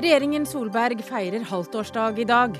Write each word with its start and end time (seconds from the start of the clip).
Regjeringen 0.00 0.46
Solberg 0.48 1.02
feirer 1.04 1.42
halvtårsdag 1.44 2.18
i 2.22 2.24
dag. 2.24 2.54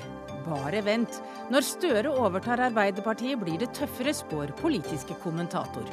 Bare 0.45 0.81
vent. 0.85 1.15
Når 1.49 1.65
Støre 1.65 2.11
overtar 2.13 2.61
Arbeiderpartiet, 2.67 3.39
blir 3.41 3.57
det 3.57 3.71
tøffere, 3.73 4.13
spår 4.13 4.53
politiske 4.59 5.17
kommentator. 5.23 5.87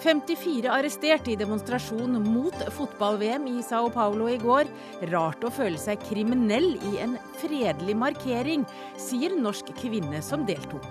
54 0.00 0.72
arrestert 0.72 1.28
i 1.28 1.36
demonstrasjon 1.36 2.16
mot 2.24 2.56
fotball-VM 2.72 3.44
i 3.52 3.60
Sao 3.66 3.90
Paulo 3.92 4.30
i 4.32 4.38
går. 4.40 4.72
Rart 5.12 5.44
å 5.44 5.52
føle 5.52 5.76
seg 5.76 6.00
kriminell 6.08 6.72
i 6.94 6.96
en 7.04 7.18
fredelig 7.42 7.98
markering, 8.00 8.64
sier 8.96 9.36
norsk 9.36 9.74
kvinne 9.82 10.24
som 10.24 10.48
deltok. 10.48 10.88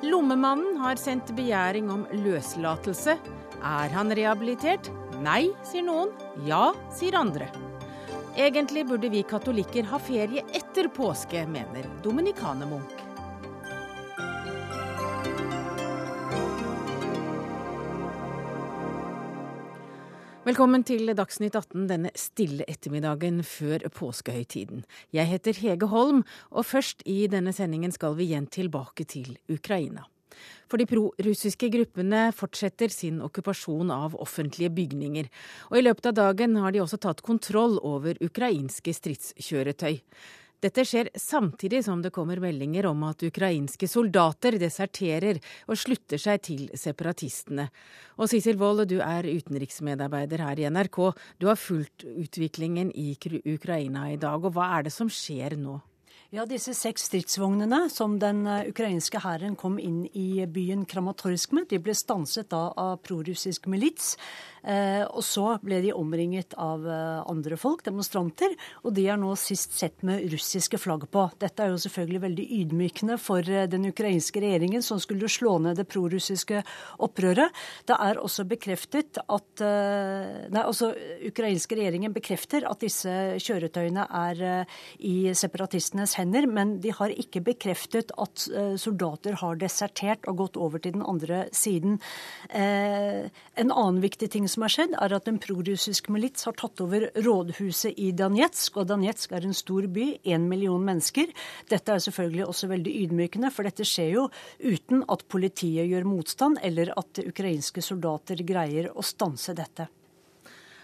Lommemannen 0.00 0.80
har 0.80 0.96
sendt 0.96 1.34
begjæring 1.36 1.92
om 1.92 2.08
løslatelse. 2.24 3.20
Er 3.60 3.92
han 3.92 4.16
rehabilitert? 4.16 4.88
Nei, 5.20 5.50
sier 5.68 5.84
noen. 5.84 6.16
Ja, 6.48 6.70
sier 6.96 7.20
andre. 7.20 7.52
Egentlig 8.36 8.86
burde 8.86 9.08
vi 9.08 9.22
katolikker 9.22 9.82
ha 9.90 9.98
ferie 9.98 10.44
etter 10.54 10.88
påske, 10.88 11.46
mener 11.50 11.86
Dominikanermunk. 12.02 12.92
Velkommen 20.46 20.86
til 20.86 21.10
Dagsnytt 21.18 21.58
18 21.58 21.88
denne 21.90 22.14
stille 22.14 22.64
ettermiddagen 22.70 23.42
før 23.42 23.82
påskehøytiden. 23.98 24.86
Jeg 25.12 25.26
heter 25.26 25.58
Hege 25.58 25.90
Holm, 25.90 26.22
og 26.50 26.70
først 26.70 27.02
i 27.10 27.26
denne 27.26 27.52
sendingen 27.52 27.90
skal 27.90 28.14
vi 28.14 28.30
igjen 28.30 28.46
tilbake 28.46 29.10
til 29.10 29.34
Ukraina. 29.50 30.06
For 30.70 30.80
de 30.80 30.88
prorussiske 30.90 31.70
gruppene 31.72 32.28
fortsetter 32.36 32.92
sin 32.94 33.22
okkupasjon 33.24 33.90
av 33.94 34.18
offentlige 34.20 34.72
bygninger. 34.74 35.30
Og 35.70 35.80
i 35.80 35.86
løpet 35.86 36.10
av 36.12 36.18
dagen 36.20 36.58
har 36.62 36.74
de 36.74 36.84
også 36.84 37.00
tatt 37.02 37.24
kontroll 37.26 37.78
over 37.82 38.20
ukrainske 38.24 38.94
stridskjøretøy. 38.96 39.98
Dette 40.60 40.82
skjer 40.84 41.08
samtidig 41.16 41.80
som 41.86 42.02
det 42.04 42.12
kommer 42.12 42.40
meldinger 42.42 42.90
om 42.90 43.06
at 43.08 43.22
ukrainske 43.24 43.88
soldater 43.88 44.58
deserterer 44.60 45.40
og 45.64 45.78
slutter 45.80 46.20
seg 46.20 46.42
til 46.44 46.66
separatistene. 46.76 47.70
Og 48.20 48.28
Sissel 48.28 48.60
Wold, 48.60 48.84
du 48.92 48.98
er 49.00 49.24
utenriksmedarbeider 49.24 50.44
her 50.44 50.60
i 50.60 50.68
NRK. 50.68 50.98
Du 51.40 51.48
har 51.48 51.56
fulgt 51.56 52.04
utviklingen 52.04 52.92
i 52.92 53.14
Ukraina 53.40 54.10
i 54.12 54.20
dag, 54.20 54.44
og 54.44 54.52
hva 54.52 54.74
er 54.76 54.88
det 54.88 54.92
som 54.92 55.08
skjer 55.08 55.56
nå? 55.56 55.78
Ja, 56.30 56.44
disse 56.46 56.76
seks 56.78 57.08
stridsvognene 57.08 57.88
som 57.90 58.12
den 58.22 58.44
eh, 58.46 58.68
ukrainske 58.70 59.18
hæren 59.18 59.56
kom 59.58 59.80
inn 59.82 60.04
i 60.14 60.44
byen 60.46 60.84
Kramatorsk 60.86 61.56
med, 61.58 61.66
de 61.72 61.80
ble 61.82 61.90
stanset 61.98 62.52
da 62.54 62.68
av 62.78 63.00
prorussisk 63.02 63.66
milits. 63.66 64.12
Eh, 64.62 65.04
og 65.08 65.22
så 65.24 65.54
ble 65.64 65.80
de 65.84 65.92
omringet 65.96 66.54
av 66.60 66.84
eh, 66.84 67.20
andre 67.30 67.56
folk, 67.60 67.84
demonstranter, 67.86 68.52
og 68.84 68.94
de 68.96 69.06
er 69.08 69.20
nå 69.20 69.32
sist 69.40 69.76
sett 69.78 70.04
med 70.06 70.26
russiske 70.32 70.80
flagg 70.80 71.06
på. 71.12 71.26
Dette 71.40 71.64
er 71.64 71.72
jo 71.72 71.80
selvfølgelig 71.80 72.22
veldig 72.26 72.46
ydmykende 72.58 73.16
for 73.20 73.46
eh, 73.46 73.68
den 73.70 73.88
ukrainske 73.88 74.42
regjeringen, 74.42 74.84
som 74.84 75.00
skulle 75.00 75.30
slå 75.32 75.56
ned 75.64 75.80
det 75.80 75.88
prorussiske 75.90 76.62
opprøret. 77.00 77.56
Det 77.88 77.96
er 77.96 78.20
også 78.20 78.46
bekreftet 78.48 79.20
at 79.26 79.60
Nei, 79.60 80.62
altså 80.62 80.90
ukrainske 81.26 81.76
regjeringen 81.76 82.12
bekrefter 82.14 82.64
at 82.68 82.80
disse 82.82 83.10
kjøretøyene 83.42 84.06
er 84.16 84.40
i 85.04 85.32
separatistenes 85.36 86.14
hender, 86.18 86.46
men 86.48 86.76
de 86.82 86.92
har 86.96 87.12
ikke 87.12 87.42
bekreftet 87.44 88.12
at 88.20 88.46
soldater 88.80 89.36
har 89.42 89.58
desertert 89.60 90.26
og 90.30 90.38
gått 90.40 90.58
over 90.60 90.82
til 90.82 90.96
den 90.96 91.04
andre 91.06 91.42
siden. 91.56 91.98
En 92.50 93.74
annen 93.74 94.00
viktig 94.04 94.30
ting 94.32 94.48
som 94.50 94.64
har 94.66 94.72
skjedd, 94.74 94.96
er 94.98 95.14
at 95.16 95.28
en 95.30 95.38
prorussisk 95.42 96.10
milits 96.12 96.46
har 96.48 96.56
tatt 96.58 96.82
over 96.84 97.06
rådhuset 97.14 97.98
i 98.00 98.10
Danetsk. 98.16 98.80
Og 98.82 98.88
Danetsk 98.90 99.32
er 99.36 99.46
en 99.46 99.56
stor 99.56 99.86
by, 99.90 100.08
én 100.26 100.48
million 100.50 100.82
mennesker. 100.84 101.30
Dette 101.70 101.94
er 101.94 102.02
selvfølgelig 102.02 102.48
også 102.48 102.70
veldig 102.72 102.96
ydmykende, 103.04 103.52
for 103.54 103.68
dette 103.68 103.86
skjer 103.86 104.12
jo 104.16 104.26
uten 104.60 105.06
at 105.08 105.24
politiet 105.30 105.88
gjør 105.90 106.10
motstand, 106.10 106.60
eller 106.66 106.92
at 106.98 107.22
ukrainske 107.24 107.84
soldater 107.84 108.42
greier 108.46 108.90
å 108.92 109.06
stanse 109.06 109.56
dette. 109.56 109.88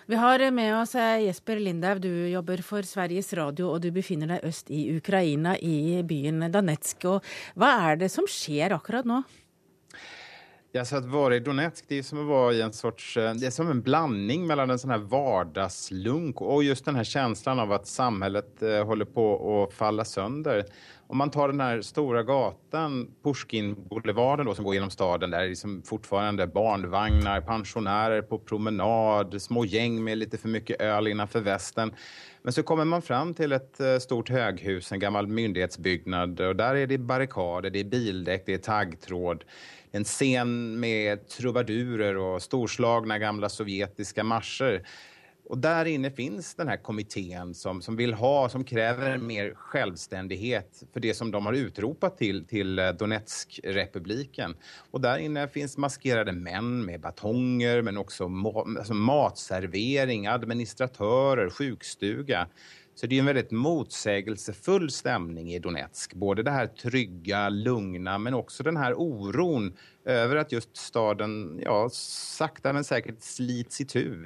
Vi 0.06 0.14
har 0.14 0.38
med 0.54 0.70
oss 0.76 0.94
eh, 0.94 1.24
Jesper 1.24 1.58
Lindhaug, 1.58 1.98
du 1.98 2.28
jobber 2.30 2.60
for 2.62 2.86
Sveriges 2.86 3.32
Radio 3.34 3.72
og 3.72 3.80
du 3.82 3.88
befinner 3.90 4.36
deg 4.36 4.44
øst 4.46 4.70
i 4.70 4.84
Ukraina, 4.94 5.56
i 5.58 6.04
byen 6.06 6.46
Danetsk. 6.54 7.08
Og 7.10 7.26
hva 7.58 7.72
er 7.88 7.98
det 8.04 8.12
som 8.14 8.28
skjer 8.30 8.76
akkurat 8.76 9.08
nå? 9.08 9.24
Ja, 10.76 10.84
så 10.84 10.96
att 10.96 11.04
vara 11.04 11.36
i 11.36 11.40
Donetsk 11.40 11.84
det 11.88 11.98
är 11.98 12.02
som 12.02 12.20
att 12.20 12.26
vara 12.26 12.52
i 12.52 12.62
en 12.62 12.72
sorts, 12.72 13.16
eh, 13.16 13.34
det 13.34 13.46
är 13.46 13.50
som 13.50 13.70
en 13.70 13.82
blandning 13.82 14.46
mellan 14.46 14.70
en 14.70 14.78
sån 14.78 14.90
här 14.90 14.98
vardagslunk 14.98 16.40
och 16.40 16.64
just 16.64 16.84
den 16.84 16.96
här 16.96 17.04
känslan 17.04 17.58
av 17.58 17.72
att 17.72 17.86
samhället 17.86 18.62
eh, 18.62 18.84
håller 18.84 19.04
på 19.04 19.64
att 19.64 19.74
falla 19.74 20.04
sönder. 20.04 20.64
Om 21.06 21.18
man 21.18 21.30
tar 21.30 21.48
den 21.48 21.60
här 21.60 21.82
stora 21.82 22.22
gatan, 22.22 23.10
Pushkin-boulevarden 23.22 24.54
som 24.54 24.64
går 24.64 24.74
genom 24.74 24.90
staden, 24.90 25.30
där 25.30 25.40
är 25.40 25.48
liksom 25.48 25.82
fortfarande 25.82 26.46
barnvagnar, 26.46 27.40
pensionärer 27.40 28.22
på 28.22 28.38
promenad, 28.38 29.42
små 29.42 29.64
gäng 29.64 30.04
med 30.04 30.18
lite 30.18 30.38
för 30.38 30.48
mycket 30.48 30.80
öl 30.80 31.08
innanför 31.08 31.40
västen. 31.40 31.94
Men 32.42 32.52
så 32.52 32.62
kommer 32.62 32.84
man 32.84 33.02
fram 33.02 33.34
till 33.34 33.52
ett 33.52 33.80
eh, 33.80 33.98
stort 33.98 34.30
höghus, 34.30 34.92
en 34.92 34.98
gammal 34.98 35.26
myndighetsbyggnad 35.26 36.40
och 36.40 36.56
där 36.56 36.74
är 36.74 36.86
det 36.86 36.98
barrikader, 36.98 37.70
det 37.70 37.80
är 37.80 37.84
bildäck, 37.84 38.42
det 38.46 38.54
är 38.54 38.58
taggtråd 38.58 39.44
en 39.92 40.06
scen 40.06 40.50
med 40.80 41.26
trubadurer 41.30 42.18
og 42.18 42.40
storslagne 42.44 43.20
gamle 43.22 43.50
sovjetiske 43.52 44.24
marsjer. 44.26 44.80
Og 45.46 45.60
der 45.62 45.86
inne 45.86 46.10
fins 46.10 46.48
denne 46.58 46.74
komiteen 46.82 47.52
som, 47.54 47.78
som 47.82 47.94
vil 47.98 48.16
ha, 48.18 48.34
som 48.50 48.64
krever 48.66 49.20
mer 49.22 49.52
selvstendighet 49.70 50.82
for 50.90 51.04
det 51.04 51.14
som 51.14 51.30
de 51.30 51.42
har 51.44 51.58
utropet 51.60 52.16
til, 52.18 52.40
til 52.50 52.80
Donetsk-republikken. 52.98 54.56
Og 54.90 55.04
der 55.04 55.22
inne 55.22 55.46
fins 55.52 55.76
maskerte 55.78 56.34
menn 56.34 56.80
med 56.88 57.04
batonger 57.04 57.84
men 57.86 58.02
også 58.02 58.26
ma 58.26 58.56
altså 58.64 58.98
matservering, 58.98 60.26
administratører, 60.30 61.52
sjukstuga. 61.54 62.48
Så 62.96 63.06
det 63.06 63.14
är 63.14 63.20
en 63.20 63.26
väldigt 63.26 63.50
motsägelsefull 63.50 64.90
stämning 64.90 65.52
i 65.52 65.58
Donetsk. 65.58 66.14
Både 66.14 66.42
det 66.42 66.50
här 66.50 66.66
trygga, 66.66 67.48
lugna, 67.48 68.18
men 68.18 68.34
också 68.34 68.62
den 68.62 68.76
här 68.76 68.94
oron 68.94 69.76
över 70.04 70.36
att 70.36 70.52
just 70.52 70.76
staden 70.76 71.60
ja, 71.64 71.88
sakta 71.92 72.72
men 72.72 72.84
säkert 72.84 73.22
slits 73.22 73.80
itu, 73.80 74.16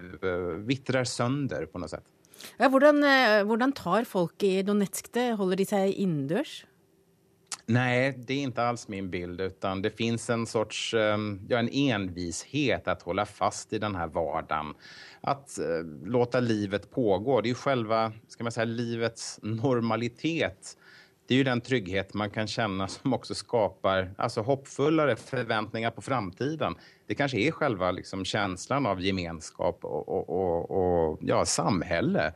vittrar 0.58 1.04
sönder 1.04 1.66
på 1.66 1.78
något 1.78 1.90
sätt. 1.90 2.04
Ja, 2.56 2.68
hvordan, 2.68 3.04
eh, 3.04 3.44
hvordan 3.44 3.72
tar 3.72 4.04
folk 4.04 4.42
i 4.42 4.62
Donetsk 4.62 5.12
det? 5.12 5.32
Holder 5.32 5.56
de 5.56 5.66
seg 5.66 5.92
innendørs? 5.92 6.64
Nej, 7.72 8.14
det 8.26 8.34
är 8.34 8.42
inte 8.42 8.62
alls 8.62 8.88
min 8.88 9.10
bild, 9.10 9.40
utan 9.40 9.82
det 9.82 9.90
finns 9.90 10.30
en 10.30 10.46
sorts 10.46 10.94
ehm, 10.94 11.40
ja, 11.48 11.58
en 11.58 11.68
envishet 11.72 12.88
att 12.88 13.02
hålla 13.02 13.26
fast 13.26 13.72
i 13.72 13.78
den 13.78 13.94
här 13.94 14.06
vardagen. 14.06 14.74
Att 15.20 15.58
eh, 15.58 15.64
låta 16.04 16.40
livet 16.40 16.90
pågå. 16.90 17.40
Det 17.40 17.46
är 17.46 17.48
ju 17.48 17.54
själva, 17.54 18.12
ska 18.28 18.44
man 18.44 18.52
säga, 18.52 18.64
livets 18.64 19.38
normalitet. 19.42 20.76
Det 21.26 21.34
är 21.34 21.38
ju 21.38 21.44
den 21.44 21.60
trygghet 21.60 22.14
man 22.14 22.30
kan 22.30 22.46
känna 22.46 22.88
som 22.88 23.12
också 23.12 23.34
skapar 23.34 24.14
alltså, 24.18 24.40
hoppfullare 24.40 25.16
förväntningar 25.16 25.90
på 25.90 26.02
framtiden. 26.02 26.74
Det 27.06 27.14
kanske 27.14 27.38
är 27.38 27.50
själva 27.50 27.90
liksom, 27.90 28.24
känslan 28.24 28.86
av 28.86 29.00
gemenskap 29.00 29.84
och, 29.84 30.08
och, 30.08 30.30
och, 30.30 31.10
och 31.10 31.18
ja, 31.22 31.44
samhälle 31.44 32.32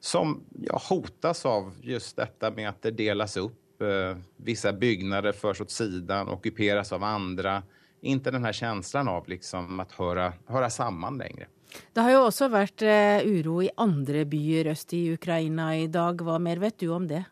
som 0.00 0.44
ja, 0.62 0.80
hotas 0.88 1.46
av 1.46 1.72
just 1.82 2.16
detta 2.16 2.50
med 2.50 2.68
att 2.68 2.82
det 2.82 2.90
delas 2.90 3.36
upp 3.36 3.61
Eh, 3.82 4.16
vissa 4.36 4.72
byggnader 4.72 5.32
förs 5.32 5.60
åt 5.60 5.70
sidan, 5.70 6.28
ockuperas 6.28 6.92
av 6.92 7.04
andra. 7.04 7.62
Inte 8.00 8.30
den 8.30 8.44
här 8.44 8.52
känslan 8.52 9.08
av 9.08 9.28
liksom 9.28 9.80
att 9.80 9.92
höra, 9.92 10.32
höra 10.46 10.70
samman 10.70 11.18
längre. 11.18 11.46
Det 11.92 12.00
har 12.00 12.12
jo 12.12 12.24
også 12.26 12.48
vært 12.52 12.82
eh, 12.84 13.22
uro 13.24 13.62
i 13.64 13.70
andre 13.80 14.24
byer 14.28 14.72
øst 14.74 14.92
i 14.92 15.06
Ukraina 15.14 15.72
i 15.78 15.86
dag. 15.88 16.20
Hva 16.20 16.38
mer 16.38 16.60
vet 16.60 16.78
du 16.82 16.90
om 16.92 17.06
det? 17.08 17.24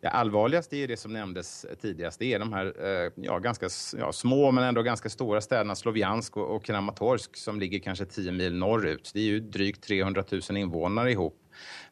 Det 0.00 0.10
allvarligste 0.10 0.76
är 0.76 0.88
det 0.88 0.96
som 0.96 1.12
nämndes 1.12 1.66
tidigast. 1.80 2.18
Det 2.18 2.34
är 2.34 2.38
de 2.38 2.52
här 2.52 2.66
eh, 2.66 3.12
ja, 3.16 3.38
ganska 3.38 3.68
ja, 3.98 4.12
små 4.12 4.50
men 4.50 4.64
ändå 4.64 4.82
ganska 4.82 5.08
stora 5.08 5.40
städerna 5.40 5.74
Sloviansk 5.74 6.36
och, 6.36 6.56
och 6.56 6.64
Kramatorsk 6.64 7.36
som 7.36 7.60
ligger 7.60 7.78
kanske 7.78 8.04
10 8.04 8.32
mil 8.32 8.54
norrut. 8.54 9.10
Det 9.14 9.20
är 9.20 9.24
ju 9.24 9.40
drygt 9.40 9.84
300 9.84 10.24
000 10.30 10.56
invånare 10.56 11.12
ihop 11.12 11.40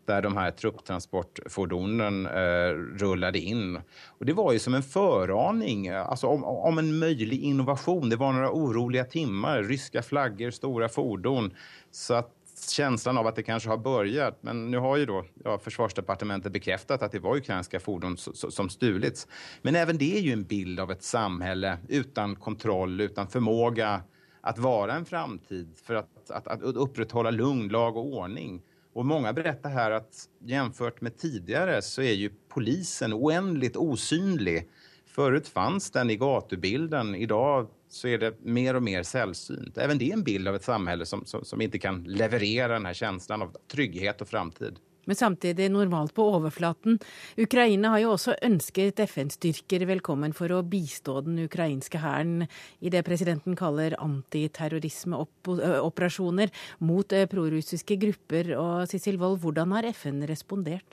där 0.06 0.22
de 0.22 0.36
här 0.36 0.50
trupptransportfordonen 0.50 2.26
eh, 2.26 2.72
rullade 2.98 3.38
in. 3.38 3.80
Och 4.06 4.26
det 4.26 4.32
var 4.32 4.52
ju 4.52 4.58
som 4.58 4.74
en 4.74 4.82
föraning 4.82 5.88
alltså 5.88 6.26
om, 6.26 6.44
om 6.44 6.78
en 6.78 6.98
möjlig 6.98 7.42
innovation. 7.42 8.08
Det 8.08 8.16
var 8.16 8.32
några 8.32 8.52
oroliga 8.52 9.04
timmar, 9.04 9.62
ryska 9.62 10.02
flaggor, 10.02 10.50
stora 10.50 10.88
fordon. 10.88 11.54
Så 11.90 12.14
att 12.14 12.30
känslan 12.70 13.18
av 13.18 13.26
att 13.26 13.36
det 13.36 13.42
kanske 13.42 13.68
har 13.68 13.76
börjat. 13.76 14.38
Men 14.40 14.70
nu 14.70 14.78
har 14.78 14.96
ju 14.96 15.06
då 15.06 15.24
ja, 15.44 15.58
försvarsdepartementet 15.58 16.52
bekräftat 16.52 17.02
att 17.02 17.12
det 17.12 17.18
var 17.18 17.36
ukrainska 17.36 17.80
fordon 17.80 18.16
som 18.34 18.68
stulits. 18.68 19.26
Men 19.62 19.76
även 19.76 19.98
det 19.98 20.16
är 20.18 20.20
ju 20.20 20.32
en 20.32 20.44
bild 20.44 20.80
av 20.80 20.90
ett 20.90 21.02
samhälle 21.02 21.78
utan 21.88 22.36
kontroll, 22.36 23.00
utan 23.00 23.28
förmåga 23.28 24.02
att 24.40 24.58
vara 24.58 24.94
en 24.94 25.04
framtid 25.04 25.76
för 25.84 25.94
att, 25.94 26.30
att, 26.30 27.34
lugn, 27.34 27.68
lag 27.68 27.96
och 27.96 28.06
ordning. 28.06 28.62
Och 28.92 29.06
många 29.06 29.32
berättar 29.32 29.70
här 29.70 29.90
att 29.90 30.28
jämfört 30.38 31.00
med 31.00 31.16
tidigare 31.16 31.82
så 31.82 32.02
är 32.02 32.12
ju 32.12 32.30
polisen 32.48 33.12
oändligt 33.12 33.76
osynlig. 33.76 34.68
Förut 35.06 35.48
fanns 35.48 35.90
den 35.90 36.10
i 36.10 36.16
gatubilden, 36.16 37.14
idag 37.14 37.68
så 37.88 38.08
är 38.08 38.18
det 38.18 38.34
mer 38.42 38.76
och 38.76 38.82
mer 38.82 39.02
sällsynt. 39.02 39.78
Även 39.78 39.98
det 39.98 40.10
är 40.10 40.12
en 40.12 40.22
bild 40.22 40.48
av 40.48 40.54
ett 40.54 40.64
samhälle 40.64 41.06
som, 41.06 41.24
som, 41.24 41.44
som 41.44 41.60
inte 41.60 41.78
kan 41.78 42.04
leverera 42.04 42.72
den 42.72 42.86
här 42.86 42.94
känslan 42.94 43.42
av 43.42 43.56
trygghet 43.72 44.20
och 44.20 44.28
framtid. 44.28 44.78
Men 45.04 45.16
samtidig 45.16 45.70
normalt 45.72 46.14
på 46.14 46.34
overflaten. 46.36 46.98
Ukraina 47.40 47.88
har 47.94 48.00
jo 48.04 48.10
også 48.14 48.34
ønsket 48.44 49.00
FN-styrker 49.06 49.86
velkommen 49.90 50.32
for 50.36 50.48
å 50.54 50.62
bistå 50.62 51.20
den 51.26 51.38
ukrainske 51.44 51.98
hæren 52.02 52.46
i 52.80 52.88
det 52.92 53.02
presidenten 53.06 53.54
kaller 53.58 53.96
antiterrorismeoperasjoner 53.98 56.48
mot 56.86 57.08
prorussiske 57.32 57.96
grupper. 58.04 58.44
Og 58.58 58.88
Sissel 58.90 59.18
Wold, 59.20 59.38
hvordan 59.42 59.72
har 59.76 59.84
FN 59.92 60.18
respondert? 60.28 60.90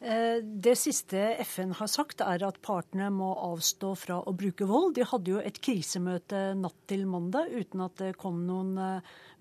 Det 0.00 0.76
siste 0.78 1.36
FN 1.44 1.70
har 1.76 1.88
sagt, 1.90 2.20
er 2.24 2.44
at 2.46 2.62
partene 2.64 3.10
må 3.12 3.34
avstå 3.50 3.94
fra 3.98 4.16
å 4.24 4.32
bruke 4.32 4.64
vold. 4.68 4.94
De 4.96 5.04
hadde 5.04 5.30
jo 5.34 5.40
et 5.42 5.60
krisemøte 5.60 6.54
natt 6.56 6.78
til 6.90 7.06
mandag 7.10 7.46
uten 7.52 7.80
at 7.84 7.96
det 8.00 8.18
kom 8.20 8.46
noen 8.46 8.70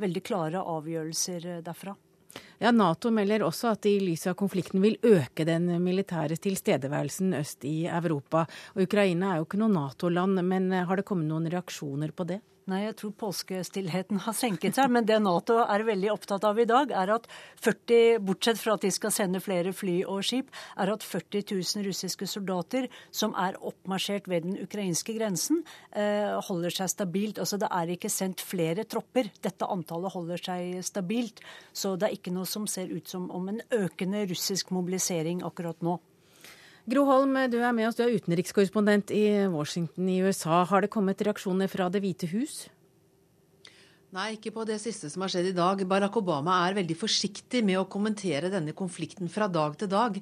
veldig 0.01 0.23
klare 0.25 0.59
avgjørelser 0.75 1.41
derfra. 1.63 1.95
Ja, 2.59 2.71
Nato 2.75 3.11
melder 3.11 3.45
også 3.47 3.71
at 3.71 3.85
de 3.85 3.95
i 3.95 4.03
lys 4.03 4.27
av 4.27 4.35
konflikten 4.39 4.83
vil 4.83 4.97
øke 5.05 5.45
den 5.47 5.69
militære 5.83 6.37
tilstedeværelsen 6.41 7.33
øst 7.39 7.65
i 7.65 7.87
Europa. 7.87 8.45
Og 8.75 8.83
Ukraina 8.85 9.33
er 9.33 9.39
jo 9.39 9.47
ikke 9.47 9.61
noe 9.61 9.73
Nato-land, 9.73 10.43
men 10.45 10.71
har 10.71 10.99
det 10.99 11.07
kommet 11.07 11.29
noen 11.31 11.49
reaksjoner 11.49 12.11
på 12.13 12.27
det? 12.29 12.41
Nei, 12.69 12.83
jeg 12.83 12.97
tror 12.99 13.13
påskestillheten 13.17 14.19
har 14.27 14.35
senket 14.37 14.77
seg. 14.77 14.91
Men 14.93 15.07
det 15.07 15.17
Nato 15.23 15.55
er 15.63 15.83
veldig 15.87 16.11
opptatt 16.13 16.43
av 16.45 16.59
i 16.61 16.67
dag, 16.69 16.91
er 16.93 17.13
at 17.15 17.25
40, 17.63 18.19
bortsett 18.25 18.59
fra 18.61 18.75
at 18.77 18.83
de 18.85 18.91
skal 18.93 19.13
sende 19.15 19.41
flere 19.41 19.73
fly 19.73 20.03
og 20.03 20.21
skip, 20.27 20.51
er 20.77 20.91
at 20.93 21.05
40 21.05 21.47
000 21.49 21.87
russiske 21.87 22.27
soldater 22.29 22.89
som 23.15 23.33
er 23.39 23.57
oppmarsjert 23.65 24.29
ved 24.29 24.45
den 24.45 24.59
ukrainske 24.61 25.15
grensen, 25.17 25.63
eh, 25.97 26.35
holder 26.49 26.75
seg 26.75 26.91
stabilt. 26.93 27.41
Altså 27.41 27.57
det 27.57 27.71
er 27.73 27.95
ikke 27.95 28.13
sendt 28.13 28.43
flere 28.45 28.85
tropper. 28.85 29.31
Dette 29.41 29.65
antallet 29.65 30.13
holder 30.13 30.45
seg 30.49 30.83
stabilt. 30.85 31.41
Så 31.73 31.95
det 31.97 32.09
er 32.09 32.19
ikke 32.19 32.35
noe 32.35 32.45
som 32.49 32.69
ser 32.69 32.93
ut 32.93 33.09
som 33.09 33.31
om 33.33 33.49
en 33.49 33.63
økende 33.73 34.27
russisk 34.29 34.69
mobilisering 34.75 35.41
akkurat 35.47 35.81
nå. 35.81 35.97
Gro 36.89 37.03
Holm, 37.05 37.35
du 37.51 37.59
er 37.61 37.73
med 37.75 37.85
oss, 37.85 37.97
du 37.99 38.01
er 38.01 38.15
utenrikskorrespondent 38.17 39.11
i 39.13 39.45
Washington 39.53 40.07
i 40.09 40.23
USA. 40.25 40.63
Har 40.65 40.81
det 40.81 40.89
kommet 40.89 41.21
reaksjoner 41.21 41.69
fra 41.69 41.85
Det 41.93 42.01
hvite 42.01 42.29
hus? 42.31 42.63
Nei, 44.09 44.31
ikke 44.39 44.49
på 44.55 44.63
det 44.65 44.79
siste 44.81 45.05
som 45.13 45.21
har 45.21 45.29
skjedd 45.29 45.51
i 45.51 45.53
dag. 45.53 45.83
Barack 45.85 46.15
Obama 46.17 46.55
er 46.65 46.73
veldig 46.79 46.95
forsiktig 46.97 47.59
med 47.61 47.77
å 47.77 47.85
kommentere 47.93 48.49
denne 48.49 48.73
konflikten 48.73 49.29
fra 49.29 49.45
dag 49.45 49.75
til 49.77 49.91
dag. 49.91 50.15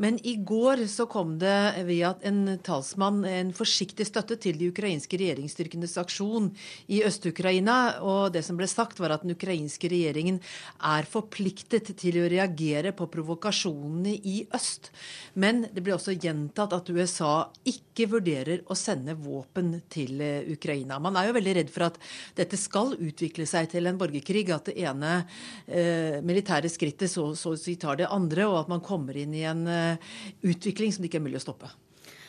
Men 0.00 0.16
i 0.24 0.38
går 0.40 0.86
så 0.88 1.04
kom 1.12 1.34
det 1.42 1.84
via 1.84 2.14
en 2.24 2.54
talsmann 2.64 3.18
en 3.28 3.50
forsiktig 3.52 4.06
støtte 4.08 4.38
til 4.40 4.56
de 4.56 4.70
ukrainske 4.72 5.20
regjeringsstyrkenes 5.20 5.98
aksjon 6.00 6.46
i 6.88 7.02
Øst-Ukraina. 7.04 7.98
Og 8.00 8.32
det 8.32 8.46
som 8.48 8.56
ble 8.56 8.64
sagt, 8.70 8.96
var 9.04 9.12
at 9.12 9.28
den 9.28 9.36
ukrainske 9.36 9.92
regjeringen 9.92 10.40
er 10.80 11.04
forpliktet 11.04 11.92
til 12.00 12.22
å 12.22 12.32
reagere 12.32 12.94
på 12.96 13.10
provokasjonene 13.12 14.16
i 14.24 14.38
øst. 14.56 14.88
Men 15.36 15.66
det 15.68 15.84
ble 15.84 15.98
også 15.98 16.16
gjentatt 16.16 16.72
at 16.78 16.88
USA 16.88 17.34
ikke 17.68 18.08
vurderer 18.16 18.64
å 18.72 18.78
sende 18.78 19.12
våpen 19.20 19.82
til 19.92 20.24
Ukraina. 20.56 20.96
Man 20.96 21.20
er 21.20 21.28
jo 21.28 21.36
veldig 21.36 21.56
redd 21.60 21.76
for 21.76 21.90
at 21.90 22.00
dette 22.40 22.56
skal 22.56 22.96
utvikle 22.96 23.33
utvikle 23.34 23.46
seg 23.46 23.70
til 23.70 23.86
en 23.86 23.98
borgerkrig. 23.98 24.46
At 24.54 24.70
det 24.70 24.78
ene 24.78 25.24
eh, 25.66 26.22
militære 26.22 26.70
skrittet 26.70 27.10
så, 27.10 27.34
så 27.34 27.56
si 27.56 27.76
tar 27.76 27.98
det 27.98 28.10
andre, 28.10 28.46
og 28.46 28.62
at 28.62 28.68
man 28.68 28.80
kommer 28.80 29.16
inn 29.16 29.34
i 29.34 29.44
en 29.44 29.66
eh, 29.66 29.98
utvikling 30.42 30.92
som 30.92 31.02
det 31.02 31.10
ikke 31.10 31.18
er 31.18 31.26
mulig 31.26 31.40
å 31.40 31.44
stoppe. 31.44 31.70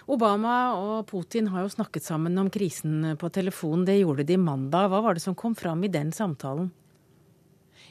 Obama 0.08 0.76
og 0.78 1.08
Putin 1.10 1.48
har 1.50 1.64
jo 1.64 1.74
snakket 1.74 2.06
sammen 2.06 2.38
om 2.38 2.50
krisen 2.50 3.16
på 3.18 3.30
telefon. 3.30 3.86
Det 3.86 3.98
gjorde 3.98 4.26
de 4.26 4.38
mandag. 4.38 4.90
Hva 4.90 5.02
var 5.02 5.16
det 5.16 5.24
som 5.24 5.36
kom 5.36 5.56
fram 5.56 5.84
i 5.84 5.90
den 5.90 6.12
samtalen? 6.14 6.70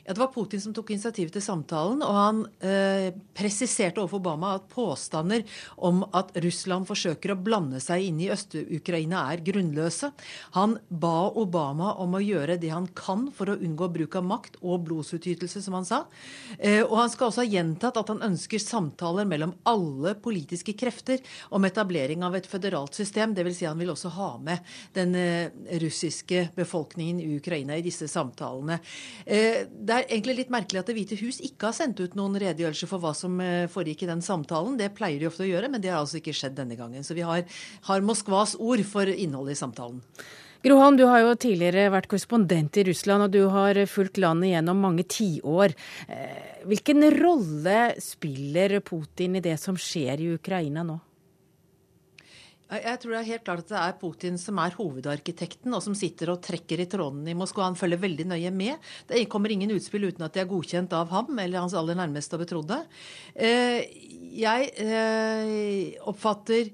Ja, 0.06 0.12
Det 0.12 0.20
var 0.20 0.32
Putin 0.34 0.60
som 0.60 0.74
tok 0.76 0.90
initiativet 0.92 1.32
til 1.32 1.40
samtalen, 1.40 2.02
og 2.04 2.12
han 2.12 2.40
eh, 2.60 3.14
presiserte 3.32 4.02
overfor 4.02 4.20
Obama 4.20 4.50
at 4.58 4.66
påstander 4.68 5.46
om 5.80 6.02
at 6.12 6.34
Russland 6.44 6.84
forsøker 6.84 7.32
å 7.32 7.38
blande 7.40 7.80
seg 7.80 8.04
inn 8.10 8.18
i 8.20 8.28
Øst-Ukraina 8.34 9.22
er 9.32 9.40
grunnløse. 9.46 10.10
Han 10.58 10.76
ba 10.90 11.30
Obama 11.40 11.94
om 12.04 12.18
å 12.18 12.20
gjøre 12.20 12.58
det 12.60 12.72
han 12.74 12.90
kan 12.92 13.30
for 13.32 13.48
å 13.48 13.56
unngå 13.56 13.88
bruk 13.94 14.18
av 14.20 14.26
makt 14.28 14.58
og 14.60 14.84
blodsutytelse, 14.90 15.62
som 15.64 15.78
han 15.78 15.88
sa. 15.88 16.02
Eh, 16.58 16.82
og 16.82 16.98
han 17.00 17.14
skal 17.14 17.30
også 17.30 17.46
ha 17.46 17.54
gjentatt 17.54 18.02
at 18.02 18.12
han 18.12 18.22
ønsker 18.28 18.60
samtaler 18.60 19.24
mellom 19.24 19.56
alle 19.72 20.12
politiske 20.20 20.76
krefter 20.76 21.24
om 21.48 21.64
etablering 21.64 22.26
av 22.28 22.36
et 22.36 22.50
føderalt 22.50 22.92
system. 23.00 23.32
Dvs. 23.32 23.56
Si 23.62 23.70
han 23.70 23.80
vil 23.80 23.94
også 23.94 24.12
ha 24.18 24.30
med 24.36 24.76
den 24.92 25.16
eh, 25.16 25.48
russiske 25.80 26.50
befolkningen 26.60 27.24
i 27.24 27.32
Ukraina 27.40 27.80
i 27.80 27.88
disse 27.88 28.10
samtalene. 28.12 28.82
Eh, 29.24 29.64
det 29.64 29.93
det 29.94 30.00
er 30.02 30.16
egentlig 30.16 30.34
litt 30.40 30.50
merkelig 30.50 30.80
at 30.80 30.88
Det 30.90 30.94
hvite 30.96 31.16
hus 31.20 31.36
ikke 31.46 31.68
har 31.68 31.76
sendt 31.76 32.00
ut 32.02 32.16
noen 32.18 32.34
redegjørelse 32.40 32.88
for 32.90 33.02
hva 33.02 33.12
som 33.14 33.36
eh, 33.42 33.68
foregikk 33.70 34.02
i 34.02 34.08
den 34.10 34.24
samtalen. 34.24 34.78
Det 34.80 34.90
pleier 34.96 35.20
de 35.22 35.28
ofte 35.28 35.44
å 35.44 35.46
gjøre, 35.46 35.70
men 35.70 35.82
det 35.82 35.92
har 35.92 36.00
altså 36.00 36.18
ikke 36.18 36.34
skjedd 36.34 36.56
denne 36.58 36.74
gangen. 36.78 37.06
Så 37.06 37.14
vi 37.14 37.22
har, 37.26 37.44
har 37.86 38.02
Moskvas 38.02 38.56
ord 38.58 38.82
for 38.88 39.06
innholdet 39.06 39.54
i 39.54 39.60
samtalen. 39.60 40.02
Grohan, 40.64 40.98
du 40.98 41.04
har 41.06 41.20
jo 41.20 41.36
tidligere 41.38 41.92
vært 41.92 42.08
korrespondent 42.10 42.78
i 42.80 42.86
Russland, 42.88 43.26
og 43.26 43.34
du 43.36 43.44
har 43.52 43.78
fulgt 43.90 44.18
landet 44.18 44.54
gjennom 44.54 44.82
mange 44.82 45.06
tiår. 45.06 45.76
Eh, 46.08 46.62
hvilken 46.66 47.06
rolle 47.14 47.80
spiller 48.02 48.80
Putin 48.82 49.38
i 49.38 49.44
det 49.44 49.58
som 49.62 49.78
skjer 49.78 50.24
i 50.24 50.32
Ukraina 50.40 50.82
nå? 50.88 50.98
Jeg 52.72 52.96
tror 53.00 53.12
det 53.12 53.18
er 53.18 53.28
helt 53.28 53.44
klart 53.44 53.60
at 53.66 53.70
det 53.70 53.80
er 53.80 53.96
Putin 54.00 54.38
som 54.40 54.58
er 54.62 54.74
hovedarkitekten, 54.78 55.74
og 55.76 55.82
som 55.84 55.94
sitter 55.98 56.32
og 56.32 56.40
trekker 56.42 56.80
i 56.80 56.88
trådene 56.90 57.30
i 57.30 57.36
Moskva. 57.36 57.66
Han 57.68 57.76
følger 57.78 58.00
veldig 58.00 58.26
nøye 58.30 58.52
med. 58.56 58.80
Det 59.10 59.20
kommer 59.30 59.52
ingen 59.52 59.74
utspill 59.76 60.08
uten 60.08 60.24
at 60.24 60.34
de 60.34 60.42
er 60.42 60.48
godkjent 60.50 60.96
av 60.96 61.12
ham 61.12 61.38
eller 61.38 61.60
hans 61.60 61.76
aller 61.76 61.98
nærmeste 61.98 62.38
og 62.38 62.44
betrodde. 62.46 62.80
Eh, 63.36 63.84
jeg 64.40 64.72
eh, 64.80 66.00
oppfatter 66.08 66.72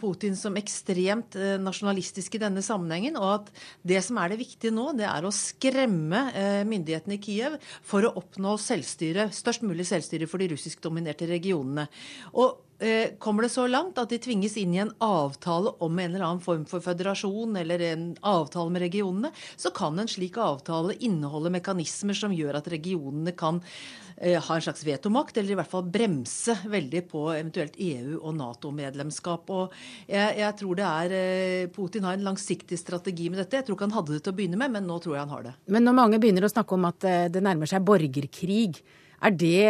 Putin 0.00 0.36
som 0.38 0.56
ekstremt 0.58 1.36
nasjonalistisk 1.62 2.36
i 2.36 2.42
denne 2.42 2.62
sammenhengen, 2.64 3.18
og 3.20 3.28
at 3.34 3.50
det 3.86 4.00
som 4.04 4.20
er 4.20 4.32
det 4.32 4.40
viktige 4.40 4.74
nå, 4.74 4.90
det 4.98 5.06
er 5.08 5.26
å 5.26 5.34
skremme 5.34 6.22
myndighetene 6.68 7.18
i 7.18 7.22
Kiev 7.22 7.58
for 7.86 8.06
å 8.06 8.14
oppnå 8.20 8.56
selvstyre, 8.60 9.28
størst 9.34 9.66
mulig 9.66 9.86
selvstyre 9.88 10.28
for 10.30 10.42
de 10.42 10.50
russisk-dominerte 10.54 11.28
regionene. 11.30 11.88
Og 12.34 12.64
Eh, 12.80 13.16
kommer 13.18 13.42
det 13.42 13.48
så 13.48 13.64
langt 13.66 13.98
at 13.98 14.12
de 14.12 14.20
tvinges 14.22 14.54
inn 14.60 14.74
i 14.76 14.78
en 14.78 14.92
avtale 15.02 15.72
om 15.82 15.96
en 15.98 16.12
eller 16.12 16.22
annen 16.22 16.42
form 16.44 16.62
for 16.70 16.78
føderasjon 16.78 17.58
eller 17.58 17.82
en 17.88 18.04
avtale 18.22 18.70
med 18.70 18.84
regionene, 18.84 19.32
så 19.58 19.72
kan 19.74 19.98
en 19.98 20.06
slik 20.06 20.38
avtale 20.38 20.94
inneholde 21.02 21.50
mekanismer 21.56 22.14
som 22.14 22.30
gjør 22.30 22.60
at 22.60 22.70
regionene 22.70 23.34
kan 23.34 23.58
eh, 23.58 24.07
ha 24.18 24.54
en 24.54 24.64
slags 24.64 24.82
vetomakt, 24.86 25.36
eller 25.38 25.54
i 25.54 25.58
hvert 25.60 25.70
fall 25.70 25.84
bremse 25.94 26.56
veldig 26.66 27.02
på 27.10 27.24
eventuelt 27.36 27.76
EU- 27.78 28.18
og 28.18 28.34
Nato-medlemskap. 28.38 29.52
Og 29.54 29.76
jeg, 30.10 30.38
jeg, 30.40 30.56
tror 30.58 30.78
det 30.80 30.88
er 30.88 31.14
eh, 31.18 31.68
Putin 31.74 32.08
har 32.08 32.18
en 32.18 32.26
langsiktig 32.30 32.80
strategi 32.80 33.28
med 33.30 33.42
dette. 33.44 33.60
Jeg 33.60 33.68
tror 33.68 33.78
ikke 33.78 33.88
han 33.90 33.98
hadde 33.98 34.16
det 34.16 34.24
til 34.26 34.34
å 34.34 34.38
begynne 34.40 34.58
med, 34.60 34.74
men 34.74 34.88
nå 34.90 34.98
tror 35.04 35.16
jeg 35.16 35.24
han 35.26 35.36
har 35.36 35.46
det. 35.46 35.54
Men 35.70 35.86
når 35.86 35.98
mange 36.00 36.22
begynner 36.22 36.48
å 36.48 36.52
snakke 36.52 36.74
om 36.74 36.88
at 36.90 37.08
det 37.34 37.44
nærmer 37.44 37.70
seg 37.70 37.86
borgerkrig, 37.86 38.82
er 39.18 39.34
det 39.34 39.62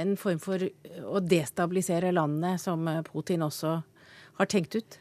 en 0.00 0.16
form 0.20 0.40
for 0.42 0.64
å 1.08 1.22
destabilisere 1.24 2.12
landet, 2.12 2.60
som 2.60 2.88
Putin 3.06 3.44
også 3.46 3.78
har 4.40 4.50
tenkt 4.50 4.76
ut? 4.80 5.00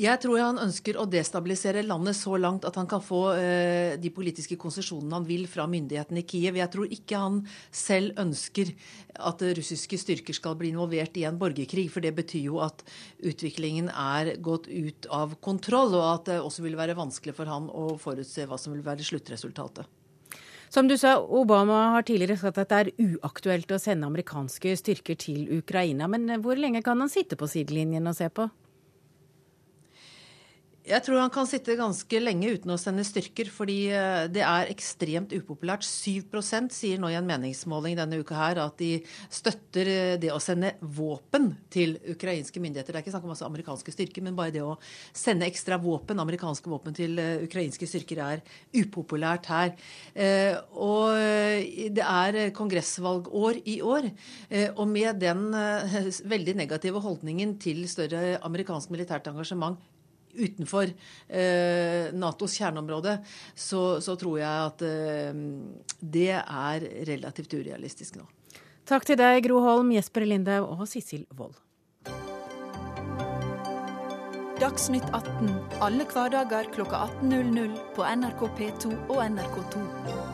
Jeg 0.00 0.18
tror 0.22 0.40
han 0.40 0.58
ønsker 0.58 0.96
å 0.96 1.04
destabilisere 1.06 1.82
landet 1.84 2.16
så 2.16 2.38
langt 2.40 2.64
at 2.64 2.78
han 2.80 2.88
kan 2.88 3.02
få 3.04 3.20
eh, 3.36 3.98
de 4.00 4.10
politiske 4.14 4.56
konsesjonene 4.58 5.18
han 5.18 5.26
vil 5.28 5.44
fra 5.50 5.66
myndighetene 5.68 6.22
i 6.22 6.26
Kiev. 6.26 6.56
Jeg 6.56 6.72
tror 6.72 6.94
ikke 6.96 7.20
han 7.20 7.40
selv 7.68 8.16
ønsker 8.22 8.72
at 9.20 9.44
russiske 9.58 9.98
styrker 10.00 10.36
skal 10.38 10.56
bli 10.58 10.70
involvert 10.72 11.18
i 11.20 11.26
en 11.28 11.36
borgerkrig. 11.38 11.90
For 11.92 12.04
det 12.04 12.14
betyr 12.16 12.48
jo 12.48 12.62
at 12.64 12.80
utviklingen 13.20 13.90
er 13.92 14.32
gått 14.40 14.70
ut 14.72 15.10
av 15.12 15.36
kontroll, 15.44 15.92
og 16.00 16.08
at 16.08 16.32
det 16.32 16.38
også 16.40 16.64
vil 16.64 16.78
være 16.80 16.96
vanskelig 16.98 17.36
for 17.36 17.52
han 17.52 17.68
å 17.68 17.92
forutse 18.00 18.48
hva 18.48 18.56
som 18.58 18.72
vil 18.72 18.86
være 18.86 19.04
sluttresultatet. 19.04 19.84
Som 20.72 20.88
du 20.88 20.96
sa, 20.96 21.18
Obama 21.20 21.90
har 21.92 22.08
tidligere 22.08 22.40
sagt 22.40 22.56
at 22.62 22.72
det 22.72 22.80
er 22.80 23.12
uaktuelt 23.12 23.76
å 23.76 23.78
sende 23.78 24.08
amerikanske 24.08 24.72
styrker 24.80 25.20
til 25.20 25.44
Ukraina. 25.60 26.08
Men 26.08 26.40
hvor 26.40 26.56
lenge 26.56 26.80
kan 26.80 26.96
han 27.04 27.12
sitte 27.12 27.36
på 27.36 27.50
sidelinjen 27.52 28.08
og 28.08 28.16
se 28.16 28.32
på? 28.32 28.48
Jeg 30.82 31.04
tror 31.06 31.20
han 31.20 31.30
kan 31.30 31.46
sitte 31.46 31.76
ganske 31.78 32.18
lenge 32.18 32.48
uten 32.56 32.72
å 32.74 32.76
sende 32.80 33.04
styrker, 33.06 33.46
fordi 33.54 33.76
eh, 33.94 34.24
det 34.34 34.42
er 34.42 34.70
ekstremt 34.72 35.30
upopulært. 35.30 35.86
7% 35.86 36.74
sier 36.74 36.98
nå 36.98 37.12
i 37.12 37.14
en 37.14 37.28
meningsmåling 37.28 37.94
denne 38.00 38.18
uka 38.18 38.34
her 38.34 38.58
at 38.64 38.74
de 38.82 38.96
støtter 39.30 39.90
eh, 39.92 40.14
det 40.18 40.32
å 40.34 40.40
sende 40.42 40.72
våpen 40.82 41.52
til 41.70 41.94
ukrainske 42.10 42.58
myndigheter. 42.58 42.96
Det 42.96 42.98
er 42.98 43.06
ikke 43.06 43.14
snakk 43.14 43.28
om 43.28 43.34
altså 43.36 43.46
amerikanske 43.46 43.94
styrker, 43.94 44.26
men 44.26 44.34
bare 44.38 44.56
det 44.56 44.64
å 44.66 44.74
sende 45.14 45.46
ekstra 45.46 45.78
våpen, 45.82 46.18
amerikanske 46.18 46.74
våpen 46.74 46.98
til 46.98 47.14
eh, 47.22 47.46
ukrainske 47.46 47.86
styrker, 47.86 48.24
er 48.26 48.42
upopulært 48.74 49.46
her. 49.52 49.72
Og 50.82 51.14
det 51.94 52.02
er 52.02 52.38
kongressvalgår 52.56 53.62
i 53.70 53.78
år. 53.86 54.08
Og 54.74 54.84
med 54.90 55.20
den 55.22 55.46
veldig 55.52 56.56
negative 56.58 57.02
holdningen 57.04 57.54
til 57.62 57.84
større 57.90 58.38
amerikansk 58.42 58.92
militært 58.94 59.30
engasjement 59.30 59.78
utenfor 60.32 60.92
eh, 61.28 62.12
Natos 62.16 62.56
kjerneområde, 62.58 63.18
så, 63.54 64.00
så, 64.04 64.16
tror 64.20 64.38
jeg 64.40 64.68
at 64.68 64.86
eh, 64.86 65.42
det 66.00 66.30
er 66.40 66.88
relativt 67.08 67.58
urealistisk 67.58 68.20
nå. 68.20 68.28
Takk 68.88 69.06
til 69.06 69.20
deg, 69.20 69.44
Gro 69.46 69.60
Holm, 69.62 69.92
Jesper 69.94 70.26
Lindhaug 70.26 70.72
og 70.74 70.88
Sissel 70.90 71.26
Wold. 71.38 71.58
Dagsnytt 74.62 75.08
18 75.10 75.48
alle 75.82 76.04
hverdager 76.06 76.68
kl 76.70 76.84
18.00 76.86 77.74
på 77.96 78.06
NRK 78.06 78.46
P2 78.60 78.92
og 79.08 79.18
NRK2. 79.24 80.31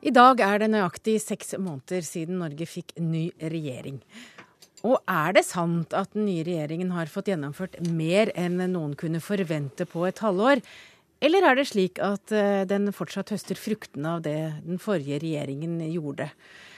I 0.00 0.12
dag 0.16 0.38
er 0.40 0.62
det 0.62 0.70
nøyaktig 0.72 1.18
seks 1.20 1.52
måneder 1.60 2.04
siden 2.06 2.38
Norge 2.40 2.64
fikk 2.64 2.94
ny 3.04 3.26
regjering. 3.36 3.98
Og 4.88 4.96
er 5.04 5.34
det 5.36 5.42
sant 5.44 5.92
at 5.92 6.14
den 6.14 6.24
nye 6.24 6.44
regjeringen 6.46 6.94
har 6.94 7.10
fått 7.12 7.28
gjennomført 7.28 7.76
mer 7.84 8.32
enn 8.32 8.56
noen 8.72 8.94
kunne 8.96 9.20
forvente 9.20 9.84
på 9.84 10.06
et 10.08 10.22
halvår? 10.24 10.62
Eller 11.20 11.44
er 11.44 11.58
det 11.58 11.66
slik 11.68 12.00
at 12.00 12.32
eh, 12.32 12.62
den 12.64 12.88
fortsatt 12.96 13.28
høster 13.34 13.60
fruktene 13.60 14.14
av 14.16 14.22
det 14.24 14.38
den 14.64 14.80
forrige 14.80 15.18
regjeringen 15.20 15.76
gjorde? 15.90 16.30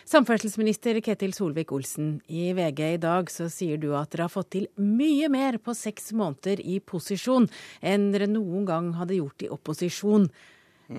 Samferdselsminister 0.03 0.99
Ketil 0.99 1.31
Solvik-Olsen, 1.37 2.17
i 2.27 2.49
VG 2.59 2.81
i 2.97 2.99
dag 3.05 3.31
så 3.31 3.47
sier 3.47 3.79
du 3.79 3.93
at 3.95 4.11
dere 4.11 4.27
har 4.27 4.35
fått 4.35 4.51
til 4.57 4.67
mye 4.83 5.31
mer 5.31 5.61
på 5.63 5.77
seks 5.79 6.11
måneder 6.19 6.59
i 6.59 6.81
posisjon 6.83 7.47
enn 7.87 8.11
dere 8.11 8.27
noen 8.27 8.67
gang 8.67 8.91
hadde 8.99 9.21
gjort 9.21 9.47
i 9.47 9.53
opposisjon. 9.55 10.27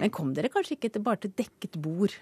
Men 0.01 0.13
kom 0.13 0.33
dere 0.35 0.51
kanskje 0.53 0.77
ikke 0.77 1.01
bare 1.03 1.25
til 1.25 1.33
dekket 1.37 1.79
bord? 1.81 2.15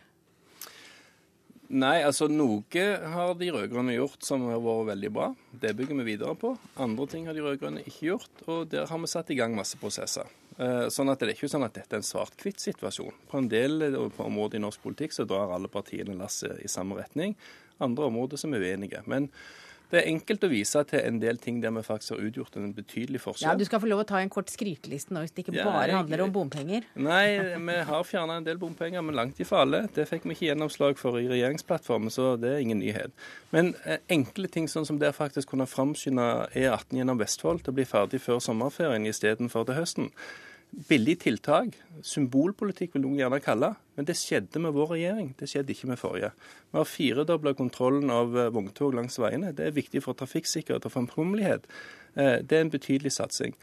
Nei, 1.71 2.01
altså 2.03 2.27
noe 2.27 2.83
har 3.13 3.29
de 3.39 3.47
rød-grønne 3.55 3.93
gjort 3.95 4.25
som 4.27 4.43
har 4.49 4.59
vært 4.59 4.89
veldig 4.89 5.11
bra. 5.15 5.29
Det 5.55 5.71
bygger 5.79 6.01
vi 6.01 6.07
videre 6.09 6.35
på. 6.35 6.51
Andre 6.83 7.05
ting 7.07 7.29
har 7.29 7.37
de 7.37 7.45
rød-grønne 7.45 7.85
ikke 7.85 8.09
gjort, 8.09 8.43
og 8.51 8.65
der 8.73 8.89
har 8.89 8.99
vi 8.99 9.07
satt 9.07 9.31
i 9.31 9.37
gang 9.39 9.55
masse 9.55 9.79
prosesser. 9.79 10.27
Eh, 10.57 10.89
sånn 10.91 11.09
at 11.09 11.21
Det 11.21 11.29
er 11.29 11.33
ikke 11.37 11.51
sånn 11.53 11.63
at 11.63 11.77
dette 11.77 11.95
er 11.95 12.01
en 12.01 12.09
svart-hvitt-situasjon. 12.09 13.15
På 13.31 13.39
en 13.39 13.47
del 13.47 13.87
på 14.11 14.27
områder 14.27 14.59
i 14.59 14.65
norsk 14.65 14.83
politikk 14.83 15.15
så 15.15 15.23
drar 15.25 15.55
alle 15.55 15.71
partiene 15.71 16.17
lasset 16.19 16.59
i 16.59 16.67
samme 16.67 16.99
retning. 16.99 17.37
Andre 17.79 18.11
områder 18.11 18.37
som 18.37 18.53
er 18.53 18.67
uenige. 18.67 19.01
Men 19.07 19.29
det 19.91 19.99
er 19.99 20.09
enkelt 20.11 20.45
å 20.47 20.49
vise 20.51 20.81
til 20.87 21.01
en 21.03 21.19
del 21.21 21.39
ting 21.41 21.59
der 21.63 21.73
vi 21.75 21.83
faktisk 21.85 22.15
har 22.15 22.23
utgjort 22.29 22.57
en 22.59 22.73
betydelig 22.75 23.21
forskjell. 23.23 23.49
Ja, 23.49 23.55
Du 23.59 23.65
skal 23.67 23.81
få 23.83 23.89
lov 23.91 24.03
å 24.03 24.07
ta 24.07 24.21
en 24.21 24.31
kort 24.31 24.51
skryteliste 24.51 25.13
nå, 25.13 25.25
hvis 25.25 25.35
det 25.35 25.43
ikke 25.45 25.57
ja, 25.57 25.65
bare 25.67 25.97
handler 25.99 26.23
om 26.25 26.33
bompenger. 26.35 26.87
Nei, 27.09 27.25
vi 27.59 27.79
har 27.91 28.05
fjerna 28.07 28.39
en 28.39 28.47
del 28.47 28.61
bompenger, 28.61 29.03
men 29.05 29.17
langt 29.19 29.41
ifra 29.43 29.65
alle. 29.65 29.83
Det 29.95 30.07
fikk 30.09 30.27
vi 30.29 30.37
ikke 30.37 30.47
gjennomslag 30.51 30.99
for 31.01 31.19
i 31.19 31.27
regjeringsplattformen, 31.31 32.13
så 32.13 32.35
det 32.39 32.55
er 32.55 32.63
ingen 32.63 32.79
nyhet. 32.83 33.15
Men 33.51 33.73
eh, 33.83 33.99
enkle 34.11 34.51
ting 34.51 34.69
sånn 34.71 34.87
som 34.87 35.01
det 35.01 35.11
faktisk 35.17 35.51
kunne 35.51 35.67
framskynde 35.69 36.29
E18 36.55 37.01
gjennom 37.01 37.19
Vestfold 37.19 37.65
til 37.65 37.75
å 37.75 37.79
bli 37.81 37.87
ferdig 37.89 38.23
før 38.23 38.39
sommerferien 38.43 39.09
istedenfor 39.09 39.67
til 39.67 39.79
høsten 39.81 40.15
billig 40.71 41.19
tiltak. 41.25 41.75
Symbolpolitikk 42.05 42.95
vil 42.95 43.05
noen 43.05 43.19
gjerne 43.19 43.41
kalle 43.43 43.73
men 44.01 44.07
det 44.09 44.15
skjedde 44.17 44.57
med 44.63 44.73
vår 44.73 44.95
regjering. 44.95 45.27
Det 45.37 45.45
skjedde 45.51 45.75
ikke 45.75 45.91
med 45.91 45.99
forrige. 46.01 46.31
Vi 46.71 46.79
har 46.79 46.87
firedobla 46.89 47.53
kontrollen 47.53 48.09
av 48.09 48.33
eh, 48.33 48.47
vogntog 48.49 48.95
langs 48.97 49.19
veiene. 49.21 49.51
Det 49.53 49.67
er 49.67 49.75
viktig 49.75 50.01
for 50.01 50.17
trafikksikkerhet 50.17 50.87
og 50.87 50.93
framkommelighet. 50.95 51.67
Eh, 52.15 52.39
det 52.41 52.57
er 52.57 52.65
en 52.65 52.73
betydelig 52.73 53.11
satsing. 53.19 53.53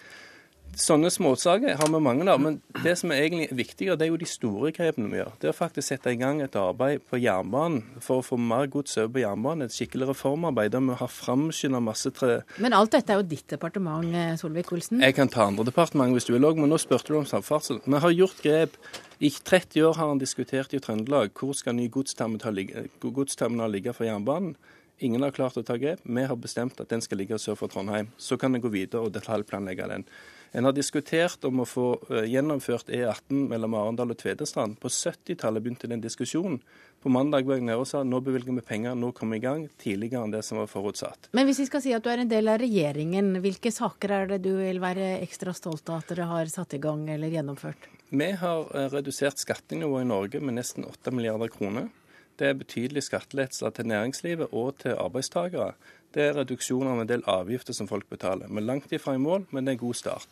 Sånne 0.79 1.11
småsaker 1.11 1.79
har 1.81 1.89
vi 1.91 2.01
mange 2.03 2.27
av, 2.31 2.41
men 2.43 2.59
det 2.85 2.93
som 3.01 3.11
er 3.11 3.25
egentlig 3.25 3.49
viktigere, 3.57 3.97
det 3.99 4.07
er 4.07 4.13
jo 4.13 4.19
de 4.21 4.29
store 4.29 4.71
grepene 4.77 5.11
vi 5.11 5.19
gjør. 5.19 5.33
Det 5.41 5.49
er 5.49 5.55
å 5.55 5.57
faktisk 5.57 5.89
sette 5.91 6.13
i 6.13 6.19
gang 6.21 6.43
et 6.45 6.59
arbeid 6.59 7.03
på 7.09 7.19
jernbanen 7.19 8.01
for 8.05 8.21
å 8.21 8.27
få 8.27 8.39
mer 8.39 8.69
gods 8.71 8.99
over 9.01 9.11
på 9.17 9.23
jernbanen. 9.25 9.67
Et 9.67 9.75
skikkelig 9.75 10.11
reformarbeid 10.13 10.77
der 10.77 10.85
vi 10.87 10.99
har 11.01 11.11
framskynda 11.11 11.83
masse 11.83 12.13
tre... 12.15 12.41
Men 12.63 12.77
alt 12.79 12.95
dette 12.95 13.15
er 13.15 13.23
jo 13.23 13.27
ditt 13.27 13.49
departement, 13.51 14.07
eh, 14.15 14.37
Solvik-Olsen? 14.39 15.03
Jeg 15.03 15.19
kan 15.19 15.33
ta 15.33 15.49
andre 15.49 15.67
departement 15.71 16.15
hvis 16.15 16.29
du 16.29 16.35
vil 16.37 16.47
òg, 16.47 16.61
men 16.63 16.71
nå 16.71 16.79
spurte 16.83 17.11
du 17.11 17.19
om 17.23 17.29
samferdsel. 17.29 17.83
Vi 17.87 18.03
har 18.05 18.15
gjort 18.15 18.43
grep. 18.45 18.81
I 19.19 19.33
30 19.35 19.83
år 19.89 19.99
har 19.99 20.13
han 20.13 20.23
diskutert 20.23 20.75
i 20.77 20.83
Trøndelag 20.83 21.35
hvor 21.35 21.57
skal 21.59 21.75
ny 21.75 21.89
godsterminal 21.91 22.55
ligge, 22.55 22.87
godsterminal 23.03 23.75
ligge 23.75 23.97
for 23.97 24.07
jernbanen. 24.07 24.55
Ingen 25.03 25.23
har 25.23 25.35
klart 25.35 25.59
å 25.59 25.63
ta 25.67 25.77
grep. 25.79 26.01
Vi 26.03 26.25
har 26.27 26.39
bestemt 26.39 26.81
at 26.83 26.91
den 26.91 27.03
skal 27.03 27.21
ligge 27.21 27.39
sør 27.39 27.59
for 27.59 27.71
Trondheim. 27.71 28.11
Så 28.19 28.39
kan 28.39 28.55
en 28.55 28.63
gå 28.63 28.71
videre 28.71 29.07
og 29.07 29.15
detaljplanlegge 29.15 29.87
den. 29.91 30.07
En 30.53 30.65
har 30.65 30.73
diskutert 30.73 31.45
om 31.45 31.61
å 31.61 31.67
få 31.69 31.87
eh, 32.09 32.29
gjennomført 32.33 32.89
E18 32.89 33.49
mellom 33.51 33.75
Arendal 33.77 34.15
og 34.15 34.21
Tvedestrand. 34.21 34.79
På 34.81 34.89
70-tallet 34.89 35.65
begynte 35.65 35.91
den 35.91 36.01
diskusjonen. 36.05 36.61
På 37.03 37.13
mandag 37.13 37.47
var 37.47 37.61
jeg 37.61 37.67
nede 37.69 37.79
og 37.79 37.87
sa 37.87 38.01
nå 38.03 38.19
bevilger 38.25 38.57
vi 38.57 38.65
penger, 38.65 38.97
nå 38.99 39.13
kommer 39.15 39.37
vi 39.37 39.43
i 39.43 39.45
gang. 39.45 39.67
Tidligere 39.79 40.25
enn 40.25 40.35
det 40.35 40.43
som 40.47 40.59
var 40.59 40.71
forutsatt. 40.71 41.31
Men 41.37 41.47
hvis 41.47 41.61
vi 41.63 41.69
skal 41.69 41.85
si 41.85 41.93
at 41.95 42.03
du 42.03 42.11
er 42.11 42.25
en 42.25 42.33
del 42.33 42.51
av 42.51 42.59
regjeringen, 42.63 43.37
hvilke 43.45 43.71
saker 43.75 44.17
er 44.17 44.33
det 44.33 44.41
du 44.49 44.55
vil 44.57 44.81
være 44.83 45.19
ekstra 45.21 45.55
stolt 45.55 45.93
av 45.93 46.01
at 46.01 46.11
dere 46.15 46.31
har 46.33 46.51
satt 46.51 46.75
i 46.75 46.83
gang 46.83 47.05
eller 47.13 47.31
gjennomført? 47.33 47.91
Vi 48.09 48.33
har 48.41 48.73
eh, 48.73 48.89
redusert 48.95 49.39
skattenivået 49.39 50.07
i 50.07 50.11
Norge 50.11 50.41
med 50.43 50.59
nesten 50.59 50.89
8 50.89 51.13
milliarder 51.15 51.53
kroner. 51.53 51.93
Det 52.39 52.47
er 52.47 52.59
betydelige 52.59 53.03
skattelettelser 53.03 53.71
til 53.75 53.89
næringslivet 53.91 54.53
og 54.53 54.79
til 54.79 54.95
arbeidstakere. 54.99 55.73
Det 56.15 56.23
er 56.23 56.37
reduksjoner 56.39 56.93
av 56.93 57.03
en 57.03 57.11
del 57.11 57.25
avgifter 57.27 57.75
som 57.77 57.89
folk 57.91 58.07
betaler. 58.11 58.47
Vi 58.49 58.61
er 58.61 58.69
langt 58.69 58.93
ifra 58.95 59.17
i 59.17 59.23
mål, 59.23 59.49
men 59.51 59.67
det 59.67 59.73
er 59.73 59.79
en 59.79 59.87
god 59.87 59.99
start. 59.99 60.29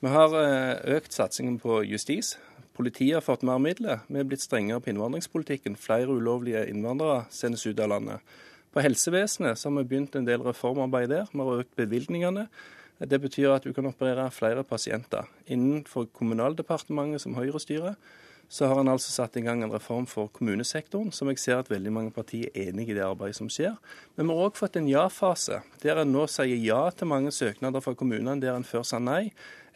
Vi 0.00 0.12
har 0.12 0.34
eh, 0.38 0.96
økt 0.96 1.12
satsingen 1.12 1.58
på 1.58 1.82
justis. 1.82 2.36
Politiet 2.78 3.16
har 3.18 3.24
fått 3.26 3.42
mer 3.42 3.58
midler. 3.58 4.04
Vi 4.06 4.20
er 4.20 4.28
blitt 4.28 4.44
strengere 4.44 4.80
på 4.80 4.92
innvandringspolitikken. 4.92 5.74
Flere 5.76 6.14
ulovlige 6.14 6.62
innvandrere 6.70 7.24
sendes 7.34 7.66
ut 7.66 7.80
av 7.82 7.90
landet. 7.90 8.22
På 8.70 8.84
helsevesenet 8.84 9.58
så 9.58 9.68
har 9.68 9.80
vi 9.80 9.88
begynt 9.90 10.14
en 10.14 10.28
del 10.28 10.44
reformarbeid 10.46 11.10
der. 11.10 11.26
Vi 11.32 11.42
har 11.42 11.64
økt 11.64 11.74
bevilgningene. 11.76 12.46
Det 12.98 13.20
betyr 13.22 13.56
at 13.56 13.66
du 13.66 13.72
kan 13.74 13.86
operere 13.90 14.30
flere 14.30 14.62
pasienter. 14.66 15.26
Innenfor 15.46 16.06
Kommunaldepartementet, 16.14 17.22
som 17.22 17.34
Høyre 17.34 17.58
styrer, 17.62 17.98
så 18.48 18.66
har 18.66 18.80
han 18.80 18.88
altså 18.88 19.12
satt 19.12 19.36
i 19.36 19.42
gang 19.44 19.62
en 19.62 19.72
reform 19.72 20.06
for 20.08 20.30
kommunesektoren, 20.32 21.12
som 21.12 21.28
jeg 21.28 21.40
ser 21.42 21.60
at 21.60 21.68
veldig 21.68 21.92
mange 21.92 22.12
partier 22.16 22.48
er 22.54 22.70
enig 22.72 22.88
i 22.88 22.96
det 22.96 23.04
arbeidet 23.04 23.36
som 23.36 23.50
skjer. 23.52 23.76
Men 24.16 24.30
vi 24.30 24.36
har 24.36 24.48
òg 24.48 24.56
fått 24.56 24.78
en 24.80 24.88
ja-fase, 24.88 25.60
der 25.84 26.00
en 26.00 26.14
nå 26.14 26.24
sier 26.32 26.56
ja 26.64 26.80
til 26.96 27.10
mange 27.12 27.32
søknader 27.34 27.84
fra 27.84 27.92
kommunene 27.98 28.40
der 28.40 28.56
en 28.56 28.66
før 28.66 28.86
sa 28.88 29.00
nei. 29.02 29.28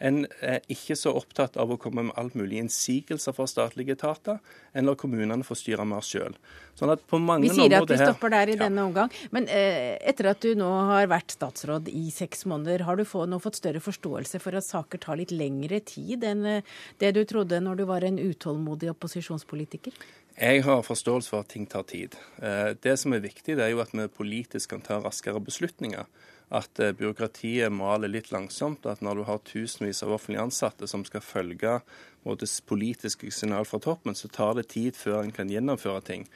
En 0.03 0.25
er 0.43 0.59
ikke 0.71 0.97
så 0.99 1.13
opptatt 1.15 1.55
av 1.59 1.71
å 1.71 1.77
komme 1.79 2.03
med 2.09 2.17
alt 2.19 2.35
mulig 2.35 2.59
innsigelser 2.59 3.35
fra 3.35 3.45
statlige 3.47 3.95
etater, 3.95 4.41
enn 4.75 4.89
lar 4.89 4.97
kommunene 4.99 5.45
få 5.47 5.55
styre 5.55 5.85
mer 5.87 6.03
sjøl. 6.03 6.35
Sånn 6.75 6.91
vi 7.39 7.51
sier 7.53 7.75
at 7.77 7.87
vi 7.87 7.99
stopper 7.99 8.33
der 8.33 8.51
i 8.51 8.57
ja. 8.57 8.63
denne 8.65 8.83
omgang. 8.89 9.13
Men 9.31 9.47
eh, 9.47 9.95
etter 10.03 10.31
at 10.33 10.41
du 10.43 10.57
nå 10.59 10.67
har 10.89 11.07
vært 11.11 11.35
statsråd 11.37 11.87
i 11.93 12.09
seks 12.11 12.43
måneder, 12.49 12.83
har 12.87 12.99
du 12.99 13.05
få, 13.07 13.23
nå 13.29 13.39
fått 13.43 13.61
større 13.61 13.79
forståelse 13.83 14.41
for 14.43 14.59
at 14.59 14.67
saker 14.67 15.03
tar 15.05 15.21
litt 15.21 15.31
lengre 15.31 15.79
tid 15.87 16.25
enn 16.27 16.43
eh, 16.49 16.75
det 16.99 17.13
du 17.15 17.23
trodde 17.29 17.61
når 17.63 17.79
du 17.79 17.87
var 17.87 18.03
en 18.03 18.19
utålmodig 18.19 18.91
opposisjonspolitiker? 18.91 19.95
Jeg 20.33 20.63
har 20.65 20.81
forståelse 20.81 21.29
for 21.29 21.45
at 21.45 21.51
ting 21.53 21.67
tar 21.69 21.85
tid. 21.87 22.17
Eh, 22.41 22.73
det 22.81 22.97
som 22.99 23.13
er 23.13 23.21
viktig, 23.23 23.55
det 23.55 23.67
er 23.67 23.75
jo 23.75 23.83
at 23.85 23.93
vi 23.93 24.09
politisk 24.09 24.73
kan 24.73 24.81
ta 24.83 24.97
raskere 25.03 25.39
beslutninger 25.39 26.09
at 26.53 26.79
eh, 26.79 26.93
byråkratiet 26.93 27.73
maler 27.73 28.11
litt 28.11 28.31
langsomt. 28.33 28.85
At 28.85 29.01
når 29.01 29.19
du 29.19 29.23
har 29.27 29.45
tusenvis 29.47 30.03
av 30.05 30.13
offentlig 30.13 30.41
ansatte 30.43 30.89
som 30.89 31.05
skal 31.07 31.25
følge 31.25 31.79
politiske 32.69 33.31
signal 33.35 33.65
fra 33.67 33.81
toppen, 33.83 34.15
så 34.15 34.29
tar 34.31 34.53
det 34.55 34.69
tid 34.71 34.95
før 34.95 35.23
en 35.23 35.33
kan 35.35 35.49
gjennomføre 35.51 36.01
ting. 36.07 36.27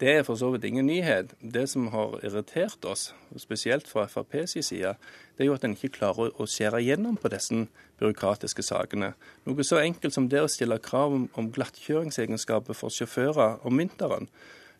Det 0.00 0.10
er 0.10 0.24
for 0.26 0.36
så 0.36 0.50
vidt 0.52 0.64
ingen 0.64 0.88
nyhet. 0.90 1.32
Det 1.40 1.68
som 1.70 1.86
har 1.92 2.18
irritert 2.24 2.84
oss, 2.84 3.14
spesielt 3.38 3.88
fra 3.88 4.08
FrPs 4.10 4.58
side, 4.66 4.96
det 5.36 5.44
er 5.44 5.50
jo 5.50 5.54
at 5.54 5.64
en 5.64 5.76
ikke 5.76 5.94
klarer 6.00 6.34
å 6.34 6.48
skjære 6.50 6.82
gjennom 6.82 7.16
på 7.16 7.30
disse 7.32 7.62
byråkratiske 8.00 8.64
sakene. 8.66 9.14
Noe 9.46 9.64
så 9.64 9.80
enkelt 9.80 10.16
som 10.16 10.28
det 10.28 10.42
å 10.42 10.50
stille 10.50 10.80
krav 10.82 11.14
om, 11.14 11.28
om 11.38 11.52
glattkjøringsegenskaper 11.52 12.76
for 12.76 12.92
sjåfører 12.92 13.62
om 13.64 13.80
vinteren. 13.80 14.28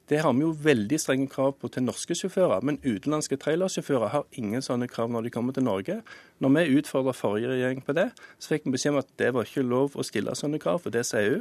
Det 0.06 0.20
har 0.22 0.34
vi 0.38 0.44
jo 0.44 0.52
veldig 0.62 0.98
strenge 1.02 1.26
krav 1.30 1.56
på 1.58 1.70
til 1.74 1.82
norske 1.82 2.14
sjåfører, 2.14 2.62
men 2.62 2.78
utenlandske 2.84 3.38
trailersjåfører 3.42 4.12
har 4.12 4.26
ingen 4.38 4.62
sånne 4.62 4.86
krav 4.90 5.10
når 5.10 5.26
de 5.26 5.32
kommer 5.34 5.56
til 5.56 5.66
Norge. 5.66 5.96
Når 6.38 6.52
vi 6.54 6.78
utfordra 6.78 7.14
forrige 7.16 7.50
regjering 7.50 7.82
på 7.82 7.96
det, 7.98 8.12
så 8.38 8.54
fikk 8.54 8.68
vi 8.68 8.76
beskjed 8.76 8.94
om 8.94 9.00
at 9.02 9.10
det 9.18 9.32
var 9.34 9.48
ikke 9.48 9.66
lov 9.66 9.96
å 9.98 10.06
stille 10.06 10.36
sånne 10.38 10.62
krav, 10.62 10.84
for 10.84 10.94
det 10.94 11.02
sier 11.08 11.32
EU. 11.32 11.40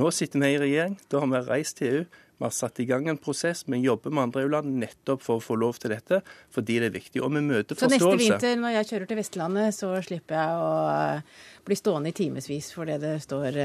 Nå 0.00 0.12
sitter 0.16 0.40
vi 0.40 0.54
i 0.54 0.62
regjering, 0.62 0.96
da 1.12 1.20
har 1.20 1.34
vi 1.34 1.42
reist 1.50 1.82
til 1.82 1.92
EU. 1.92 2.06
Vi 2.36 2.44
har 2.44 2.52
satt 2.52 2.80
i 2.80 2.84
gang 2.84 3.06
en 3.08 3.16
prosess. 3.16 3.62
Vi 3.64 3.78
jobber 3.80 4.12
med 4.12 4.26
andre 4.26 4.42
EU-land 4.44 4.74
nettopp 4.80 5.22
for 5.24 5.40
å 5.40 5.44
få 5.44 5.56
lov 5.56 5.78
til 5.80 5.94
dette, 5.94 6.18
fordi 6.52 6.76
det 6.82 6.90
er 6.90 6.96
viktig. 6.98 7.22
Og 7.24 7.32
vi 7.32 7.40
møter 7.40 7.78
forståelse. 7.78 8.00
Så 8.00 8.10
neste 8.12 8.32
vinter 8.34 8.60
når 8.60 8.74
jeg 8.74 8.88
kjører 8.90 9.08
til 9.08 9.20
Vestlandet, 9.22 9.76
så 9.76 9.92
slipper 10.04 10.36
jeg 10.36 10.58
å 10.60 10.74
bli 11.66 11.76
stående 11.78 12.12
i 12.12 12.16
timevis 12.16 12.72
fordi 12.74 12.96
det 13.02 13.16
står 13.26 13.60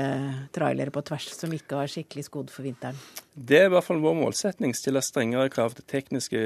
trailere 0.53 0.91
på 0.93 1.03
tvers 1.05 1.31
som 1.37 1.53
ikke 1.53 1.83
har 1.83 1.91
skikkelig 1.91 2.25
skodd 2.27 2.49
for 2.53 2.65
vinteren? 2.65 2.97
Det 3.31 3.61
er 3.61 3.69
i 3.69 3.71
hvert 3.71 3.85
fall 3.85 4.01
vår 4.03 4.15
målsetning. 4.17 4.73
Stille 4.75 4.99
strengere 4.99 5.47
krav 5.53 5.71
til 5.77 5.85
tekniske 5.87 6.39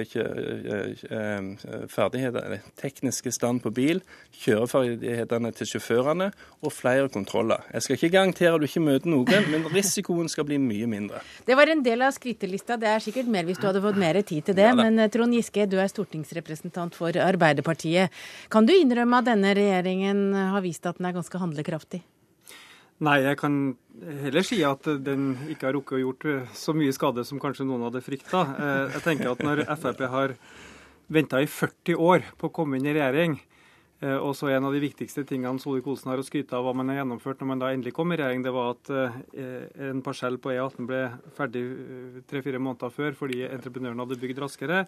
ferdigheter, 1.90 2.42
eller 2.46 2.60
tekniske 2.78 3.32
stand 3.34 3.64
på 3.64 3.72
bil, 3.74 4.04
kjøreferdighetene 4.44 5.50
til 5.58 5.72
sjåførene 5.72 6.28
og 6.62 6.70
flere 6.76 7.10
kontroller. 7.10 7.66
Jeg 7.74 7.82
skal 7.88 7.98
ikke 7.98 8.12
garantere 8.14 8.54
at 8.54 8.62
du 8.62 8.68
ikke 8.70 8.84
møter 8.86 9.10
noen, 9.10 9.50
men 9.50 9.66
risikoen 9.74 10.30
skal 10.30 10.46
bli 10.46 10.60
mye 10.62 10.86
mindre. 10.92 11.24
Det 11.48 11.58
var 11.58 11.74
en 11.74 11.82
del 11.86 12.06
av 12.06 12.14
skrytelista. 12.14 12.78
Det 12.78 12.92
er 12.92 13.02
sikkert 13.02 13.34
mer 13.34 13.50
hvis 13.50 13.58
du 13.58 13.66
hadde 13.66 13.82
fått 13.82 13.98
mer 14.06 14.22
tid 14.22 14.46
til 14.52 14.60
det. 14.62 14.70
Ja, 14.70 14.78
men 14.78 15.02
Trond 15.10 15.34
Giske, 15.34 15.66
du 15.66 15.80
er 15.82 15.90
stortingsrepresentant 15.90 16.94
for 16.94 17.10
Arbeiderpartiet. 17.26 18.14
Kan 18.54 18.70
du 18.70 18.76
innrømme 18.78 19.24
at 19.24 19.32
denne 19.32 19.56
regjeringen 19.58 20.38
har 20.54 20.62
vist 20.62 20.86
at 20.86 21.02
den 21.02 21.10
er 21.10 21.18
ganske 21.18 21.42
handlekraftig? 21.46 22.04
Nei, 23.04 23.18
jeg 23.26 23.36
kan 23.42 23.56
heller 24.24 24.46
si 24.48 24.62
at 24.64 24.88
den 25.04 25.34
ikke 25.52 25.68
har 25.68 25.76
rukket 25.76 25.98
å 25.98 26.00
gjort 26.00 26.28
så 26.56 26.72
mye 26.72 26.94
skade 26.96 27.26
som 27.28 27.42
kanskje 27.44 27.66
noen 27.68 27.84
hadde 27.90 28.04
frykta. 28.04 28.44
Eh, 28.56 28.94
jeg 28.96 29.04
tenker 29.04 29.34
at 29.34 29.44
når 29.44 29.66
Frp 29.82 30.06
har 30.14 30.36
venta 31.12 31.42
i 31.44 31.50
40 31.50 32.00
år 32.00 32.24
på 32.40 32.48
å 32.48 32.54
komme 32.56 32.80
inn 32.80 32.88
i 32.88 32.94
regjering, 32.96 33.36
eh, 34.00 34.16
og 34.16 34.32
så 34.40 34.48
En 34.48 34.64
av 34.64 34.72
de 34.72 34.80
viktigste 34.80 35.26
tingene 35.28 35.60
Solvik-Olsen 35.60 36.08
har 36.08 36.24
å 36.24 36.24
skryte 36.24 36.56
av 36.56 36.64
hva 36.64 36.74
man 36.74 36.88
har 36.88 37.04
gjennomført 37.04 37.44
når 37.44 37.48
man 37.52 37.60
da 37.60 37.74
endelig 37.74 37.94
kom 37.94 38.14
i 38.14 38.16
regjering, 38.16 38.44
det 38.44 38.56
var 38.56 38.72
at 38.78 38.90
eh, 38.90 39.92
en 39.92 40.02
parsell 40.02 40.40
på 40.40 40.56
E18 40.56 40.88
ble 40.88 41.04
ferdig 41.36 41.66
tre-fire 42.32 42.64
måneder 42.64 42.96
før 42.96 43.12
fordi 43.12 43.44
entreprenøren 43.44 44.00
hadde 44.00 44.22
bygd 44.24 44.40
raskere. 44.40 44.86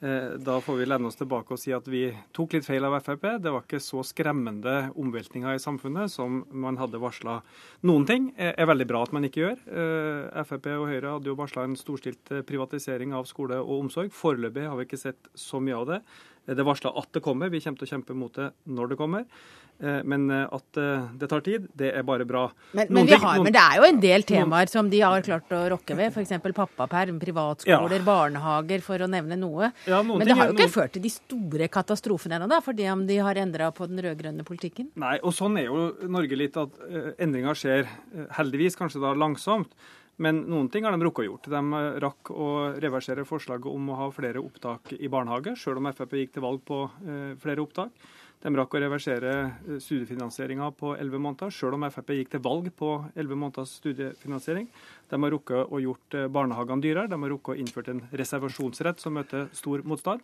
Eh, 0.00 0.34
da 0.42 0.58
får 0.60 0.76
vi 0.76 0.86
lene 0.86 1.08
oss 1.08 1.16
tilbake 1.16 1.54
og 1.54 1.60
si 1.60 1.72
at 1.72 1.86
vi 1.88 2.08
tok 2.34 2.56
litt 2.56 2.66
feil 2.66 2.84
av 2.84 2.96
Frp. 2.98 3.24
Det 3.40 3.52
var 3.54 3.62
ikke 3.64 3.80
så 3.82 4.02
skremmende 4.04 4.90
omveltninger 5.00 5.54
i 5.54 5.62
samfunnet 5.62 6.12
som 6.12 6.42
man 6.50 6.78
hadde 6.80 7.00
varsla. 7.00 7.38
Noen 7.86 8.06
ting 8.08 8.28
er 8.36 8.68
veldig 8.68 8.88
bra 8.90 9.04
at 9.06 9.14
man 9.16 9.24
ikke 9.28 9.44
gjør. 9.44 9.64
Eh, 9.64 10.44
Frp 10.50 10.68
og 10.74 10.88
Høyre 10.90 11.16
hadde 11.16 11.30
jo 11.30 11.38
varsla 11.38 11.64
en 11.68 11.78
storstilt 11.78 12.34
eh, 12.34 12.44
privatisering 12.46 13.14
av 13.16 13.28
skole 13.30 13.60
og 13.62 13.86
omsorg. 13.86 14.12
Foreløpig 14.12 14.66
har 14.68 14.76
vi 14.80 14.88
ikke 14.88 15.00
sett 15.06 15.30
så 15.38 15.62
mye 15.62 15.78
av 15.78 15.90
det. 15.92 16.00
Det 16.44 16.60
er 16.60 16.68
varsla 16.68 16.92
at 17.00 17.08
det 17.16 17.22
kommer, 17.24 17.48
vi 17.48 17.62
kommer 17.64 17.80
til 17.80 17.88
å 17.88 17.94
kjempe 17.94 18.16
mot 18.18 18.34
det 18.36 18.50
når 18.68 18.92
det 18.92 19.00
kommer. 19.00 19.24
Eh, 19.82 20.00
men 20.04 20.30
eh, 20.30 20.44
at 20.54 20.78
eh, 20.78 21.06
det 21.18 21.28
tar 21.28 21.42
tid, 21.44 21.66
det 21.74 21.90
er 21.98 22.04
bare 22.06 22.24
bra. 22.28 22.44
Men, 22.72 22.86
men, 22.94 23.08
har, 23.10 23.24
noen, 23.24 23.48
men 23.48 23.54
det 23.54 23.62
er 23.62 23.80
jo 23.80 23.86
en 23.88 23.98
del 24.02 24.26
temaer 24.28 24.70
som 24.70 24.90
de 24.90 25.00
har 25.02 25.24
klart 25.26 25.50
å 25.54 25.64
rokke 25.74 25.96
ved. 25.98 26.14
F.eks. 26.14 26.36
pappaperm, 26.54 27.18
privatskoler, 27.22 27.98
ja. 27.98 28.06
barnehager, 28.06 28.84
for 28.86 29.04
å 29.04 29.10
nevne 29.10 29.38
noe. 29.40 29.72
Ja, 29.90 30.00
men 30.06 30.22
det 30.22 30.38
har 30.38 30.52
jo 30.52 30.56
ikke 30.56 30.68
noen... 30.68 30.76
ført 30.76 30.94
til 30.96 31.04
de 31.04 31.12
store 31.12 31.68
katastrofene 31.72 32.38
ennå, 32.38 32.60
for 32.64 32.76
det 32.76 32.88
om 32.92 33.04
de 33.08 33.18
har 33.26 33.42
endra 33.42 33.72
på 33.74 33.90
den 33.90 34.00
rød-grønne 34.06 34.46
politikken? 34.46 34.92
Nei, 35.00 35.18
og 35.26 35.34
sånn 35.36 35.58
er 35.60 35.68
jo 35.68 35.90
Norge 36.06 36.38
litt, 36.38 36.56
at 36.60 36.78
endringer 37.18 37.58
skjer 37.58 37.90
heldigvis 38.38 38.78
kanskje 38.78 39.02
da 39.02 39.14
langsomt. 39.18 39.74
Men 40.22 40.44
noen 40.46 40.68
ting 40.70 40.84
har 40.86 40.94
de 40.94 41.02
rukket 41.02 41.24
å 41.24 41.30
gjort. 41.32 41.48
De 41.50 41.78
rakk 42.04 42.30
å 42.30 42.50
reversere 42.78 43.24
forslaget 43.26 43.66
om 43.66 43.88
å 43.90 43.96
ha 43.98 44.12
flere 44.14 44.38
opptak 44.38 44.92
i 44.94 45.10
barnehage, 45.10 45.56
selv 45.58 45.80
om 45.80 45.88
Frp 45.90 46.14
gikk 46.20 46.36
til 46.36 46.44
valg 46.44 46.62
på 46.62 46.84
flere 47.42 47.64
opptak. 47.64 47.90
De 48.44 48.52
rakk 48.52 48.74
å 48.76 48.80
reversere 48.82 49.30
eh, 49.40 49.78
studiefinansieringa 49.80 50.66
på 50.76 50.92
11 50.98 51.22
måneder, 51.26 51.54
selv 51.54 51.78
om 51.78 51.86
Frp 51.88 52.12
gikk 52.18 52.34
til 52.34 52.42
valg 52.44 52.68
på 52.76 52.90
11 53.14 53.40
måneders 53.40 53.72
studiefinansiering. 53.80 54.68
De 55.08 55.20
har 55.22 55.32
rukket 55.32 55.72
å 55.72 55.80
gjort 55.80 56.18
barnehagene 56.34 56.84
dyrere. 56.84 57.08
De 57.08 57.20
har 57.22 57.32
rukket 57.32 57.54
å 57.54 57.62
innført 57.62 57.88
en 57.92 58.04
reservasjonsrett 58.12 59.00
som 59.00 59.16
møter 59.16 59.48
stor 59.56 59.84
motstand. 59.88 60.20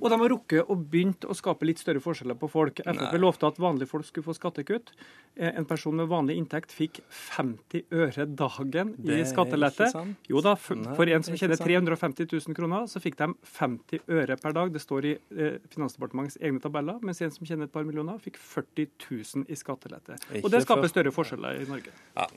Og 0.00 0.08
de 0.10 0.18
har 0.20 0.32
rukket 0.32 0.70
og 0.70 0.86
begynt 0.92 1.26
å 1.28 1.34
skape 1.36 1.66
litt 1.68 1.82
større 1.82 2.02
forskjeller 2.02 2.38
på 2.38 2.48
folk. 2.50 2.80
Frp 2.84 3.18
lovte 3.22 3.46
at 3.48 3.58
vanlige 3.62 3.90
folk 3.90 4.06
skulle 4.08 4.26
få 4.26 4.34
skattekutt. 4.36 4.92
Eh, 5.36 5.48
en 5.56 5.64
person 5.64 5.96
med 5.96 6.08
vanlig 6.10 6.36
inntekt 6.36 6.72
fikk 6.76 7.00
50 7.08 7.86
øre 7.96 8.26
dagen 8.28 8.94
i 9.08 9.22
skattelette. 9.28 9.88
Jo 10.28 10.42
da, 10.44 10.54
for, 10.60 10.80
for 10.98 11.08
en 11.08 11.24
som 11.24 11.36
tjener 11.38 11.56
350 11.56 12.28
000 12.28 12.56
kroner, 12.56 12.88
så 12.90 13.00
fikk 13.00 13.16
de 13.20 13.30
50 13.56 14.02
øre 14.12 14.36
per 14.40 14.56
dag. 14.56 14.72
Det 14.74 14.82
står 14.82 15.08
i 15.08 15.14
eh, 15.14 15.56
Finansdepartementets 15.72 16.36
egne 16.42 16.60
tabeller. 16.62 17.00
Mens 17.06 17.22
en 17.24 17.32
som 17.32 17.48
tjener 17.48 17.68
et 17.68 17.72
par 17.72 17.86
millioner, 17.88 18.18
fikk 18.22 18.36
40 18.40 18.88
000 19.08 19.46
i 19.48 19.58
skattelette. 19.58 20.18
Og 20.42 20.50
det 20.52 20.62
skaper 20.66 20.90
større 20.92 21.14
forskjeller 21.14 21.62
i 21.62 21.68
Norge. 21.70 21.94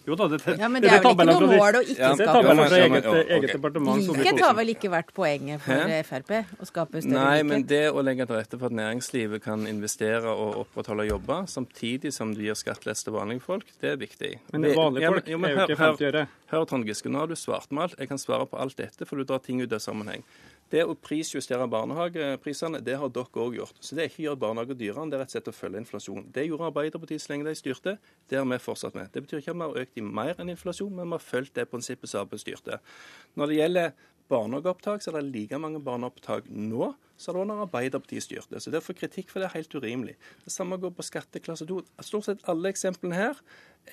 Jo 0.07 0.15
da, 0.19 0.29
det, 0.31 0.39
ja, 0.55 0.69
men 0.71 0.83
det 0.85 0.93
er 0.93 1.03
vel 1.03 1.11
ikke 1.15 1.27
noe 1.31 1.49
mål 1.51 1.79
å 1.79 1.83
ikke 1.83 2.13
skape 2.21 2.55
forskjeller? 2.61 3.09
Hvilket 4.15 4.43
har 4.45 4.55
vel 4.57 4.71
ikke 4.75 4.91
vært 4.93 5.11
poenget 5.15 5.63
for 5.65 5.95
Frp? 6.07 6.33
Å 6.61 6.69
skape 6.69 7.03
større 7.03 7.25
Nei, 7.25 7.43
men 7.47 7.65
det 7.69 7.83
å 7.91 8.01
legge 8.03 8.25
til 8.27 8.37
rette 8.37 8.57
for 8.59 8.69
at 8.69 8.75
næringslivet 8.77 9.43
kan 9.45 9.67
investere 9.69 10.31
og 10.31 10.61
opprettholde 10.63 11.07
jobber, 11.09 11.45
samtidig 11.51 12.11
som 12.15 12.33
du 12.35 12.41
gir 12.45 12.57
skattelette 12.57 13.07
til 13.07 13.15
vanlige 13.15 13.45
folk, 13.45 13.69
det 13.81 13.93
er 13.93 14.01
viktig. 14.01 14.31
Men 14.53 14.65
det 14.65 14.73
vanlige 14.77 15.13
folk 15.13 15.29
ja, 15.31 15.39
men, 15.39 15.53
jo, 15.53 15.61
er 15.61 15.69
jo 15.69 15.69
ikke 15.69 15.83
50 15.83 16.09
øre. 16.09 16.25
Hør, 16.25 16.51
hør 16.53 16.67
Trond 16.71 16.89
Giske, 16.89 17.13
nå 17.13 17.23
har 17.23 17.31
du 17.31 17.37
svartmalt. 17.39 17.97
Jeg 18.01 18.11
kan 18.11 18.21
svare 18.21 18.49
på 18.49 18.59
alt 18.61 18.77
dette, 18.81 19.07
for 19.07 19.21
du 19.21 19.27
drar 19.27 19.43
ting 19.45 19.63
ut 19.63 19.73
av 19.73 19.83
sammenheng. 19.83 20.25
Det 20.73 20.81
å 20.81 20.95
prisjustere 20.97 21.67
barnehageprisene, 21.69 22.81
det 22.81 22.95
har 22.97 23.11
dere 23.13 23.41
òg 23.43 23.59
gjort. 23.59 23.77
Så 23.85 23.93
det 23.93 24.01
er 24.01 24.09
ikke 24.09 24.23
å 24.23 24.25
gjøre 24.25 24.41
barnehager 24.41 24.79
dyrere, 24.79 25.05
det 25.11 25.17
er 25.19 25.21
rett 25.21 25.29
og 25.29 25.35
slett 25.35 25.51
å 25.51 25.53
følge 25.53 25.81
inflasjonen. 25.83 26.25
Det 26.33 26.47
gjorde 26.47 26.71
Arbeiderpartiet 26.71 27.21
så 27.21 27.31
lenge 27.31 27.45
de 27.47 27.53
styrte. 27.59 27.93
Det 28.25 28.39
har 28.39 28.47
vi 28.49 28.57
fortsatt 28.63 28.97
med. 28.97 29.11
Det 29.13 29.21
betyr 29.25 29.43
ikke 29.43 29.53
at 29.53 29.59
vi 29.59 29.67
har 29.67 29.85
økt 29.85 30.01
i 30.01 30.05
mer 30.21 30.41
enn 30.41 30.49
inflasjon, 30.55 30.89
men 30.89 31.11
vi 31.11 31.17
har 31.19 31.25
fulgt 31.27 31.53
det 31.59 31.67
prinsippet 31.69 32.09
som 32.09 32.23
Arbeiderpartiet 32.23 32.63
styrte. 32.63 32.81
Når 33.37 33.51
det 33.51 33.59
gjelder 33.59 33.93
barnehageopptak, 34.31 35.03
så 35.03 35.11
er 35.11 35.19
det 35.19 35.33
like 35.33 35.59
mange 35.61 35.81
barnehageopptak 35.83 36.49
nå 36.49 36.93
som 37.17 37.31
det 37.31 37.39
var 37.39 37.47
når 37.47 37.61
Arbeiderpartiet 37.63 38.25
styrte. 38.25 38.59
Så 38.59 38.71
det 38.71 38.81
å 38.81 38.83
få 38.83 38.95
kritikk 38.97 39.29
for 39.31 39.39
det 39.39 39.47
er 39.47 39.55
helt 39.61 39.75
urimelig. 39.77 40.17
Det 40.43 40.51
samme 40.51 40.75
går 40.81 40.91
på 40.97 41.05
skatteklasse 41.05 41.67
2. 41.69 41.77
Stort 42.03 42.27
sett 42.27 42.43
alle 42.51 42.71
eksemplene 42.73 43.15
her 43.15 43.39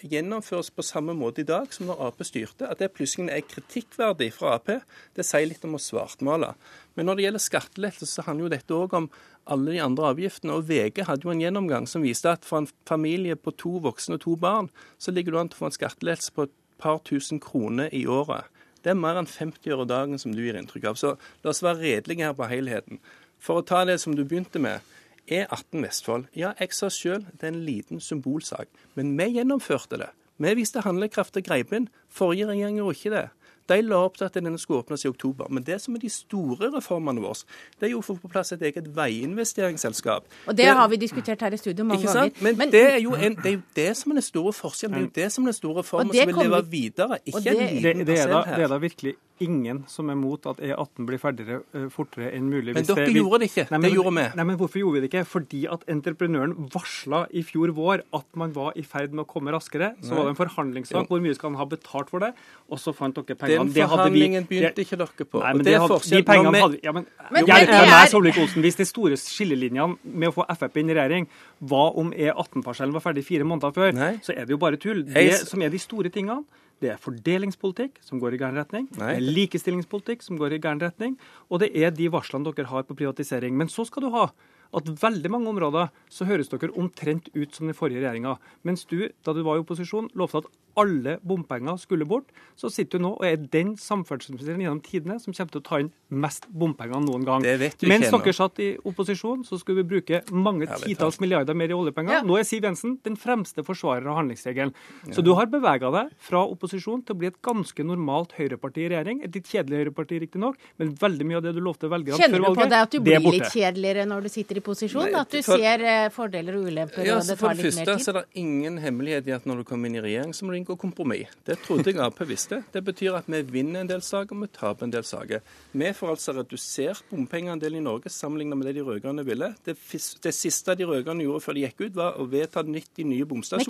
gjennomføres 0.08 0.72
på 0.74 0.82
samme 0.82 1.14
måte 1.14 1.44
i 1.44 1.46
dag 1.46 1.70
som 1.74 1.86
når 1.86 2.00
Ap 2.08 2.24
styrte. 2.26 2.66
At 2.66 2.80
det 2.82 2.90
plutselig 2.96 3.30
er 3.30 3.44
kritikkverdig 3.46 4.32
fra 4.34 4.56
Ap, 4.56 4.72
det 5.14 5.26
sier 5.28 5.46
litt 5.46 5.62
om 5.68 5.76
å 5.78 5.82
svartmale. 5.82 6.54
Men 6.96 7.08
når 7.08 7.18
det 7.18 7.26
gjelder 7.26 7.44
skattelettelse, 7.46 8.16
så 8.16 8.26
handler 8.26 8.48
jo 8.48 8.54
dette 8.56 8.78
òg 8.78 8.96
om 8.98 9.10
alle 9.52 9.76
de 9.76 9.84
andre 9.84 10.10
avgiftene. 10.16 10.56
Og 10.58 10.66
VG 10.70 11.04
hadde 11.06 11.28
jo 11.28 11.34
en 11.34 11.44
gjennomgang 11.44 11.86
som 11.90 12.02
viste 12.02 12.32
at 12.32 12.48
for 12.48 12.62
en 12.62 12.70
familie 12.88 13.38
på 13.38 13.54
to 13.54 13.76
voksne 13.84 14.18
og 14.18 14.26
to 14.26 14.34
barn, 14.40 14.72
så 14.98 15.14
ligger 15.14 15.34
du 15.34 15.40
an 15.42 15.52
til 15.52 15.60
å 15.60 15.62
få 15.62 15.70
en 15.70 15.78
skattelettelse 15.78 16.34
på 16.34 16.48
et 16.48 16.58
par 16.82 16.98
tusen 17.06 17.38
kroner 17.42 17.92
i 17.94 18.02
året. 18.10 18.50
Det 18.82 18.92
er 18.92 18.98
mer 18.98 19.20
enn 19.20 19.28
50 19.30 19.74
øre 19.74 19.86
dagen 19.88 20.18
som 20.18 20.34
du 20.34 20.42
gir 20.42 20.58
inntrykk 20.58 20.90
av. 20.90 20.98
Så 20.98 21.14
la 21.42 21.52
oss 21.52 21.62
være 21.62 21.82
redelige 21.82 22.26
her 22.26 22.36
på 22.38 22.48
helheten. 22.50 23.02
For 23.42 23.60
å 23.60 23.66
ta 23.66 23.84
det 23.86 23.98
som 24.02 24.16
du 24.18 24.24
begynte 24.24 24.62
med. 24.62 24.82
E18 25.30 25.84
Vestfold. 25.84 26.26
Ja, 26.34 26.50
jeg 26.58 26.74
sa 26.74 26.88
sjøl 26.90 27.22
det 27.30 27.46
er 27.46 27.52
en 27.52 27.62
liten 27.66 28.02
symbolsak. 28.02 28.70
Men 28.98 29.14
vi 29.18 29.28
gjennomførte 29.36 30.00
det. 30.00 30.10
Vi 30.42 30.54
viste 30.58 30.82
handlekraft 30.82 31.38
og 31.38 31.46
greip 31.46 31.70
inn. 31.76 31.86
Forrige 32.10 32.48
regjering 32.50 32.80
gjorde 32.80 32.98
ikke 32.98 33.14
det. 33.14 33.26
De 33.68 33.78
la 33.82 34.00
opp 34.06 34.16
til 34.18 34.26
at 34.26 34.34
denne 34.34 34.58
skulle 34.58 34.82
åpnes 34.82 35.04
i 35.04 35.08
oktober. 35.08 35.48
Men 35.50 35.62
det 35.66 35.80
som 35.82 35.94
er 35.94 36.02
de 36.02 36.10
store 36.10 36.70
reformene 36.76 37.22
våre, 37.22 37.46
det 37.80 37.88
er 37.88 37.94
jo 37.94 38.02
å 38.02 38.06
få 38.06 38.16
på 38.20 38.30
plass 38.32 38.52
et 38.56 38.62
eget 38.62 38.88
veiinvesteringsselskap. 38.96 40.26
Og 40.46 40.56
det, 40.56 40.64
det 40.64 40.76
har 40.80 40.88
vi 40.92 41.00
diskutert 41.00 41.42
her 41.42 41.54
i 41.54 41.60
studio 41.60 41.86
mange 41.88 42.06
ganger. 42.06 42.30
Men, 42.40 42.58
Men 42.58 42.72
det, 42.72 42.84
er 42.94 43.00
jo 43.02 43.14
en, 43.14 43.36
det, 43.36 43.46
er 43.46 43.58
jo 43.58 43.66
det 43.76 43.90
som 43.96 44.12
er 44.12 44.20
den 44.20 44.28
store 44.28 44.52
forskjellen. 44.56 44.96
Det 44.96 45.02
er 45.02 45.08
jo 45.08 45.14
det 45.22 45.32
som 45.32 45.44
er 45.44 45.52
den 45.52 45.58
store 45.60 45.78
reformen 45.78 46.14
som 46.16 46.32
vil 46.32 46.42
leve 46.44 46.64
videre. 46.70 47.18
Ikke 47.26 47.44
en 47.50 47.62
liten 47.76 48.06
parsell 48.06 48.34
her. 48.38 48.56
Det 48.56 48.64
er 48.64 48.74
da 48.74 48.80
virkelig 48.82 49.14
ingen 49.42 49.82
som 49.90 50.10
er 50.12 50.16
mot 50.18 50.46
at 50.50 50.60
E18 50.62 51.06
blir 51.08 51.20
ferdigere 51.20 51.62
uh, 51.74 51.88
fortere 51.92 52.30
enn 52.36 52.48
mulig. 52.50 52.74
Men 52.76 52.86
dere 52.86 53.06
det, 53.06 53.16
gjorde 53.18 53.42
det 53.42 53.48
ikke. 53.50 53.66
Nei, 53.70 53.78
men, 53.78 53.86
det 53.88 53.92
gjorde 53.96 54.14
vi. 54.16 54.26
Nei, 54.38 54.46
men 54.50 54.58
Hvorfor 54.62 54.82
gjorde 54.82 54.96
vi 54.96 55.02
det 55.04 55.10
ikke? 55.10 55.24
Fordi 55.28 55.62
at 55.74 55.86
entreprenøren 55.92 56.54
varsla 56.72 57.24
i 57.34 57.44
fjor 57.46 57.74
vår 57.76 58.04
at 58.18 58.28
man 58.38 58.54
var 58.56 58.78
i 58.78 58.84
ferd 58.86 59.16
med 59.16 59.24
å 59.24 59.28
komme 59.28 59.54
raskere. 59.54 59.92
Så 60.00 60.12
nei. 60.12 60.18
var 60.18 60.28
det 60.28 60.34
en 60.34 60.40
forhandlingssak. 60.40 61.10
Hvor 61.10 61.22
mye 61.24 61.36
skal 61.38 61.52
han 61.52 61.60
ha 61.60 61.66
betalt 61.72 62.12
for 62.12 62.24
det? 62.24 62.32
Og 62.70 62.80
så 62.82 62.94
fant 62.96 63.18
dere 63.18 63.38
pengene. 63.38 63.68
Den 63.72 63.90
forhandlingen 63.92 64.46
vi, 64.46 64.60
begynte 64.60 64.86
ikke 64.86 65.00
dere 65.02 65.28
på. 65.28 65.42
Nei, 65.42 65.52
men 65.58 65.68
det, 65.68 65.76
hadde, 65.82 66.00
de 66.06 66.22
pengene 66.28 66.64
hadde 66.64 66.80
ja, 66.84 66.94
men, 66.96 67.08
men, 67.28 67.48
Hjelp 67.50 67.74
meg, 67.76 68.08
Solvik-Olsen. 68.12 68.64
Hvis 68.64 68.80
de 68.80 68.88
store 68.88 69.18
skillelinjene 69.20 69.98
med 70.02 70.32
å 70.32 70.36
få 70.38 70.46
Frp 70.52 70.80
inn 70.82 70.92
i 70.92 70.96
regjering 70.98 71.28
var 71.72 71.96
om 72.00 72.12
E18-parsellen 72.12 72.94
var 72.94 73.04
ferdig 73.04 73.24
fire 73.26 73.46
måneder 73.48 73.74
før, 73.76 73.96
så 74.22 74.34
er 74.34 74.46
det 74.46 74.54
jo 74.54 74.60
bare 74.62 74.80
tull. 74.80 75.04
Det 75.08 75.28
som 75.42 75.62
er 75.64 75.72
de 75.72 75.80
store 75.82 76.12
tingene, 76.12 76.42
det 76.82 76.90
er 76.92 77.02
fordelingspolitikk 77.02 78.00
som 78.02 78.20
går 78.22 78.34
i 78.34 78.40
gæren 78.40 78.58
retning. 78.58 78.88
Nei. 78.98 79.12
Det 79.14 79.20
er 79.20 79.36
likestillingspolitikk 79.38 80.24
som 80.26 80.40
går 80.40 80.56
i 80.56 80.62
gæren 80.62 80.82
retning. 80.82 81.14
Og 81.48 81.62
det 81.62 81.70
er 81.78 81.94
de 81.94 82.08
varslene 82.12 82.50
dere 82.50 82.70
har 82.72 82.88
på 82.88 82.96
privatisering. 82.98 83.54
Men 83.58 83.70
så 83.70 83.86
skal 83.88 84.06
du 84.06 84.10
ha 84.14 84.26
at 84.72 84.88
veldig 85.02 85.30
mange 85.32 85.50
områder 85.52 85.90
så 86.10 86.26
høres 86.28 86.50
dere 86.52 86.72
omtrent 86.80 87.28
ut 87.36 87.54
som 87.54 87.68
den 87.68 87.76
forrige 87.76 88.00
regjeringa. 88.00 88.38
Mens 88.66 88.86
du, 88.88 89.10
da 89.24 89.34
du 89.36 89.42
var 89.44 89.58
i 89.58 89.64
opposisjon, 89.64 90.10
lovte 90.18 90.42
at 90.42 90.50
alle 90.76 91.18
bompenger 91.26 91.76
skulle 91.78 92.06
bort, 92.08 92.30
så 92.56 92.70
sitter 92.72 92.98
du 92.98 93.04
nå 93.06 93.10
og 93.18 93.24
er 93.26 93.36
den 93.36 93.74
samferdselsministeren 93.76 94.60
gjennom 94.62 94.80
tidene 94.84 95.18
som 95.20 95.32
kommer 95.34 95.52
til 95.52 95.60
å 95.62 95.66
ta 95.66 95.80
inn 95.82 95.90
mest 96.12 96.46
bompenger 96.48 97.00
noen 97.04 97.24
gang. 97.26 97.42
Det 97.44 97.58
vet 97.60 97.78
du 97.80 97.86
Mens 97.90 98.06
ikke 98.08 98.22
dere 98.24 98.36
satt 98.36 98.58
i 98.64 98.68
opposisjon, 98.88 99.44
så 99.48 99.58
skulle 99.60 99.82
vi 99.82 99.88
bruke 99.96 100.22
mange 100.32 100.66
Ja, 100.66 100.74
er 100.76 100.84
titalls 100.86 101.18
milliarder 101.20 101.54
mer 101.56 101.68
i 101.72 101.76
oljepenger. 101.76 102.12
Ja. 102.18 102.22
Nå 102.22 102.38
er 102.38 102.44
Siv 102.48 102.62
Jensen 102.64 102.98
den 103.04 103.16
fremste 103.16 103.64
forsvarer 103.64 104.06
av 104.12 104.20
handlingsregelen. 104.20 104.72
Så 105.12 105.22
du 105.24 105.32
har 105.34 105.46
bevega 105.46 105.90
deg 105.92 106.12
fra 106.18 106.42
opposisjon 106.46 107.02
til 107.04 107.14
å 107.16 107.18
bli 107.18 107.30
et 107.32 107.40
ganske 107.42 107.84
normalt 107.84 108.32
høyreparti 108.38 108.84
i 108.86 108.88
regjering. 108.92 109.22
Et 109.24 109.34
litt 109.34 109.48
kjedelig 109.48 109.82
høyreparti, 109.84 110.20
riktignok, 110.26 110.56
men 110.78 110.94
veldig 110.94 111.26
mye 111.26 111.36
av 111.40 111.42
det 111.48 111.54
du 111.56 111.60
lovte 111.60 111.88
velgerne 111.90 112.18
Kjenner 112.20 112.38
før 112.38 112.44
du 112.44 112.54
på 112.54 112.60
deg 112.62 112.70
det 112.70 112.80
at 112.82 112.90
du 112.90 113.00
blir 113.00 113.16
er 113.16 113.24
borte. 113.24 113.38
litt 113.40 113.52
kjedeligere 113.56 114.06
når 114.08 114.22
du 114.22 114.28
sitter 114.28 114.56
i 114.56 114.60
posisjon? 114.60 115.10
Nei, 115.10 115.20
At 115.20 115.30
du 115.30 115.42
for- 115.42 115.58
ser 115.58 115.84
eh, 115.84 116.08
fordeler 116.10 116.56
og 116.60 116.68
ulemper, 116.68 117.04
Ja, 117.06 117.16
og 117.18 117.26
det 117.26 117.38
For 117.38 117.48
tar 117.48 117.54
det 117.54 117.64
litt 117.64 117.72
første 117.74 117.86
mer 117.86 117.98
så 117.98 118.04
tid? 118.04 118.16
er 118.16 118.20
det 118.20 118.28
ingen 118.42 118.78
hemmelighet 118.78 119.26
i 119.28 119.32
at 119.32 119.44
når 119.46 119.56
du 119.56 119.64
kommer 119.64 119.86
inn 119.88 119.96
i 119.96 120.00
regjering, 120.00 120.32
så 120.32 120.44
må 120.44 120.52
du 120.52 120.61
inngå 120.62 120.76
kompromiss. 120.78 121.28
Det 121.46 121.58
trodde 121.62 121.90
jeg 121.92 122.00
Ap 122.02 122.20
visste. 122.26 122.62
Det 122.72 122.82
betyr 122.84 123.16
at 123.18 123.28
vi 123.30 123.42
vinner 123.42 123.82
en 123.82 123.90
del 123.90 124.02
saker, 124.02 124.34
og 124.36 124.42
vi 124.46 124.48
taper 124.54 124.86
en 124.86 124.92
del 124.94 125.04
saker. 125.04 125.42
Vi 125.72 125.92
får 125.92 126.14
altså 126.14 126.34
redusert 126.36 127.02
bompengeandelen 127.10 127.80
i 127.80 127.84
Norge 127.84 128.10
sammenlignet 128.10 128.58
med 128.58 128.66
det 128.68 128.74
de 128.78 128.84
rød-grønne 128.86 129.24
ville. 129.26 129.52
Det, 129.66 129.76
det 130.24 130.34
siste 130.34 130.76
de 130.78 130.86
rød-grønne 130.88 131.26
gjorde 131.26 131.44
før 131.44 131.58
de 131.58 131.64
gikk 131.66 131.84
ut, 131.86 131.94
var 131.96 132.18
å 132.20 132.26
vedta 132.30 132.62
90 132.66 133.08
nye 133.10 133.26
bomstasjoner. 133.28 133.66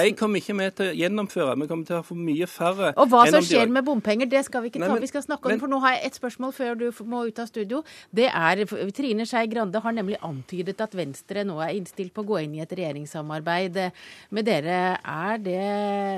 De 0.00 0.14
kommer 0.18 0.40
ikke 0.42 0.56
vi 0.58 0.68
til 0.78 0.90
å 0.90 0.96
gjennomføre. 1.00 1.56
Vi 1.60 1.70
kommer 1.70 1.88
til 1.90 1.98
å 2.00 2.04
få 2.06 2.16
mye 2.18 2.48
færre. 2.50 2.92
Og 2.96 3.10
hva 3.12 3.24
som 3.30 3.40
de- 3.40 3.46
skjer 3.48 3.72
med 3.72 3.86
bompenger, 3.86 4.28
det 4.30 4.44
skal 4.46 4.62
vi 4.62 4.70
ikke 4.70 4.80
Nei, 4.80 4.88
ta. 4.88 4.94
men- 4.94 5.02
vi 5.02 5.12
skal 5.12 5.22
snakke 5.22 5.46
om 5.46 5.52
men- 5.52 5.60
for 5.60 5.68
nå 5.68 5.80
har 5.80 5.96
jeg 5.96 6.06
et 6.06 6.20
spørsmål 6.20 6.54
før 6.54 6.78
du 6.78 6.90
må 7.04 7.26
ut 7.26 7.38
av 7.38 7.46
studio. 7.46 7.82
Det 8.12 8.28
er, 8.28 8.64
Trine 8.90 9.26
Skei 9.26 9.46
Grande 9.46 9.80
har 9.80 9.92
nemlig 9.92 10.18
antydet 10.20 10.80
at 10.80 10.92
Venstre 10.92 11.44
nå 11.44 11.60
er 11.62 11.74
innstilt 11.78 12.12
på 12.12 12.24
å 12.24 12.26
gå 12.26 12.42
inn 12.44 12.54
i 12.56 12.60
et 12.60 12.68
regjeringssamarbeid 12.70 13.92
med 14.30 14.44
dere. 14.44 14.98
Er 15.04 15.38
det 15.38 15.60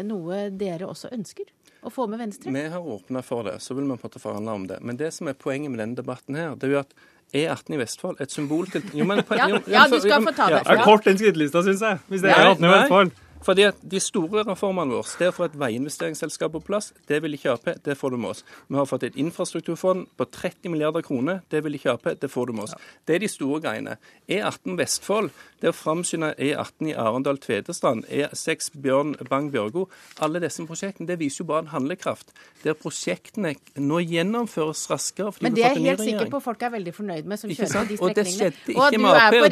noe 0.06 0.46
dere 0.50 0.88
også 0.88 1.12
ønsker? 1.14 1.50
Å 1.82 1.90
få 1.90 2.06
med 2.06 2.20
Venstre? 2.22 2.52
Vi 2.54 2.62
har 2.70 2.92
åpna 2.94 3.24
for 3.26 3.48
det, 3.48 3.56
så 3.62 3.74
vil 3.74 3.88
vi 3.88 3.96
på 3.96 3.98
en 3.98 4.04
måte 4.06 4.22
forhandle 4.22 4.54
om 4.54 4.66
det. 4.70 4.78
Men 4.86 5.00
det 5.00 5.10
som 5.16 5.30
er 5.30 5.34
poenget 5.34 5.72
med 5.72 5.82
denne 5.82 5.98
debatten 5.98 6.38
her, 6.38 6.54
det 6.54 6.68
er 6.68 6.76
jo 6.76 6.82
at 6.84 6.94
E18 7.32 7.74
i 7.74 7.80
Vestfold 7.80 8.20
er 8.20 8.28
et 8.28 8.34
symbol 8.34 8.68
til 8.70 8.84
jo, 8.92 9.06
men, 9.08 9.22
Ja, 9.32 9.48
jo, 9.48 9.58
ja, 9.72 9.86
du 9.88 9.98
skal 10.04 10.22
få 10.22 10.34
ta 10.36 10.50
det. 10.52 10.62
Det 10.68 10.76
er 10.76 10.84
kort 10.84 11.08
den 11.08 11.18
skrytelista, 11.18 11.62
syns 11.64 11.82
jeg. 11.82 12.00
Hvis 12.12 12.24
det 12.24 12.32
er 12.32 12.52
E18 12.52 12.66
i 12.68 12.72
Vestfold. 12.74 13.14
Fordi 13.42 13.66
at 13.68 13.80
De 13.82 13.98
store 14.00 14.44
reformene 14.46 14.94
våre, 14.94 15.08
det 15.18 15.28
å 15.32 15.34
få 15.36 15.44
et 15.48 15.56
veiinvesteringsselskap 15.58 16.52
på 16.54 16.60
plass, 16.64 16.92
det 17.08 17.18
vil 17.24 17.34
ikke 17.36 17.52
Ap. 17.52 17.64
Det 17.84 17.96
får 17.98 18.10
du 18.14 18.16
med 18.22 18.30
oss. 18.30 18.44
Vi 18.68 18.76
har 18.78 18.86
fått 18.86 19.02
et 19.08 19.16
infrastrukturfond 19.20 20.06
på 20.16 20.24
30 20.30 20.70
milliarder 20.72 21.02
kroner. 21.02 21.40
Det 21.50 21.62
vil 21.64 21.74
ikke 21.78 21.92
Ap. 21.96 22.06
Det 22.20 22.30
får 22.30 22.46
du 22.46 22.52
med 22.52 22.64
oss. 22.68 22.74
Det 23.06 23.16
er 23.16 23.24
de 23.24 23.28
store 23.28 23.60
greiene. 23.64 23.96
E18 24.30 24.76
Vestfold, 24.78 25.30
det 25.62 25.70
å 25.72 25.76
framskynde 25.76 26.32
E18 26.38 26.88
i 26.92 26.94
Arendal-Tvedestrand, 26.98 28.06
E6 28.08 28.70
Bjørn 28.82 29.14
Bang-Bjørgo, 29.28 29.88
alle 30.22 30.40
disse 30.42 30.64
prosjektene, 30.66 31.06
det 31.10 31.18
viser 31.20 31.42
jo 31.42 31.48
bare 31.50 31.66
en 31.66 31.72
handlekraft. 31.74 32.32
Der 32.62 32.74
prosjektene 32.78 33.54
nå 33.82 33.98
gjennomføres 34.06 34.84
raskere 34.90 35.32
fordi 35.34 35.48
Men 35.48 35.54
vi 35.54 35.60
det 35.60 35.64
har 35.68 35.76
er 35.76 35.80
jeg 35.80 35.88
helt 35.90 36.06
sikker 36.06 36.30
på 36.30 36.40
folk 36.42 36.62
er 36.62 36.70
veldig 36.76 36.94
fornøyd 36.94 37.24
med, 37.30 37.38
som 37.42 37.50
kjører 37.50 37.72
på 37.72 37.88
de 37.88 37.98
Og 38.02 38.14
det 38.14 38.26
strekningene. 38.26 38.38
skjedde 38.38 38.76
ikke 38.76 39.02
med 39.02 39.10
Ap, 39.12 39.34
og 39.34 39.50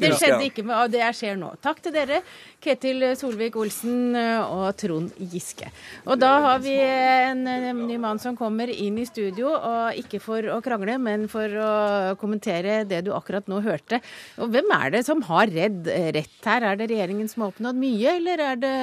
det 0.00 0.12
skjedde 0.18 0.44
ikke 0.50 0.64
med, 0.68 0.76
og 0.76 0.92
det 0.92 1.10
skjer 1.16 1.36
nå. 1.40 1.50
Takk 1.64 1.82
til 1.82 1.92
dere, 1.96 2.22
Ketil 2.60 2.97
Solvik-Olsen 3.18 4.16
og 4.44 4.66
Trond 4.80 5.14
Giske. 5.32 5.70
Og 6.08 6.18
da 6.20 6.30
har 6.44 6.62
vi 6.64 6.74
en, 6.78 7.44
ny 7.88 7.98
mann 8.00 8.20
som 8.22 8.36
kommer 8.38 8.70
inn 8.70 8.98
i 9.00 9.06
studio, 9.08 9.50
og 9.54 9.98
ikke 10.00 10.20
for 10.22 10.48
å 10.54 10.60
krangle, 10.64 10.98
men 11.02 11.26
for 11.30 11.46
å 11.48 11.72
kommentere 12.20 12.82
det 12.88 13.04
du 13.06 13.12
akkurat 13.16 13.48
nå 13.50 13.60
hørte. 13.64 14.00
Og 14.42 14.52
hvem 14.54 14.72
er 14.78 14.96
det 14.96 15.04
som 15.08 15.22
har 15.28 15.50
redd, 15.52 15.88
rett 16.16 16.48
her? 16.50 16.70
Er 16.72 16.80
det 16.80 16.90
regjeringen 16.92 17.30
som 17.30 17.44
har 17.44 17.54
oppnådd 17.54 17.78
mye, 17.78 18.16
eller 18.16 18.44
er 18.52 18.64
det, 18.64 18.74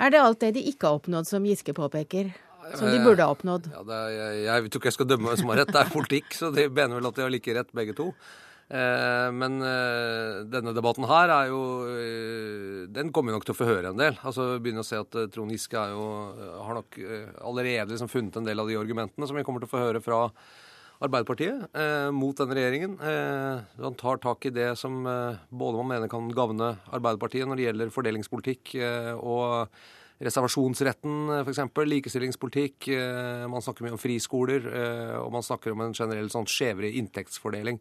er 0.00 0.14
det 0.14 0.22
alt 0.22 0.44
det 0.44 0.54
de 0.58 0.68
ikke 0.72 0.88
har 0.88 1.00
oppnådd, 1.00 1.30
som 1.30 1.46
Giske 1.46 1.76
påpeker? 1.76 2.32
Som 2.76 2.92
de 2.92 3.00
burde 3.02 3.24
ha 3.24 3.32
oppnådd? 3.32 3.70
Ja, 3.72 3.82
er, 3.82 4.12
jeg, 4.14 4.44
jeg 4.46 4.70
tror 4.70 4.82
ikke 4.82 4.90
jeg 4.92 4.98
skal 4.98 5.10
dømme 5.10 5.30
hvem 5.30 5.40
som 5.40 5.50
har 5.52 5.62
rett, 5.62 5.72
det 5.74 5.80
er 5.82 5.90
politikk, 5.90 6.30
så 6.36 6.52
de 6.54 6.68
mener 6.68 7.00
vel 7.00 7.10
at 7.10 7.18
de 7.18 7.26
har 7.26 7.32
like 7.32 7.56
rett 7.56 7.76
begge 7.76 7.96
to. 7.98 8.10
Eh, 8.70 9.28
men 9.34 9.58
eh, 9.66 10.40
denne 10.46 10.74
debatten 10.76 11.08
her 11.10 11.32
er 11.34 11.48
jo 11.50 11.62
eh, 11.90 12.84
Den 12.94 13.08
kommer 13.10 13.32
vi 13.32 13.38
nok 13.40 13.46
til 13.48 13.56
å 13.56 13.58
få 13.58 13.66
høre 13.66 13.90
en 13.90 13.98
del. 13.98 14.18
Altså 14.22 14.52
Begynner 14.62 14.84
å 14.84 14.86
se 14.86 15.00
at 15.02 15.16
Trond 15.34 15.50
Giske 15.50 15.84
jo, 15.90 16.08
har 16.62 16.78
nok 16.78 16.98
allerede 17.42 17.90
liksom 17.90 18.10
funnet 18.12 18.38
en 18.38 18.46
del 18.46 18.62
av 18.62 18.70
de 18.70 18.78
argumentene 18.78 19.26
som 19.26 19.38
vi 19.38 19.46
kommer 19.46 19.62
til 19.64 19.70
å 19.70 19.74
få 19.74 19.86
høre 19.88 20.04
fra 20.04 20.26
Arbeiderpartiet 21.00 21.72
eh, 21.80 22.10
mot 22.12 22.36
denne 22.36 22.56
regjeringen. 22.58 22.98
Eh, 23.00 23.62
han 23.80 23.96
tar 23.96 24.20
tak 24.20 24.44
i 24.44 24.52
det 24.52 24.74
som 24.76 25.00
eh, 25.08 25.38
både 25.48 25.80
man 25.80 25.88
mener 25.94 26.12
kan 26.12 26.28
gagne 26.36 26.74
Arbeiderpartiet 26.92 27.48
når 27.48 27.56
det 27.56 27.66
gjelder 27.66 27.94
fordelingspolitikk 27.94 28.74
og 29.16 29.80
reservasjonsretten 30.20 31.40
f.eks., 31.40 31.62
likestillingspolitikk. 31.88 32.90
Man 33.48 33.64
snakker 33.64 33.86
mye 33.86 33.96
om 33.96 34.02
friskoler, 34.02 34.66
og 35.22 35.30
man 35.32 35.46
snakker 35.46 35.72
om 35.72 35.86
en 35.86 35.96
generell 35.96 36.28
sånn 36.28 36.44
skjevere 36.44 36.92
inntektsfordeling. 37.00 37.80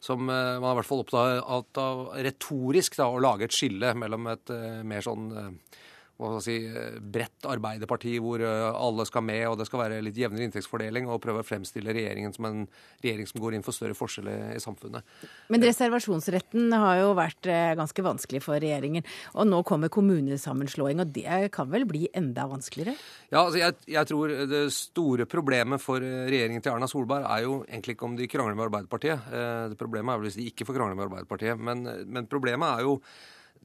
Som 0.00 0.28
eh, 0.30 0.56
man 0.60 0.70
er 0.70 0.76
i 0.76 0.78
hvert 0.80 0.88
fall 0.88 1.02
opptatt 1.02 1.80
av 1.82 2.04
retorisk 2.22 2.98
da, 3.00 3.08
å 3.10 3.22
lage 3.22 3.48
et 3.48 3.54
skille 3.54 3.94
mellom 3.98 4.28
et 4.30 4.52
eh, 4.54 4.80
mer 4.86 5.04
sånn 5.04 5.30
eh, 5.34 5.80
hva 6.18 6.40
skal 6.40 6.50
jeg 6.50 6.62
si, 6.64 6.78
eh, 6.80 6.96
bredt 6.98 7.46
arbeiderparti 7.46 8.16
hvor 8.22 8.42
eh, 8.42 8.64
alle 8.74 9.04
skal 9.06 9.22
med, 9.22 9.44
og 9.46 9.60
det 9.60 9.68
skal 9.68 9.84
være 9.84 10.00
litt 10.02 10.18
jevnere 10.18 10.48
inntektsfordeling, 10.48 11.06
og 11.06 11.20
prøve 11.22 11.44
å 11.44 11.46
fremstille 11.46 11.94
regjeringen 11.94 12.34
som 12.34 12.48
en 12.48 12.64
regjering 13.04 13.28
som 13.30 13.38
går 13.44 13.54
inn 13.54 13.62
for 13.66 13.76
større 13.76 13.94
forskjeller 13.94 14.56
i 14.56 14.62
samfunnet. 14.62 15.06
Men 15.54 15.62
reservasjonsretten 15.62 16.74
har 16.74 17.04
jo 17.04 17.14
vært 17.18 17.46
eh, 17.46 17.76
ganske 17.78 18.06
vanskelig 18.08 18.42
for 18.42 18.58
regjeringen. 18.58 19.06
Og 19.38 19.46
nå 19.46 19.62
kommer 19.68 19.92
kommunesammenslåing, 19.94 21.04
og 21.04 21.14
det 21.14 21.52
kan 21.54 21.70
vel 21.70 21.86
bli 21.86 22.08
enda 22.18 22.48
vanskeligere? 22.50 22.96
Ja, 23.30 23.44
altså 23.44 23.62
jeg, 23.62 23.78
jeg 23.92 24.08
tror 24.08 24.32
Det 24.48 24.66
store 24.74 25.28
problemet 25.30 25.82
for 25.82 26.02
regjeringen 26.02 26.64
til 26.64 26.74
Erna 26.74 26.90
Solberg 26.90 27.30
er 27.30 27.46
jo 27.46 27.60
egentlig 27.68 27.94
ikke 27.94 28.10
om 28.10 28.18
de 28.18 28.26
krangler 28.30 28.58
med 28.58 28.66
Arbeiderpartiet. 28.66 29.30
Det 29.70 29.78
Problemet 29.78 30.10
er 30.10 30.18
vel 30.18 30.30
hvis 30.32 30.38
de 30.40 30.50
ikke 30.50 30.66
får 30.66 30.80
krangle 30.80 30.98
med 30.98 31.06
Arbeiderpartiet. 31.06 31.60
Men, 31.60 31.84
men 32.10 32.26
problemet 32.30 32.80
er 32.80 32.88
jo 32.88 32.98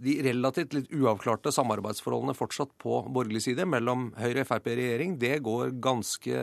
de 0.02 0.16
relativt 0.26 0.74
litt 0.76 0.94
uavklarte 0.96 1.52
samarbeidsforholdene 1.54 2.36
fortsatt 2.38 2.72
på 2.82 3.02
borgerlig 3.14 3.44
side 3.46 3.66
mellom 3.70 4.10
Høyre 4.20 4.44
og 4.44 4.50
Frp 4.50 4.72
i 4.72 4.78
regjering. 4.80 5.18
Det 5.22 5.36
går 5.46 5.76
ganske 5.84 6.40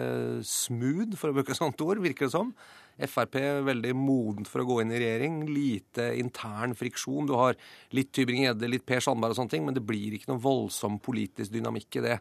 smooth, 0.46 1.16
for 1.18 1.30
å 1.30 1.36
bruke 1.36 1.54
et 1.54 1.60
sånt 1.60 1.82
ord, 1.84 2.02
virker 2.04 2.28
det 2.28 2.34
som. 2.36 2.52
Frp 3.00 3.38
er 3.40 3.64
veldig 3.64 3.94
modent 3.96 4.48
for 4.50 4.62
å 4.62 4.68
gå 4.68 4.80
inn 4.82 4.92
i 4.92 5.00
regjering. 5.00 5.40
Lite 5.48 6.10
intern 6.20 6.76
friksjon. 6.76 7.28
Du 7.30 7.34
har 7.38 7.58
litt 7.96 8.12
Tybring-Gjedde, 8.16 8.70
litt 8.70 8.86
Per 8.88 9.02
Sandberg 9.04 9.34
og 9.34 9.40
sånne 9.40 9.54
ting, 9.56 9.66
men 9.66 9.76
det 9.76 9.84
blir 9.86 10.16
ikke 10.16 10.32
noen 10.32 10.44
voldsom 10.44 11.00
politisk 11.02 11.54
dynamikk 11.54 12.00
i 12.00 12.04
det. 12.10 12.18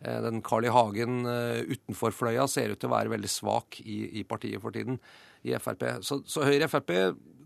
Eh, 0.00 0.20
Den 0.22 0.42
Carl 0.46 0.68
I. 0.68 0.72
Hagen 0.74 1.24
eh, 1.28 1.64
utenfor 1.74 2.14
fløya 2.14 2.46
ser 2.48 2.72
ut 2.72 2.80
til 2.80 2.90
å 2.90 2.94
være 2.94 3.12
veldig 3.16 3.30
svak 3.30 3.80
i, 3.84 4.20
i 4.20 4.24
partiet 4.28 4.62
for 4.62 4.74
tiden, 4.76 5.00
i 5.44 5.56
Frp. 5.60 5.86
Så, 6.06 6.22
så 6.28 6.46
Høyre 6.46 6.70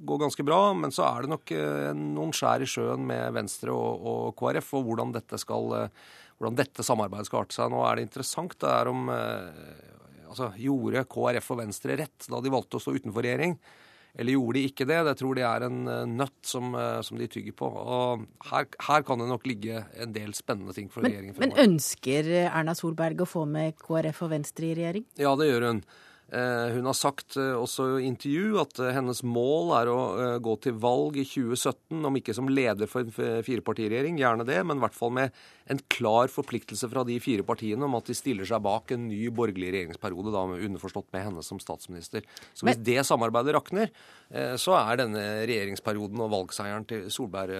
Går 0.04 0.20
ganske 0.20 0.44
bra, 0.44 0.58
men 0.76 0.92
så 0.92 1.06
er 1.08 1.24
det 1.24 1.32
nok 1.32 1.52
eh, 1.56 1.92
noen 1.96 2.34
skjær 2.36 2.64
i 2.64 2.68
sjøen 2.68 3.06
med 3.08 3.32
Venstre 3.36 3.72
og, 3.72 4.04
og 4.10 4.26
KrF, 4.38 4.74
og 4.78 4.90
hvordan 4.90 5.14
dette, 5.14 5.38
skal, 5.40 5.70
eh, 5.78 6.10
hvordan 6.38 6.58
dette 6.58 6.84
samarbeidet 6.84 7.30
skal 7.30 7.44
arte 7.44 7.56
seg. 7.56 7.72
Nå 7.72 7.80
er 7.88 7.96
det 7.96 8.04
interessant 8.08 8.56
det 8.60 8.68
er 8.68 8.90
om 8.90 9.08
eh, 9.14 10.28
altså, 10.28 10.50
Gjorde 10.60 11.06
KrF 11.08 11.50
og 11.54 11.62
Venstre 11.62 11.98
rett 12.02 12.28
da 12.28 12.42
de 12.44 12.52
valgte 12.52 12.80
å 12.80 12.84
stå 12.84 12.96
utenfor 12.98 13.24
regjering? 13.24 13.56
Eller 14.14 14.36
gjorde 14.36 14.60
de 14.60 14.68
ikke 14.68 14.86
det? 14.86 15.00
Det 15.08 15.16
tror 15.18 15.34
de 15.34 15.42
er 15.42 15.64
en 15.66 15.78
nøtt 16.14 16.46
som, 16.46 16.76
som 17.02 17.18
de 17.18 17.26
tygger 17.26 17.56
på. 17.58 17.66
Og 17.66 18.22
her, 18.46 18.68
her 18.86 19.02
kan 19.08 19.18
det 19.18 19.26
nok 19.26 19.48
ligge 19.50 19.80
en 19.98 20.12
del 20.14 20.30
spennende 20.38 20.70
ting 20.76 20.86
for 20.86 21.02
Men, 21.02 21.10
regjeringen. 21.10 21.40
men 21.42 21.56
ønsker 21.64 22.28
Erna 22.44 22.76
Solberg 22.78 23.24
å 23.24 23.26
få 23.26 23.42
med 23.50 23.74
KrF 23.82 24.22
og 24.28 24.30
Venstre 24.36 24.68
i 24.70 24.76
regjering? 24.78 25.08
Ja, 25.18 25.34
det 25.40 25.50
gjør 25.50 25.66
hun. 25.66 25.82
Eh, 26.32 26.68
Hun 26.72 26.86
har 26.88 26.96
sagt 26.96 27.36
eh, 27.36 27.52
også 27.52 27.98
i 28.00 28.06
intervju 28.08 28.56
at 28.62 28.78
eh, 28.80 28.94
hennes 28.96 29.20
mål 29.28 29.74
er 29.76 29.90
å 29.92 29.98
gå 30.42 30.54
til 30.64 30.78
valg 30.80 31.18
i 31.20 31.24
2017, 31.28 32.00
om 32.00 32.16
ikke 32.16 32.34
som 32.36 32.48
leder 32.48 32.88
for 32.90 33.04
en 33.04 33.42
firepartiregjering, 33.44 34.16
gjerne 34.18 34.46
det, 34.48 34.56
men 34.64 34.80
i 34.80 34.84
hvert 34.86 34.96
fall 34.96 35.12
med 35.14 35.36
en 35.70 35.82
klar 35.92 36.32
forpliktelse 36.32 36.88
fra 36.90 37.04
de 37.06 37.18
fire 37.22 37.44
partiene 37.46 37.84
om 37.84 37.98
at 37.98 38.08
de 38.08 38.16
stiller 38.16 38.48
seg 38.48 38.64
bak 38.64 38.94
en 38.96 39.06
ny 39.10 39.20
borgerlig 39.36 39.70
regjeringsperiode, 39.76 40.32
da 40.32 40.46
underforstått 40.54 41.10
med 41.14 41.28
henne 41.28 41.44
som 41.44 41.60
statsminister. 41.62 42.24
Så 42.56 42.68
hvis 42.68 42.80
det 42.84 42.98
samarbeidet 43.06 43.54
rakner, 43.56 43.92
så 44.60 44.76
er 44.80 45.00
denne 45.00 45.22
regjeringsperioden 45.48 46.24
og 46.24 46.32
valgseieren 46.32 46.88
til 46.88 47.06
Solberg 47.12 47.54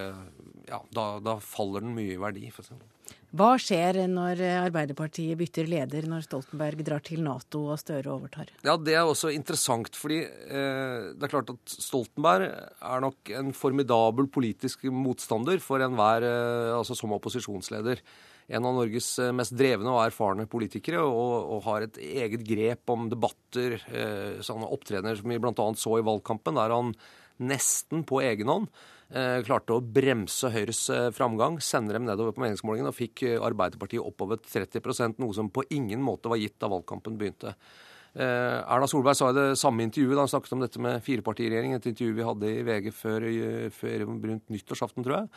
ja, 0.69 0.81
da, 0.93 1.07
da 1.23 1.39
faller 1.43 1.85
den 1.85 1.95
mye 1.97 2.17
i 2.17 2.21
verdi. 2.21 2.49
for 2.53 2.65
eksempel. 2.65 2.94
Hva 3.35 3.55
skjer 3.59 3.97
når 4.07 4.39
Arbeiderpartiet 4.61 5.35
bytter 5.39 5.67
leder, 5.67 6.05
når 6.07 6.23
Stoltenberg 6.23 6.83
drar 6.87 7.01
til 7.03 7.23
Nato 7.25 7.65
og 7.73 7.79
Støre 7.81 8.13
overtar? 8.13 8.53
Ja, 8.63 8.77
det 8.79 8.93
er 8.95 9.03
også 9.03 9.33
interessant, 9.35 9.97
fordi 9.99 10.21
eh, 10.23 11.09
det 11.11 11.25
er 11.25 11.33
klart 11.33 11.51
at 11.51 11.73
Stoltenberg 11.73 12.45
er 12.47 13.03
nok 13.03 13.33
en 13.35 13.51
formidabel 13.57 14.29
politisk 14.31 14.87
motstander 14.87 15.59
for 15.63 15.83
enhver, 15.83 16.23
eh, 16.29 16.71
altså 16.77 16.95
som 16.95 17.17
opposisjonsleder. 17.17 17.99
En 18.55 18.69
av 18.69 18.77
Norges 18.77 19.09
eh, 19.19 19.35
mest 19.35 19.57
drevne 19.57 19.91
og 19.91 20.05
erfarne 20.05 20.47
politikere, 20.47 21.03
og, 21.03 21.51
og 21.57 21.67
har 21.67 21.89
et 21.89 21.99
eget 21.99 22.47
grep 22.47 22.95
om 22.95 23.09
debatter, 23.11 23.81
eh, 23.91 24.41
sånne 24.45 24.71
opptredener 24.71 25.19
som 25.19 25.33
vi 25.33 25.41
bl.a. 25.43 25.69
så 25.75 25.99
i 25.99 26.07
valgkampen, 26.07 26.55
der 26.61 26.77
han 26.77 26.95
nesten 27.43 28.07
på 28.07 28.23
egen 28.23 28.47
hånd 28.47 28.71
klarte 29.45 29.75
å 29.75 29.83
bremse 29.83 30.49
Høyres 30.49 30.81
eh, 30.89 31.09
framgang, 31.13 31.59
sende 31.61 31.93
dem 31.93 32.07
nedover 32.07 32.33
på 32.33 32.41
meningsmålingene 32.41 32.89
og 32.89 32.97
fikk 32.97 33.25
eh, 33.27 33.35
Arbeiderpartiet 33.37 34.01
oppover 34.01 34.39
30% 34.41 35.21
noe 35.21 35.35
som 35.37 35.51
på 35.53 35.65
ingen 35.75 36.01
måte 36.01 36.31
var 36.31 36.41
gitt 36.41 36.57
da 36.61 36.71
valgkampen 36.71 37.19
begynte. 37.19 37.53
Erna 38.15 38.87
Solberg 38.87 39.17
sa 39.19 39.27
i 39.27 39.35
det 39.35 39.57
samme 39.59 39.83
intervjuet 39.83 40.15
da 40.15 40.23
han 40.23 40.29
snakket 40.31 40.53
om 40.55 40.61
dette 40.63 40.79
med 40.79 41.01
firepartiregjering, 41.03 41.73
et 41.75 41.87
intervju 41.89 42.13
vi 42.15 42.23
hadde 42.23 42.47
i 42.47 42.61
VG 42.63 42.85
før, 42.95 43.25
før 43.75 44.05
rundt 44.05 44.53
nyttårsaften, 44.55 45.03
tror 45.03 45.17
jeg, 45.17 45.27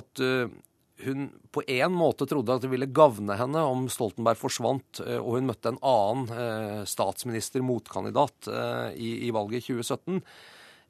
at 0.00 0.22
hun 1.06 1.28
på 1.54 1.62
en 1.76 1.94
måte 1.94 2.26
trodde 2.26 2.56
at 2.58 2.66
det 2.66 2.72
ville 2.72 2.90
gagne 2.90 3.38
henne 3.38 3.62
om 3.62 3.86
Stoltenberg 3.86 4.40
forsvant 4.40 4.98
og 5.20 5.30
hun 5.36 5.46
møtte 5.46 5.70
en 5.70 5.78
annen 5.78 6.82
statsminister, 6.90 7.62
motkandidat, 7.62 8.50
i, 8.98 9.14
i 9.28 9.30
valget 9.30 9.62
i 9.62 9.78
2017. 9.78 10.18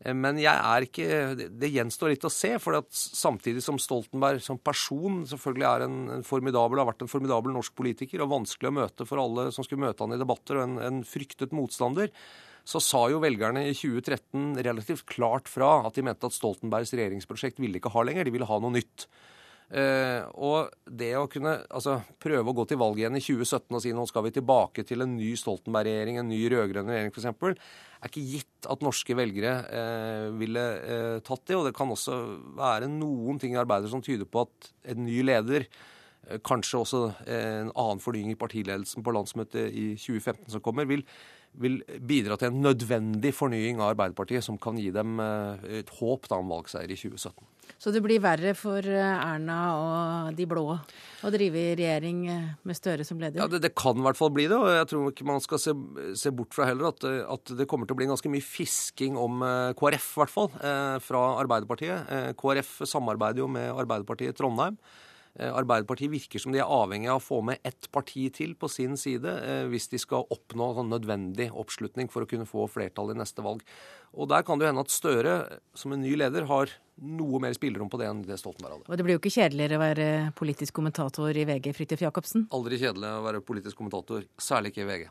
Eh, 0.04 0.14
men 0.14 0.38
jeg 0.40 0.54
er 0.54 0.87
ikke, 0.87 1.20
det 1.50 1.70
gjenstår 1.74 2.14
litt 2.14 2.26
å 2.26 2.32
se. 2.32 2.54
for 2.62 2.78
Samtidig 2.90 3.62
som 3.64 3.80
Stoltenberg 3.82 4.42
som 4.44 4.61
person 4.61 5.24
selvfølgelig 5.28 5.68
er 5.70 5.87
en, 5.87 6.00
en 6.18 6.26
formidabel, 6.26 6.82
har 6.82 6.90
vært 6.90 7.06
en 7.06 7.11
formidabel 7.12 7.54
norsk 7.56 7.74
politiker 7.78 8.24
og 8.24 8.34
vanskelig 8.37 8.70
å 8.70 8.76
møte 8.82 9.08
for 9.08 9.22
alle 9.22 9.48
som 9.54 9.66
skulle 9.66 9.87
møte 9.87 10.04
han 10.04 10.14
i 10.16 10.20
debatter, 10.20 10.61
og 10.61 10.68
en, 10.68 10.76
en 10.84 11.00
fryktet 11.06 11.56
motstander, 11.56 12.12
så 12.68 12.82
sa 12.84 13.06
jo 13.08 13.22
velgerne 13.22 13.62
i 13.64 13.72
2013 13.72 14.61
relativt 14.66 15.06
klart 15.08 15.48
fra 15.48 15.78
at 15.88 15.96
de 15.96 16.04
mente 16.04 16.28
at 16.28 16.37
Stoltenbergs 16.37 16.92
regjeringsprosjekt 16.92 17.62
ville 17.62 17.80
ikke 17.80 17.94
ha 17.94 18.04
lenger, 18.04 18.28
de 18.28 18.34
ville 18.34 18.48
ha 18.48 18.58
noe 18.61 18.74
nytt. 18.74 19.06
Uh, 19.68 20.24
og 20.40 20.70
det 20.88 21.11
å 21.18 21.26
kunne 21.28 21.59
altså, 21.68 21.98
prøve 22.16 22.48
å 22.48 22.57
gå 22.57 22.64
til 22.70 22.78
valg 22.81 23.02
igjen 23.02 23.18
i 23.18 23.20
2017 23.20 23.76
og 23.76 23.83
si 23.85 23.90
nå 23.92 24.07
skal 24.09 24.24
vi 24.24 24.33
tilbake 24.38 24.85
til 24.88 25.04
en 25.04 25.12
ny 25.18 25.35
Stoltenberg-regjering, 25.37 26.16
en 26.22 26.31
ny 26.31 26.38
rød-grønn 26.54 26.88
regjering 26.88 27.12
f.eks., 27.12 27.28
er 27.98 28.09
ikke 28.09 28.24
gitt 28.31 28.68
at 28.72 28.85
norske 28.87 29.16
velgere 29.18 29.52
eh, 29.74 30.26
ville 30.38 30.64
eh, 30.78 31.18
tatt 31.26 31.44
det. 31.50 31.59
Og 31.59 31.66
det 31.66 31.74
kan 31.76 31.90
også 31.92 32.16
være 32.57 32.88
noen 32.88 33.40
ting 33.42 33.57
i 33.57 33.61
arbeidet 33.61 33.90
som 33.92 34.00
tyder 34.04 34.28
på 34.31 34.46
at 34.46 34.72
en 34.94 35.04
ny 35.04 35.20
leder 35.26 35.68
Kanskje 36.44 36.81
også 36.83 36.98
en 37.31 37.70
annen 37.70 38.00
fornying 38.02 38.35
i 38.35 38.37
partiledelsen 38.37 39.04
på 39.07 39.12
landsmøtet 39.14 39.70
i 39.72 39.85
2015 39.96 40.50
som 40.52 40.61
kommer, 40.61 40.85
vil 40.85 41.00
vil 41.58 41.80
bidra 42.06 42.38
til 42.38 42.52
en 42.52 42.62
nødvendig 42.64 43.34
fornying 43.34 43.82
av 43.82 43.92
Arbeiderpartiet, 43.92 44.44
som 44.46 44.58
kan 44.60 44.78
gi 44.78 44.90
dem 44.94 45.18
et 45.20 45.90
håp 45.98 46.28
da, 46.30 46.38
om 46.38 46.54
valgseier 46.54 46.90
i 46.90 46.98
2017. 46.98 47.46
Så 47.76 47.92
det 47.94 48.00
blir 48.02 48.22
verre 48.22 48.54
for 48.58 48.82
eh, 48.82 49.22
Erna 49.22 49.58
og 49.78 50.38
de 50.38 50.46
blå 50.48 50.64
å 50.72 51.30
drive 51.34 51.60
i 51.60 51.74
regjering 51.78 52.22
eh, 52.30 52.46
med 52.66 52.78
Støre 52.78 53.04
som 53.06 53.20
leder? 53.20 53.42
Ja, 53.42 53.48
det, 53.50 53.60
det, 53.62 53.74
kan 53.78 53.98
i 53.98 54.04
hvert 54.06 54.18
fall 54.18 54.32
bli 54.34 54.48
det. 54.50 54.56
Og 54.56 54.70
jeg 54.72 54.88
tror 54.90 55.10
ikke 55.12 55.28
man 55.28 55.42
skal 55.44 55.62
se, 55.62 55.74
se 56.18 56.32
bort 56.34 56.56
fra 56.56 56.68
heller 56.70 56.90
at, 56.90 57.04
at, 57.04 57.54
det 57.58 57.68
kommer 57.70 57.88
til 57.88 57.94
å 57.94 58.00
bli 58.00 58.08
ganske 58.10 58.32
mye 58.32 58.44
fisking 58.44 59.18
om 59.20 59.44
eh, 59.46 59.74
KrF, 59.78 60.08
i 60.16 60.22
hvert 60.22 60.34
fall, 60.34 60.50
fra 61.04 61.22
Arbeiderpartiet. 61.42 62.34
KrF 62.38 62.72
samarbeider 62.88 63.44
jo 63.44 63.50
med 63.52 63.70
Arbeiderpartiet 63.70 64.34
i 64.34 64.38
Trondheim. 64.38 64.78
Arbeiderpartiet 65.38 66.11
virker 66.11 66.42
som 66.42 66.55
de 66.55 66.59
er 66.62 66.66
avhengig 66.66 67.11
av 67.12 67.20
å 67.20 67.24
få 67.24 67.38
med 67.46 67.62
ett 67.66 67.87
parti 67.94 68.27
til 68.35 68.57
på 68.59 68.70
sin 68.72 68.96
side 68.98 69.31
hvis 69.70 69.87
de 69.92 70.01
skal 70.03 70.27
oppnå 70.35 70.72
sånn 70.74 70.90
nødvendig 70.90 71.48
oppslutning 71.55 72.11
for 72.11 72.24
å 72.24 72.31
kunne 72.31 72.48
få 72.48 72.66
flertall 72.70 73.14
i 73.14 73.18
neste 73.18 73.44
valg. 73.46 73.62
Og 74.18 74.29
der 74.33 74.42
kan 74.42 74.59
det 74.59 74.66
jo 74.66 74.72
hende 74.72 74.83
at 74.83 74.92
Støre 74.94 75.38
som 75.79 75.94
en 75.94 76.03
ny 76.03 76.16
leder 76.18 76.48
har 76.51 76.72
noe 76.98 77.38
mer 77.42 77.55
spillerom 77.55 77.90
på 77.92 78.01
det 78.01 78.09
enn 78.11 78.24
det 78.27 78.40
Stoltenberg 78.40 78.79
hadde. 78.79 78.90
Og 78.90 78.98
det 78.98 79.07
blir 79.07 79.18
jo 79.18 79.22
ikke 79.22 79.37
kjedeligere 79.37 79.79
å 79.79 79.85
være 79.85 80.11
politisk 80.38 80.74
kommentator 80.81 81.31
i 81.31 81.46
VG, 81.46 81.70
Fridtjof 81.77 82.07
Jacobsen? 82.09 82.48
Aldri 82.57 82.81
kjedelig 82.83 83.14
å 83.14 83.27
være 83.29 83.44
politisk 83.46 83.79
kommentator, 83.79 84.27
særlig 84.42 84.74
ikke 84.74 84.87
i 84.87 84.90
VG. 84.90 85.11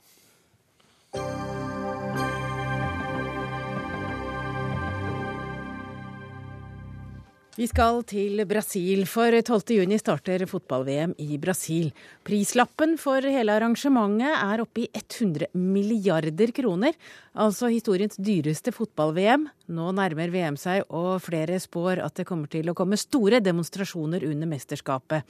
Vi 7.58 7.66
skal 7.66 8.04
til 8.06 8.44
Brasil, 8.46 9.00
for 9.10 9.34
12.6 9.34 9.98
starter 10.04 10.44
fotball-VM 10.46 11.16
i 11.18 11.40
Brasil. 11.42 11.88
Prislappen 12.22 12.94
for 13.02 13.26
hele 13.26 13.56
arrangementet 13.56 14.30
er 14.30 14.62
oppe 14.62 14.84
i 14.84 14.90
100 14.94 15.50
milliarder 15.58 16.54
kroner, 16.54 16.94
altså 17.34 17.72
historiens 17.74 18.22
dyreste 18.22 18.70
fotball-VM. 18.76 19.48
Nå 19.74 19.88
nærmer 19.98 20.30
VM 20.36 20.60
seg, 20.62 20.84
og 20.94 21.18
flere 21.26 21.58
spår 21.58 22.04
at 22.06 22.22
det 22.22 22.28
kommer 22.30 22.46
til 22.54 22.70
å 22.70 22.78
komme 22.78 23.02
store 23.02 23.42
demonstrasjoner 23.42 24.30
under 24.30 24.54
mesterskapet. 24.54 25.26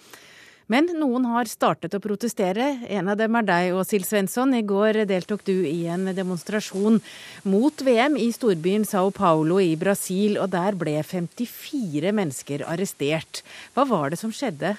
Men 0.67 0.89
noen 0.99 1.23
har 1.31 1.47
startet 1.47 1.93
å 1.95 2.01
protestere. 2.03 2.65
En 2.91 3.07
av 3.07 3.15
dem 3.19 3.35
er 3.39 3.45
deg, 3.47 3.75
Åshild 3.79 4.03
Svensson. 4.07 4.51
I 4.51 4.65
går 4.67 5.05
deltok 5.07 5.45
du 5.47 5.53
i 5.63 5.85
en 5.87 6.09
demonstrasjon 6.11 6.99
mot 7.47 7.83
VM 7.87 8.17
i 8.19 8.27
storbyen 8.35 8.83
Sao 8.87 9.13
Paulo 9.15 9.61
i 9.63 9.77
Brasil, 9.79 10.35
og 10.41 10.51
der 10.51 10.75
ble 10.75 10.97
54 11.07 12.11
mennesker 12.11 12.65
arrestert. 12.67 13.45
Hva 13.77 13.87
var 13.87 14.11
det 14.11 14.19
som 14.19 14.35
skjedde? 14.35 14.75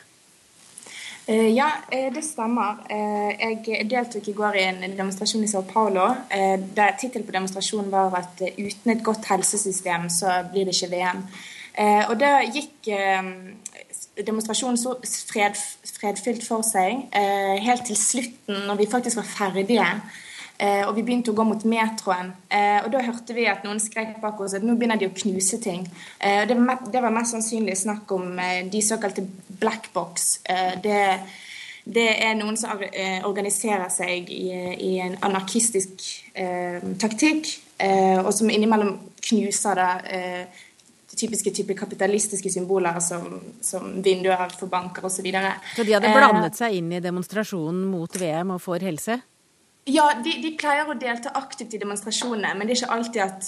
Eh, 1.28 1.48
ja, 1.56 1.70
eh, 1.88 2.12
det 2.12 2.24
stemmer. 2.24 2.84
Eh, 2.88 3.56
jeg 3.64 3.88
deltok 3.88 4.28
i 4.28 4.36
går 4.36 4.56
i 4.56 4.64
en 4.68 4.96
demonstrasjon 4.96 5.44
i 5.44 5.48
Sao 5.48 5.62
Paulo. 5.62 6.14
der 6.28 6.96
Tittelen 7.00 7.26
på 7.26 7.32
demonstrasjonen 7.32 7.90
var 7.90 8.12
at 8.16 8.40
uten 8.40 8.92
et 8.92 9.02
godt 9.04 9.24
helsesystem 9.24 10.08
så 10.08 10.44
blir 10.52 10.64
det 10.64 10.74
ikke 10.74 10.92
VM. 10.96 11.24
Og 12.08 12.18
Da 12.18 12.40
gikk 12.42 12.88
demonstrasjonen 14.26 14.78
så 14.78 14.96
fred, 15.28 15.54
fredfylt 15.98 16.46
for 16.46 16.64
seg. 16.66 17.08
Eh, 17.12 17.58
helt 17.64 17.86
til 17.88 17.98
slutten, 17.98 18.64
når 18.68 18.80
vi 18.82 18.90
faktisk 18.90 19.20
var 19.20 19.28
ferdige. 19.28 19.88
Eh, 20.58 20.82
og 20.88 20.96
vi 20.96 21.04
begynte 21.06 21.30
å 21.30 21.38
gå 21.38 21.44
mot 21.46 21.64
metroen. 21.70 22.32
Eh, 22.50 22.80
og 22.84 22.90
da 22.94 23.02
hørte 23.06 23.34
vi 23.34 23.46
at 23.50 23.66
noen 23.66 23.78
skrek 23.82 24.16
bak 24.22 24.40
oss 24.42 24.56
at 24.58 24.66
nå 24.66 24.74
begynner 24.78 24.98
de 24.98 25.10
å 25.10 25.14
knuse 25.14 25.60
ting. 25.62 25.86
Det, 26.18 26.56
var 27.02 27.14
mest 27.14 27.34
sannsynlig 27.36 27.76
snakk 27.78 28.10
om 28.12 28.40
de 28.70 28.82
såkalte 28.82 29.22
black 29.60 29.92
box. 29.94 30.40
Det, 30.82 30.98
det, 31.84 32.08
er 32.26 32.34
noen 32.38 32.58
som 32.58 32.82
organiserer 33.28 33.86
seg 33.94 34.30
i, 34.34 34.50
i 34.74 34.92
en 35.04 35.14
anarkistisk 35.22 36.02
taktikk, 36.98 37.52
og 38.24 38.32
som 38.34 38.50
innimellom 38.50 38.96
knuser 39.28 39.78
det 39.78 40.48
typiske 41.18 41.52
type 41.54 41.74
kapitalistiske 41.78 42.52
symboler 42.52 43.00
som, 43.04 43.40
som 43.64 43.90
vinduer 44.02 44.54
for 44.58 44.70
banker 44.70 45.04
osv. 45.04 45.18
Så, 45.18 45.24
videre. 45.26 45.56
så 45.74 45.82
de 45.82 45.96
hadde 45.96 46.12
blandet 46.14 46.52
eh, 46.52 46.60
seg 46.60 46.78
inn 46.78 46.92
i 46.94 47.02
demonstrasjonen 47.02 47.82
mot 47.90 48.20
VM 48.20 48.54
og 48.54 48.62
for 48.62 48.84
helse? 48.84 49.18
Ja, 49.88 50.04
de, 50.20 50.34
de, 50.42 50.50
pleier 50.60 50.84
å 50.84 50.94
delta 51.00 51.30
aktivt 51.38 51.72
i 51.72 51.78
demonstrasjonene, 51.80 52.50
men 52.54 52.68
det 52.68 52.74
er 52.74 52.80
ikke 52.82 52.96
alltid 52.98 53.22
at, 53.24 53.46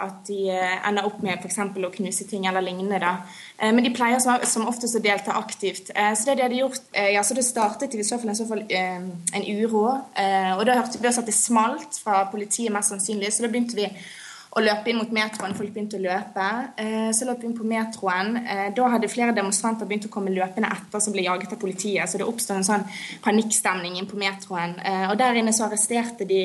at 0.00 0.22
de 0.26 0.38
eh, 0.50 0.78
ender 0.88 1.06
opp 1.06 1.20
med 1.22 1.36
f.eks. 1.36 1.58
å 1.60 1.90
knuse 1.98 2.26
ting 2.30 2.48
eller 2.48 2.64
lignende. 2.64 2.98
da. 3.02 3.12
Eh, 3.58 3.68
men 3.76 3.84
de 3.84 3.92
pleier 3.94 4.22
som, 4.24 4.40
som 4.48 4.64
oftest 4.70 4.96
å 4.98 5.04
delta 5.04 5.36
aktivt. 5.38 5.92
Så 5.92 6.26
det, 6.26 6.38
de 6.40 6.46
hadde 6.46 6.58
gjort, 6.58 6.80
ja, 6.96 7.22
så 7.22 7.36
det 7.36 7.44
startet 7.46 7.94
i 7.94 8.08
så 8.08 8.18
fall, 8.18 8.32
i 8.32 8.40
så 8.40 8.48
fall 8.48 8.64
en 8.72 9.46
uro. 9.52 9.84
Og 9.92 10.64
da 10.66 10.80
hørte 10.80 10.98
vi 10.98 11.10
også 11.12 11.22
at 11.22 11.30
det 11.30 11.36
smalt 11.36 12.00
fra 12.00 12.24
politiet, 12.32 12.72
mest 12.74 12.94
sannsynlig, 12.94 13.30
så 13.30 13.44
da 13.44 13.52
begynte 13.52 13.78
vi 13.78 13.90
og 14.52 14.64
løpe 14.66 14.90
inn 14.92 14.98
mot 15.00 15.12
metroen. 15.14 15.54
Folk 15.56 15.72
begynte 15.72 15.96
å 15.96 16.02
løpe. 16.02 16.46
Eh, 16.76 17.08
så 17.16 17.24
løp 17.28 17.40
vi 17.40 17.48
inn 17.48 17.56
på 17.56 17.66
metroen. 17.68 18.36
Eh, 18.42 18.68
da 18.76 18.88
hadde 18.92 19.08
flere 19.08 19.32
demonstranter 19.36 19.88
begynt 19.88 20.10
å 20.10 20.12
komme 20.12 20.34
løpende 20.34 20.68
etter 20.74 21.00
som 21.00 21.14
ble 21.14 21.24
jaget 21.24 21.54
av 21.54 21.60
politiet. 21.62 22.10
Så 22.10 22.20
det 22.20 22.28
oppstod 22.28 22.58
en 22.58 22.68
sånn 22.68 22.86
panikkstemning 23.24 23.96
inn 23.96 24.08
på 24.10 24.20
metroen. 24.20 24.76
Eh, 24.84 25.06
og 25.08 25.16
der 25.20 25.40
inne 25.40 25.56
så 25.56 25.70
arresterte 25.70 26.28
de 26.28 26.42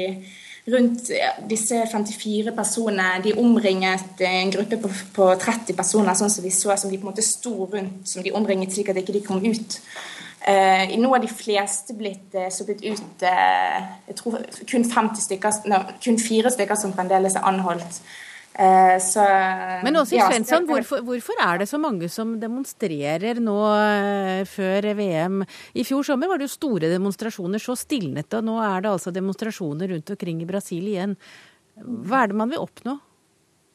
rundt 0.72 1.12
disse 1.48 1.82
54 1.91 2.56
personene. 2.56 3.10
De 3.24 3.36
omringet 3.39 4.24
en 4.28 4.52
gruppe 4.56 4.80
på, 4.84 4.91
på 5.15 5.28
30 5.43 5.76
personer, 5.76 6.15
sånn 6.15 6.32
som 6.32 6.48
vi 6.48 6.52
så, 6.56 6.76
som 6.80 6.91
de 6.91 7.00
på 7.00 7.08
en 7.08 7.12
måte 7.12 7.26
sto 7.26 7.67
rundt, 7.67 8.08
som 8.08 8.24
de 8.24 8.36
omringet 8.36 8.76
slik 8.76 8.91
at 8.91 9.00
de 9.00 9.04
ikke 9.04 9.28
kom 9.28 9.43
ut. 9.43 9.82
Uh, 10.38 10.93
nå 11.02 11.10
har 11.10 11.23
de 11.23 11.30
fleste 11.32 11.95
blitt 11.97 12.36
eh, 12.38 12.52
sluppet 12.54 12.84
ut 12.86 13.23
eh, 13.26 13.78
Jeg 14.06 14.17
tror 14.19 14.43
kun, 14.69 14.84
stykker, 14.86 15.63
no, 15.65 15.80
kun, 15.97 16.19
fire 16.21 16.52
stykker 16.54 16.78
som 16.78 16.93
fremdeles 16.93 17.36
er 17.39 17.47
anholdt. 17.50 17.97
Uh, 18.54 18.95
så, 19.02 19.26
Men 19.86 19.97
Åshild 19.97 20.21
ja, 20.21 20.30
Svensson, 20.30 20.69
hvorfor, 20.69 21.02
hvorfor, 21.06 21.41
er 21.41 21.60
det 21.62 21.67
så 21.69 21.82
mange 21.82 22.10
som 22.13 22.38
demonstrerer 22.41 23.41
nå 23.41 23.58
før 24.50 24.89
VM? 25.02 25.41
I 25.73 25.86
fjor 25.86 26.06
sommer 26.06 26.30
var 26.30 26.39
det 26.39 26.47
jo 26.52 26.56
store 26.56 26.93
demonstrasjoner, 26.93 27.62
så 27.62 27.76
stilnet 27.78 28.30
det. 28.30 28.39
Og 28.39 28.47
nå 28.47 28.62
er 28.62 28.86
det 28.86 28.93
altså 28.93 29.13
demonstrasjoner 29.13 29.89
rundt 29.95 30.13
omkring 30.13 30.45
i 30.45 30.50
Brasil 30.50 30.86
igjen. 30.93 31.17
Hva 31.82 32.23
er 32.23 32.32
det 32.32 32.39
man 32.45 32.54
vil 32.54 32.62
oppnå? 32.62 33.00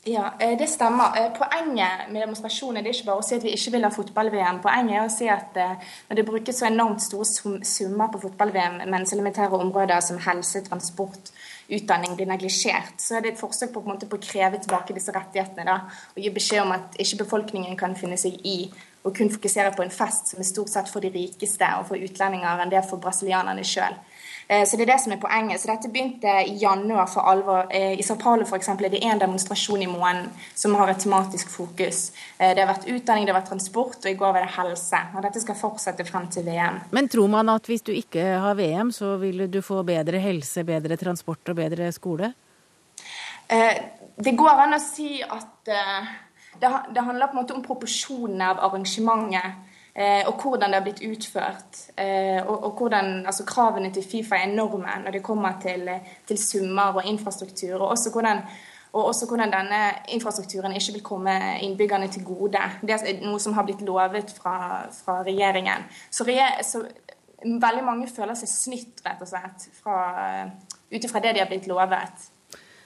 Ja, 0.05 0.35
eh, 0.38 0.59
det 0.59 0.67
stemmer. 0.67 1.17
Eh, 1.17 1.31
poenget 1.33 2.11
med 2.11 2.23
demonstrasjonen 2.23 2.83
er 2.83 2.91
ikke 2.91 3.07
bare 3.07 3.23
å 3.23 3.27
si 3.27 3.37
at 3.37 3.45
vi 3.47 3.53
ikke 3.55 3.71
vil 3.77 3.85
ha 3.87 3.91
fotball-VM. 3.95 4.59
Poenget 4.65 4.97
er 4.99 5.05
å 5.07 5.12
si 5.15 5.29
at 5.31 5.59
eh, 5.62 5.93
når 6.09 6.19
det 6.19 6.25
brukes 6.27 6.59
så 6.59 6.67
enormt 6.67 7.05
store 7.05 7.62
summer 7.62 8.11
på 8.11 8.19
fotball-VM, 8.25 8.81
mens 8.91 9.15
elementære 9.15 9.61
områder 9.62 10.03
som 10.03 10.19
helse, 10.25 10.65
transport, 10.67 11.31
utdanning 11.71 12.17
blir 12.19 12.27
neglisjert, 12.27 12.99
så 12.99 13.21
er 13.21 13.23
det 13.23 13.37
et 13.37 13.38
forsøk 13.38 13.71
på, 13.77 13.85
på, 13.87 13.95
på, 14.03 14.19
å 14.19 14.25
kreve 14.27 14.59
tilbake 14.65 14.97
disse 14.97 15.15
rettighetene. 15.15 15.69
Da, 15.71 15.79
og 16.17 16.19
gi 16.19 16.35
beskjed 16.35 16.65
om 16.65 16.75
at 16.75 16.99
ikke 16.99 17.23
befolkningen 17.23 17.79
kan 17.79 17.95
finne 17.95 18.19
seg 18.19 18.43
i 18.43 18.57
å 19.07 19.15
kun 19.15 19.31
fokusere 19.31 19.71
på 19.77 19.87
en 19.87 19.95
fest 19.95 20.35
som 20.35 20.43
er 20.43 20.51
stort 20.51 20.75
sett 20.75 20.91
for 20.91 21.03
de 21.03 21.15
rikeste 21.15 21.69
og 21.79 21.87
for 21.93 22.11
utlendinger 22.11 22.59
enn 22.62 22.75
det 22.75 22.83
for 22.91 22.99
brasilianerne 23.03 23.62
sjøl. 23.67 23.95
Eh, 24.53 24.65
så 24.67 24.77
det 24.77 24.85
er 24.85 24.93
det 24.93 25.01
som 25.01 25.12
er 25.15 25.21
poenget. 25.21 25.61
Så 25.61 25.71
dette 25.71 25.88
begynte 25.93 26.33
i 26.45 26.57
januar 26.61 27.07
for 27.09 27.25
alvor. 27.31 27.71
Eh, 27.73 27.95
I 28.01 28.05
Sao 28.05 28.19
Paulo 28.21 28.45
f.eks. 28.45 28.69
er 28.69 28.91
det 28.93 29.01
én 29.01 29.21
demonstrasjon 29.21 29.83
i 29.83 29.88
måneden 29.88 30.29
som 30.55 30.75
har 30.77 30.93
et 30.93 31.01
tematisk 31.01 31.49
fokus. 31.51 32.11
Det 32.38 32.61
har 32.61 32.69
vært 32.69 32.88
utdanning, 32.91 33.25
det 33.27 33.33
har 33.33 33.41
vært 33.41 33.49
transport, 33.53 33.99
og 34.03 34.11
i 34.11 34.19
går 34.19 34.35
var 34.37 34.45
det 34.45 34.53
helse. 34.59 35.01
Og 35.17 35.25
dette 35.25 35.41
skal 35.41 35.57
fortsette 35.57 36.05
frem 36.09 36.29
til 36.29 36.45
VM. 36.45 36.81
Men 36.93 37.09
tror 37.09 37.31
man 37.33 37.49
at 37.55 37.71
hvis 37.71 37.85
du 37.87 37.93
ikke 37.95 38.25
har 38.45 38.59
VM, 38.59 38.93
så 38.93 39.15
vil 39.23 39.47
du 39.51 39.61
få 39.65 39.83
bedre 39.87 40.21
helse, 40.21 40.65
bedre 40.69 40.99
transport 41.01 41.49
og 41.49 41.57
bedre 41.57 41.93
skole? 41.93 42.33
Det 43.49 44.33
går 44.37 44.62
an 44.65 44.77
å 44.77 44.81
si 44.83 45.21
at 45.23 45.73
det 46.61 47.05
handler 47.05 47.31
på 47.31 47.37
en 47.37 47.41
måte 47.41 47.57
om 47.57 47.65
proporsjonene 47.65 48.53
av 48.53 48.65
arrangementet. 48.69 49.71
Eh, 49.94 50.26
og 50.26 50.40
hvordan 50.42 50.70
det 50.72 50.78
har 50.78 50.85
blitt 50.87 51.02
utført. 51.05 51.81
Eh, 51.98 52.40
og, 52.46 52.64
og 52.64 52.70
hvordan 52.78 53.26
altså, 53.26 53.44
Kravene 53.44 53.92
til 53.92 54.05
Fifa 54.11 54.37
er 54.37 54.48
enorme 54.48 54.88
når 55.05 55.11
det 55.11 55.22
kommer 55.22 55.59
til, 55.62 55.90
til 56.28 56.38
summer 56.38 56.96
og 56.96 57.07
infrastruktur. 57.07 57.74
Og 57.74 57.88
også, 57.88 58.11
hvordan, 58.11 58.40
og 58.92 59.05
også 59.07 59.26
hvordan 59.28 59.52
denne 59.52 59.83
infrastrukturen 60.09 60.72
ikke 60.72 60.92
vil 60.92 61.02
komme 61.02 61.38
innbyggerne 61.61 62.09
til 62.09 62.24
gode. 62.24 62.59
Det 62.81 62.90
er 62.90 63.20
noe 63.20 63.40
som 63.40 63.52
har 63.52 63.68
blitt 63.68 63.85
lovet 63.85 64.33
fra, 64.40 64.87
fra 65.05 65.22
regjeringen. 65.22 65.85
Så, 66.11 66.24
så, 66.62 66.85
veldig 67.44 67.85
mange 67.85 68.09
føler 68.09 68.35
seg 68.38 68.48
snytt, 68.48 69.00
rett 69.05 69.20
og 69.20 69.28
slett, 69.28 69.64
ut 70.92 71.05
ifra 71.05 71.20
det 71.20 71.35
de 71.35 71.42
har 71.42 71.50
blitt 71.50 71.66
lovet. 71.66 72.28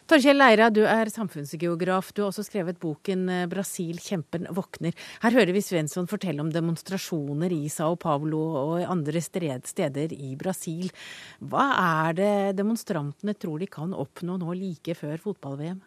Torkjell 0.06 0.38
Leira, 0.38 0.68
du 0.70 0.84
er 0.86 1.08
samfunnsgeograf. 1.10 2.12
Du 2.14 2.20
har 2.22 2.28
også 2.30 2.44
skrevet 2.46 2.76
boken 2.78 3.24
eh, 3.26 3.46
'Brasil 3.50 3.98
kjempen 3.98 4.46
våkner'. 4.54 4.94
Her 5.24 5.34
hører 5.34 5.50
vi 5.50 5.64
Svensson 5.66 6.06
fortelle 6.06 6.44
om 6.44 6.52
demonstrasjoner 6.54 7.50
i 7.50 7.66
Sao 7.66 7.96
Paulo 7.98 8.44
og 8.60 8.84
andre 8.86 9.18
steder 9.18 10.14
i 10.14 10.36
Brasil. 10.38 10.94
Hva 11.42 11.66
er 12.06 12.14
det 12.20 12.36
demonstrantene 12.62 13.34
tror 13.34 13.58
de 13.58 13.66
kan 13.66 13.90
oppnå 13.90 14.38
nå 14.38 14.54
like 14.54 14.94
før 14.94 15.18
fotball-VM? 15.26 15.82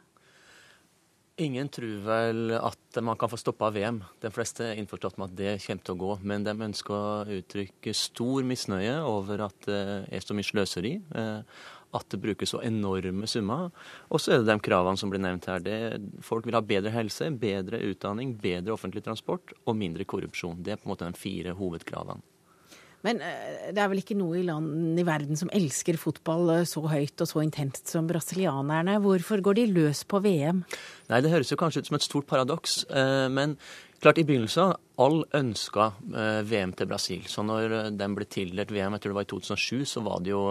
Ingen 1.39 1.69
tror 1.71 2.03
vel 2.03 2.51
at 2.59 2.99
man 2.99 3.15
kan 3.15 3.31
få 3.31 3.37
stoppa 3.39 3.69
VM. 3.71 4.01
De 4.19 4.27
fleste 4.35 4.65
er 4.67 4.79
innforstått 4.81 5.15
med 5.15 5.29
at 5.31 5.37
det 5.39 5.53
kommer 5.63 5.85
til 5.87 5.95
å 5.95 6.01
gå. 6.03 6.15
Men 6.27 6.43
de 6.43 6.51
ønsker 6.67 6.91
å 6.91 7.37
uttrykke 7.39 7.95
stor 7.95 8.43
misnøye 8.43 8.97
over 9.07 9.45
at 9.47 9.69
det 9.69 9.83
er 10.11 10.25
så 10.25 10.35
mye 10.35 10.49
sløseri 10.49 10.97
eh, 10.99 11.61
at 11.95 12.09
det 12.13 12.21
brukes 12.21 12.53
så 12.53 12.61
enorme 12.65 13.27
summer. 13.27 13.69
Og 14.09 14.21
så 14.21 14.35
er 14.35 14.43
det 14.43 14.51
de 14.51 14.65
kravene 14.65 14.99
som 14.99 15.11
blir 15.11 15.21
nevnt 15.23 15.47
her. 15.49 15.63
Det, 15.63 15.77
folk 16.25 16.45
vil 16.47 16.57
ha 16.57 16.63
bedre 16.65 16.93
helse, 16.93 17.31
bedre 17.41 17.81
utdanning, 17.89 18.35
bedre 18.39 18.75
offentlig 18.75 19.05
transport 19.05 19.55
og 19.65 19.77
mindre 19.79 20.05
korrupsjon. 20.09 20.59
Det 20.63 20.75
er 20.75 20.81
på 20.81 20.89
en 20.89 20.93
måte 20.93 21.09
de 21.09 21.19
fire 21.19 21.55
hovedkravene. 21.57 22.21
Men 23.05 23.21
eh, 23.23 23.69
det 23.71 23.79
er 23.79 23.91
vel 23.91 24.01
ikke 24.01 24.17
noe 24.19 24.41
i 24.41 24.45
land 24.47 24.99
i 24.99 25.05
verden 25.07 25.39
som 25.39 25.51
elsker 25.55 25.95
fotball 25.99 26.51
eh, 26.57 26.65
så 26.67 26.83
høyt 26.83 27.23
og 27.23 27.29
så 27.31 27.43
intenst 27.45 27.91
som 27.93 28.07
brasilianerne. 28.09 28.97
Hvorfor 29.03 29.43
går 29.45 29.61
de 29.61 29.67
løs 29.71 30.03
på 30.03 30.19
VM? 30.25 30.65
Nei, 31.09 31.21
Det 31.23 31.31
høres 31.31 31.51
jo 31.53 31.59
kanskje 31.59 31.83
ut 31.83 31.91
som 31.91 31.99
et 31.99 32.07
stort 32.07 32.27
paradoks. 32.27 32.81
Eh, 32.91 33.27
men 33.31 33.55
klart, 34.01 34.19
i 34.21 34.25
begynnelsen 34.27 34.73
all 34.99 35.21
ønska 35.35 35.91
VM 36.49 36.73
til 36.75 36.89
Brasil. 36.89 37.25
Så 37.31 37.43
når 37.45 37.91
den 37.95 38.15
ble 38.17 38.27
tildelt 38.27 38.71
VM, 38.71 38.95
jeg 38.95 39.03
tror 39.03 39.13
det 39.13 39.19
var 39.19 39.27
i 39.27 39.31
2007, 39.31 39.85
så 39.93 40.03
var 40.05 40.23
det 40.23 40.33
jo, 40.33 40.43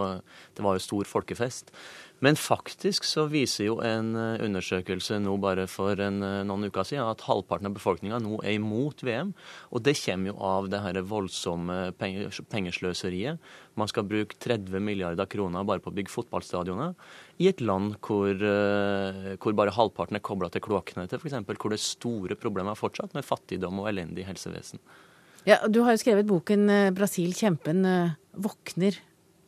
det 0.57 0.65
var 0.65 0.77
jo 0.77 0.83
stor 0.83 1.09
folkefest. 1.09 1.73
Men 2.19 2.35
faktisk 2.35 3.05
så 3.07 3.23
viser 3.31 3.69
jo 3.69 3.77
en 3.85 4.11
eh, 4.19 4.41
undersøkelse 4.43 5.21
nå 5.23 5.37
bare 5.39 5.65
for 5.71 5.99
en, 6.03 6.19
eh, 6.25 6.41
noen 6.47 6.67
uker 6.67 6.87
siden 6.87 7.07
at 7.07 7.23
halvparten 7.23 7.69
av 7.69 7.77
befolkninga 7.77 8.19
nå 8.23 8.41
er 8.43 8.57
imot 8.57 9.03
VM. 9.07 9.31
Og 9.71 9.83
det 9.85 9.95
kommer 10.01 10.33
jo 10.33 10.35
av 10.43 10.67
det 10.71 10.81
her 10.83 10.99
voldsomme 11.07 11.77
pengesløseriet. 11.99 13.39
Man 13.79 13.91
skal 13.91 14.07
bruke 14.09 14.35
30 14.35 14.83
milliarder 14.83 15.29
kroner 15.31 15.67
bare 15.67 15.83
på 15.83 15.93
å 15.93 15.95
bygge 15.95 16.11
fotballstadioner 16.11 16.97
i 17.39 17.47
et 17.47 17.63
land 17.63 17.95
hvor, 18.03 18.35
eh, 18.35 19.37
hvor 19.39 19.55
bare 19.55 19.75
halvparten 19.75 20.19
er 20.19 20.25
kobla 20.25 20.51
til 20.51 20.65
kloakknettet, 20.67 21.23
f.eks. 21.23 21.39
Hvor 21.47 21.71
det 21.71 21.79
er 21.79 21.85
store 21.87 22.39
problemer 22.39 22.75
fortsatt 22.75 23.15
med 23.15 23.27
fattigdom 23.27 23.79
og 23.79 23.93
elendig 23.93 24.27
helsevesen. 24.27 24.83
Ja, 25.47 25.63
Du 25.71 25.83
har 25.83 25.95
jo 25.95 26.03
skrevet 26.03 26.27
boken 26.27 26.67
'Brasil 26.91 27.31
kjempen 27.31 27.87
våkner'. 28.35 28.99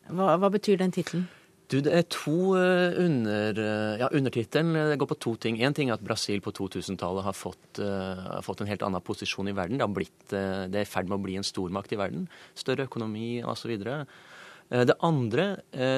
Hva, 0.07 0.39
hva 0.39 0.49
betyr 0.49 0.79
den 0.79 0.91
tittelen? 0.95 1.27
Du, 1.71 1.77
det 1.79 1.91
er 1.95 2.07
to 2.11 2.51
eh, 2.59 2.97
under... 2.99 3.55
Eh, 3.55 4.01
ja, 4.01 4.09
Undertittelen 4.11 4.75
det 4.91 4.97
går 4.99 5.07
på 5.13 5.19
to 5.23 5.35
ting. 5.39 5.61
Én 5.63 5.75
ting 5.75 5.89
er 5.89 5.95
at 5.95 6.03
Brasil 6.03 6.43
på 6.43 6.51
2000-tallet 6.57 7.23
har, 7.23 7.37
har, 7.37 8.43
fått 8.43 8.63
en 8.63 8.71
helt 8.71 8.83
annen 8.83 9.03
posisjon 9.07 9.47
i 9.47 9.55
verden. 9.55 9.79
Det, 9.79 9.87
blitt, 9.95 10.19
det 10.31 10.75
er 10.75 10.83
i 10.83 10.89
ferd 10.89 11.07
med 11.07 11.19
å 11.21 11.23
bli 11.23 11.37
en 11.39 11.47
stormakt 11.47 11.95
i 11.95 11.99
verden. 12.01 12.27
Større 12.59 12.89
økonomi 12.89 13.39
osv. 13.47 13.71
Det 14.71 14.97
andre 15.03 15.45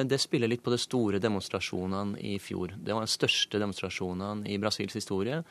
det 0.06 0.18
spiller 0.18 0.50
litt 0.50 0.62
på 0.66 0.72
de 0.72 0.78
store 0.82 1.20
demonstrasjonene 1.22 2.18
i 2.22 2.36
fjor. 2.42 2.74
Det 2.74 2.94
var 2.94 3.06
den 3.06 3.12
største 3.12 3.58
demonstrasjonene 3.62 4.50
i 4.50 4.58
Brasils 4.62 4.94
historie. 4.98 5.42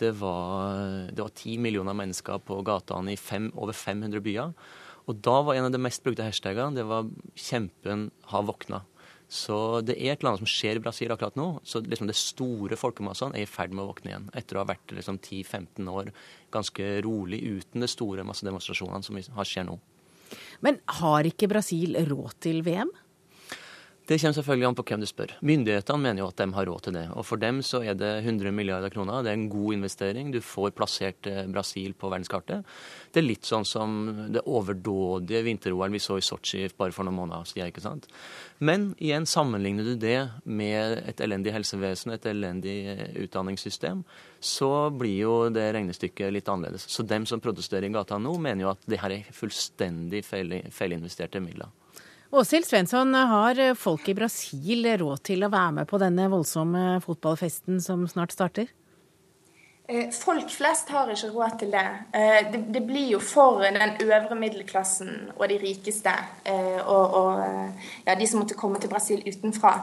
Det 0.00 0.12
var, 0.20 1.12
10 1.12 1.58
millioner 1.60 1.96
mennesker 1.96 2.40
på 2.44 2.60
gatene 2.64 3.12
i 3.12 3.20
fem, 3.20 3.50
over 3.56 3.76
500 3.76 4.24
byer. 4.24 4.54
Og 5.08 5.18
da 5.24 5.40
var 5.44 5.58
en 5.58 5.68
av 5.68 5.74
de 5.74 5.80
mest 5.82 6.04
brukte 6.04 6.24
hashtagene 6.24 6.76
det 6.76 6.86
var 6.86 7.08
'Kjempen 7.34 8.10
har 8.32 8.48
våkna'. 8.48 8.84
Så 9.32 9.56
det 9.80 9.94
er 9.96 10.12
et 10.12 10.20
eller 10.20 10.34
annet 10.34 10.42
som 10.42 10.50
skjer 10.50 10.76
i 10.76 10.82
Brasil 10.84 11.12
akkurat 11.14 11.38
nå. 11.40 11.46
Så 11.64 11.80
liksom 11.80 12.10
det 12.10 12.18
store 12.20 12.76
folkemassene 12.76 13.38
er 13.38 13.46
i 13.46 13.48
ferd 13.48 13.72
med 13.72 13.86
å 13.86 13.88
våkne 13.88 14.10
igjen. 14.10 14.26
Etter 14.36 14.58
å 14.58 14.60
ha 14.60 14.68
vært 14.68 14.92
liksom 14.92 15.22
10-15 15.22 15.88
år 15.88 16.10
ganske 16.52 16.88
rolig 17.06 17.40
uten 17.46 17.80
de 17.80 17.88
store 17.88 18.26
massedemonstrasjonene 18.28 19.06
som 19.06 19.16
skjer 19.48 19.64
nå. 19.70 19.78
Men 20.64 20.82
har 21.00 21.24
ikke 21.28 21.48
Brasil 21.48 21.96
råd 22.10 22.36
til 22.44 22.60
VM? 22.66 22.92
Det 24.02 24.16
kommer 24.18 24.34
selvfølgelig 24.34 24.66
an 24.66 24.74
på 24.74 24.82
hvem 24.88 25.02
du 25.02 25.06
spør. 25.06 25.32
Myndighetene 25.46 26.02
mener 26.02 26.24
jo 26.24 26.28
at 26.32 26.40
de 26.40 26.46
har 26.56 26.66
råd 26.66 26.80
til 26.82 26.94
det. 26.96 27.04
Og 27.14 27.22
for 27.22 27.38
dem 27.38 27.60
så 27.62 27.84
er 27.86 27.94
det 27.94 28.10
100 28.24 28.50
milliarder 28.50 28.90
kroner. 28.90 29.22
Det 29.22 29.30
er 29.30 29.38
en 29.38 29.50
god 29.52 29.76
investering. 29.76 30.32
Du 30.34 30.40
får 30.42 30.72
plassert 30.74 31.28
eh, 31.30 31.44
Brasil 31.46 31.94
på 31.94 32.10
verdenskartet. 32.10 32.66
Det 33.14 33.22
er 33.22 33.28
litt 33.28 33.46
sånn 33.46 33.66
som 33.68 33.94
det 34.34 34.42
overdådige 34.42 35.44
vinter-OL 35.46 35.94
vi 35.94 36.00
så 36.02 36.16
i 36.18 36.24
Sotsji 36.26 36.64
bare 36.74 36.90
for 36.90 37.06
noen 37.06 37.20
måneder 37.20 37.46
siden. 37.46 37.70
ikke 37.70 37.84
sant? 37.84 38.08
Men 38.58 38.90
igjen 38.98 39.28
sammenligner 39.30 39.86
du 39.86 39.94
det 39.94 40.18
med 40.50 40.98
et 41.06 41.22
elendig 41.22 41.54
helsevesen, 41.54 42.16
et 42.16 42.26
elendig 42.26 42.76
eh, 42.90 43.04
utdanningssystem, 43.22 44.02
så 44.42 44.72
blir 44.90 45.20
jo 45.20 45.36
det 45.54 45.68
regnestykket 45.76 46.34
litt 46.34 46.50
annerledes. 46.50 46.88
Så 46.90 47.06
dem 47.06 47.22
som 47.30 47.40
protesterer 47.40 47.86
i 47.86 47.94
gata 47.94 48.18
nå, 48.18 48.34
mener 48.42 48.66
jo 48.66 48.74
at 48.74 48.82
det 48.90 48.98
her 48.98 49.14
er 49.14 49.30
fullstendig 49.30 50.24
feilinvesterte 50.26 51.38
midler. 51.44 51.70
Åshild 52.32 52.64
Svensson, 52.64 53.14
har 53.14 53.58
folk 53.74 54.06
i 54.08 54.14
Brasil 54.16 54.86
råd 54.96 55.20
til 55.28 55.44
å 55.44 55.50
være 55.52 55.72
med 55.76 55.88
på 55.90 55.98
denne 56.00 56.30
voldsomme 56.32 56.96
fotballfesten 57.04 57.76
som 57.84 58.06
snart 58.08 58.32
starter? 58.32 58.70
Eh, 59.84 60.08
folk 60.16 60.48
flest 60.48 60.88
har 60.94 61.10
ikke 61.12 61.28
råd 61.34 61.58
til 61.60 61.74
det. 61.74 61.84
Eh, 62.16 62.38
det. 62.52 62.60
det. 62.72 62.82
blir 62.88 63.10
jo 63.12 63.18
for 63.20 63.60
den 63.60 63.98
øvre 64.00 64.38
middelklassen 64.38 65.10
og 65.34 65.44
de 65.50 65.58
rikeste 65.60 66.14
eh, 66.48 66.80
og, 66.80 67.18
og 67.18 67.42
ja, 68.06 68.14
de 68.16 68.28
som 68.30 68.40
måtte 68.40 68.56
komme 68.56 68.80
til 68.80 68.88
Brasil 68.88 69.20
utenfra. 69.26 69.74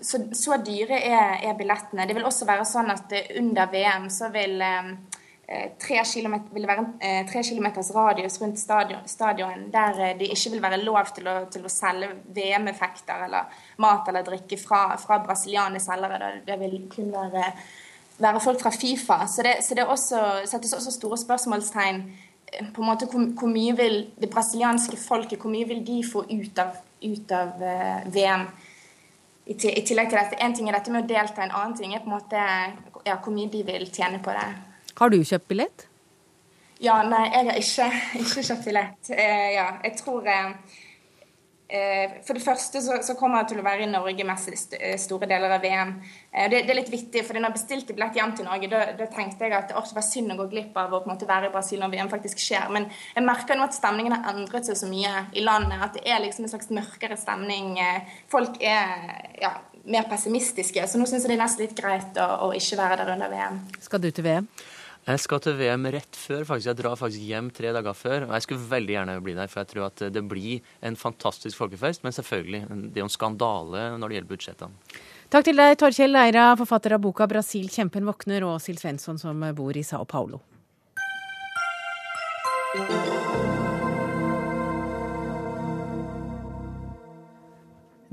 Så, 0.00 0.22
så 0.32 0.56
dyre 0.64 0.96
er, 0.96 1.42
er, 1.44 1.52
billettene. 1.58 2.08
Det 2.08 2.16
vil 2.16 2.24
også 2.24 2.48
være 2.48 2.64
sånn 2.68 2.88
at 2.94 3.12
under 3.36 3.68
VM 3.72 4.08
så 4.12 4.32
vil 4.32 4.62
tre 5.78 6.00
kilometer, 6.08 6.52
vil 6.54 6.66
være 6.66 6.84
en 6.84 7.26
tre 7.28 7.42
kilometers 7.44 7.90
radius 7.94 8.40
rundt 8.40 8.58
stadion, 8.58 9.66
der 9.72 10.00
eh, 10.00 10.18
det 10.18 10.30
ikke 10.32 10.54
vil 10.54 10.62
være 10.62 10.80
lov 10.82 11.12
til 11.14 11.28
å, 11.28 11.36
til 11.52 11.66
å 11.66 11.72
selge 11.72 12.08
VM-effekter 12.36 13.26
eller 13.26 13.50
mat 13.84 14.08
eller 14.08 14.24
drikke 14.24 14.58
fra, 14.60 14.96
fra 15.00 15.20
brasilianske 15.24 15.84
selgere. 15.84 16.32
Det 16.46 16.58
vil 16.60 16.78
kun 16.92 17.12
være, 17.12 17.44
være, 18.18 18.40
folk 18.40 18.64
fra 18.64 18.72
Fifa. 18.72 19.20
Så 19.28 19.44
det, 19.44 19.58
så 19.66 19.76
det 19.76 19.84
også, 19.84 20.24
settes 20.48 20.72
også 20.72 20.96
store 20.96 21.20
spørsmålstegn 21.20 22.04
på 22.72 22.80
en 22.80 22.88
måte 22.88 23.08
hvor, 23.10 23.24
hvor, 23.36 23.50
mye 23.50 23.76
vil 23.76 23.96
det 24.20 24.30
brasilianske 24.30 24.96
folket 25.00 25.42
hvor 25.42 25.52
mye 25.52 25.68
vil 25.68 25.80
de 25.84 26.02
få 26.06 26.24
ut 26.30 26.60
av, 26.62 26.76
ut 27.02 27.32
av 27.34 27.56
VM. 28.14 28.46
I, 29.44 29.54
tillegg 29.60 30.08
til 30.08 30.16
dette, 30.16 30.38
En 30.40 30.54
ting 30.56 30.70
er 30.70 30.78
dette 30.78 30.92
med 30.92 31.04
å 31.04 31.08
delta, 31.08 31.42
en 31.44 31.52
annen 31.52 31.74
ting 31.76 31.92
er 31.92 32.00
på 32.00 32.08
en 32.08 32.16
måte 32.16 32.44
ja, 33.04 33.18
hvor 33.18 33.34
mye 33.34 33.50
de 33.52 33.60
vil 33.66 33.90
tjene 33.92 34.22
på 34.24 34.32
det. 34.32 34.46
Har 35.00 35.10
du 35.10 35.18
kjøpt 35.24 35.50
billett? 35.50 35.88
Ja, 36.82 37.00
nei, 37.06 37.26
jeg 37.30 37.46
har 37.48 37.60
ikke, 37.60 37.86
ikke 38.20 38.42
kjøpt 38.48 38.66
billett. 38.68 39.14
Eh, 39.14 39.52
ja, 39.54 39.68
jeg 39.84 39.94
tror 39.98 40.26
eh, 40.28 40.50
eh, 41.68 42.16
For 42.26 42.36
det 42.36 42.42
første 42.44 42.82
så, 42.82 42.98
så, 43.06 43.14
kommer 43.18 43.42
jeg 43.42 43.52
til 43.52 43.62
å 43.62 43.66
være 43.66 43.86
i 43.86 43.90
Norge 43.90 44.26
mest 44.26 44.74
i 44.74 44.80
eh, 44.80 44.96
store 45.00 45.28
deler 45.30 45.54
av 45.56 45.62
VM. 45.64 45.94
Eh, 46.30 46.48
det, 46.52 46.64
det, 46.66 46.74
er 46.74 46.80
litt 46.80 46.92
vittig, 46.92 47.24
for 47.24 47.38
når 47.38 47.48
jeg 47.48 47.56
bestilte 47.58 47.96
billett 47.96 48.18
hjem 48.18 48.34
til 48.36 48.48
Norge, 48.48 48.70
da, 48.70 48.84
da 48.98 49.08
tenkte 49.10 49.48
jeg 49.48 49.56
at 49.56 49.72
det 49.72 49.98
var 49.98 50.06
synd 50.06 50.34
å 50.34 50.38
gå 50.42 50.48
glipp 50.52 50.78
av 50.82 50.92
å 50.92 51.00
på 51.00 51.10
en 51.10 51.14
måte 51.14 51.30
være 51.30 51.50
i 51.50 51.54
Brasil 51.54 51.82
når 51.82 51.94
VM 51.94 52.12
faktisk 52.12 52.42
skjer. 52.42 52.70
Men 52.74 52.90
jeg 52.90 53.26
merker 53.26 53.58
nå 53.58 53.66
at 53.68 53.78
stemningen 53.78 54.18
har 54.18 54.34
endret 54.34 54.68
seg 54.68 54.78
så 54.82 54.90
mye 54.90 55.26
i 55.32 55.46
landet. 55.46 55.78
At 55.78 55.98
det 55.98 56.04
er 56.06 56.22
liksom 56.26 56.46
en 56.46 56.54
slags 56.54 56.70
mørkere 56.74 57.18
stemning. 57.18 57.78
Folk 58.34 58.60
er 58.62 59.38
ja, 59.40 59.56
mer 59.88 60.06
pessimistiske. 60.10 60.86
Så 60.88 61.00
nå 61.00 61.08
syns 61.08 61.24
jeg 61.24 61.34
det 61.34 61.38
er 61.38 61.44
nesten 61.46 61.66
litt 61.66 61.76
greit 61.78 62.18
å, 62.20 62.30
å 62.48 62.54
ikke 62.56 62.82
være 62.82 63.02
der 63.02 63.14
under 63.16 63.32
VM. 63.32 63.60
Skal 63.84 64.02
du 64.04 64.10
til 64.10 64.26
VM? 64.26 64.50
Jeg 65.04 65.20
skal 65.20 65.40
til 65.44 65.56
VM 65.58 65.84
rett 65.92 66.16
før. 66.16 66.44
faktisk. 66.48 66.66
Jeg 66.70 66.76
drar 66.76 66.96
faktisk 66.96 67.20
hjem 67.20 67.50
tre 67.52 67.72
dager 67.76 67.92
før. 67.92 68.24
Og 68.28 68.32
jeg 68.32 68.42
skulle 68.42 68.68
veldig 68.70 68.94
gjerne 68.94 69.16
bli 69.20 69.34
der, 69.36 69.50
for 69.52 69.60
jeg 69.60 69.68
tror 69.68 69.86
at 69.90 70.04
det 70.14 70.22
blir 70.28 70.60
en 70.80 70.96
fantastisk 70.96 71.58
folkefest. 71.60 72.02
Men 72.04 72.12
selvfølgelig, 72.12 72.62
det 72.68 72.96
er 72.96 73.04
jo 73.04 73.10
en 73.10 73.18
skandale 73.18 73.98
når 73.98 74.08
det 74.08 74.16
gjelder 74.16 74.32
budsjettene. 74.32 75.02
Takk 75.28 75.44
til 75.44 75.56
deg, 75.60 75.76
Torkjell 75.76 76.12
Leira, 76.14 76.54
forfatter 76.56 76.94
av 76.94 77.00
boka 77.00 77.26
'Brasil 77.26 77.68
kjempen 77.68 78.04
våkner', 78.04 78.44
og 78.46 78.60
Sil 78.62 78.78
Svensson, 78.78 79.18
som 79.18 79.40
bor 79.54 79.76
i 79.76 79.82
Sao 79.82 80.04
Paulo. 80.04 80.40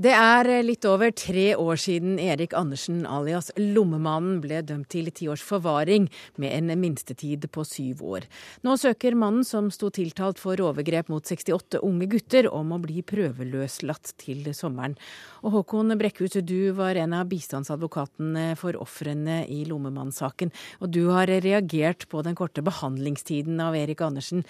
Det 0.02 0.10
er 0.10 0.48
litt 0.64 0.82
over 0.88 1.12
tre 1.14 1.52
år 1.54 1.78
siden 1.78 2.16
Erik 2.18 2.56
Andersen 2.58 3.04
alias 3.06 3.52
Lommemannen 3.54 4.40
ble 4.42 4.58
dømt 4.66 4.88
til 4.90 5.10
ti 5.14 5.28
års 5.30 5.44
forvaring 5.46 6.08
med 6.42 6.50
en 6.56 6.72
minstetid 6.80 7.44
på 7.54 7.62
syv 7.68 8.00
år. 8.16 8.26
Nå 8.66 8.74
søker 8.80 9.14
mannen 9.14 9.46
som 9.46 9.68
sto 9.70 9.92
tiltalt 9.94 10.40
for 10.42 10.58
overgrep 10.58 11.12
mot 11.12 11.22
68 11.22 11.78
unge 11.86 12.08
gutter, 12.16 12.48
om 12.50 12.72
å 12.74 12.80
bli 12.82 13.04
prøveløslatt 13.06 14.14
til 14.24 14.48
sommeren. 14.58 14.96
Og 15.44 15.54
Håkon 15.60 15.94
Brekkhus, 16.00 16.40
du 16.42 16.72
var 16.74 16.98
en 16.98 17.14
av 17.20 17.30
bistandsadvokatene 17.30 18.56
for 18.58 18.80
ofrene 18.82 19.44
i 19.46 19.62
Lommemannen-saken. 19.70 20.50
Og 20.82 20.90
du 20.98 21.04
har 21.12 21.30
reagert 21.30 22.08
på 22.10 22.26
den 22.26 22.34
korte 22.34 22.64
behandlingstiden 22.66 23.62
av 23.62 23.78
Erik 23.78 24.02
Andersen. 24.02 24.42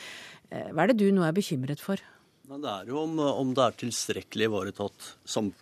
Hva 0.48 0.86
er 0.86 0.94
det 0.94 1.00
du 1.03 1.11
nå 1.12 1.28
er 1.28 1.36
bekymret 1.36 1.82
for? 1.82 2.00
Det 2.53 2.68
er 2.68 2.88
jo 2.90 2.98
om, 3.07 3.16
om 3.18 3.53
det 3.57 3.64
er 3.64 3.76
tilstrekkelig 3.80 4.48
ivaretatt 4.50 5.07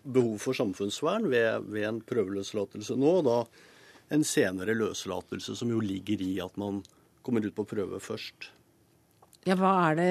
behov 0.02 0.40
for 0.42 0.56
samfunnsvern 0.58 1.28
ved, 1.30 1.68
ved 1.70 1.86
en 1.86 2.00
prøveløslatelse 2.02 2.96
nå, 2.98 3.12
og 3.20 3.28
da 3.28 3.36
en 4.14 4.24
senere 4.26 4.74
løslatelse, 4.74 5.54
som 5.56 5.70
jo 5.70 5.78
ligger 5.84 6.22
i 6.24 6.32
at 6.42 6.56
man 6.58 6.80
kommer 7.22 7.44
ut 7.46 7.54
på 7.54 7.66
prøve 7.68 8.00
først. 8.02 8.50
Ja, 9.46 9.54
hva 9.56 9.72
er 9.90 10.00
det, 10.00 10.08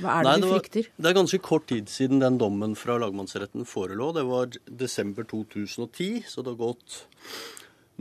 hva 0.00 0.18
er 0.18 0.26
det 0.26 0.32
Nei, 0.32 0.40
du 0.42 0.48
frykter? 0.50 0.88
Det, 0.88 1.04
det 1.04 1.10
er 1.10 1.18
ganske 1.20 1.40
kort 1.44 1.68
tid 1.70 1.92
siden 1.92 2.24
den 2.24 2.40
dommen 2.40 2.74
fra 2.78 2.98
lagmannsretten 3.00 3.68
forelå. 3.68 4.10
Det 4.16 4.26
var 4.28 4.50
desember 4.82 5.28
2010, 5.30 6.24
så 6.28 6.42
det 6.42 6.56
har 6.56 6.60
gått 6.60 6.98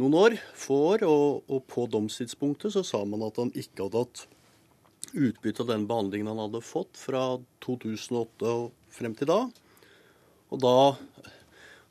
noen 0.01 0.17
år, 0.17 0.39
få 0.57 0.79
år. 0.95 1.05
Og, 1.07 1.45
og 1.45 1.63
på 1.69 1.85
domstidspunktet 1.93 2.73
så 2.75 2.83
sa 2.87 3.03
man 3.05 3.27
at 3.27 3.39
han 3.39 3.53
ikke 3.53 3.85
hadde 3.85 4.03
hatt 4.07 4.25
utbytte 5.13 5.63
av 5.63 5.71
den 5.71 5.87
behandlingen 5.89 6.31
han 6.31 6.43
hadde 6.45 6.63
fått 6.65 6.99
fra 6.99 7.37
2008 7.65 8.51
og 8.51 8.71
frem 8.93 9.15
til 9.17 9.31
da. 9.31 9.41
Og 10.51 10.63
da 10.63 10.77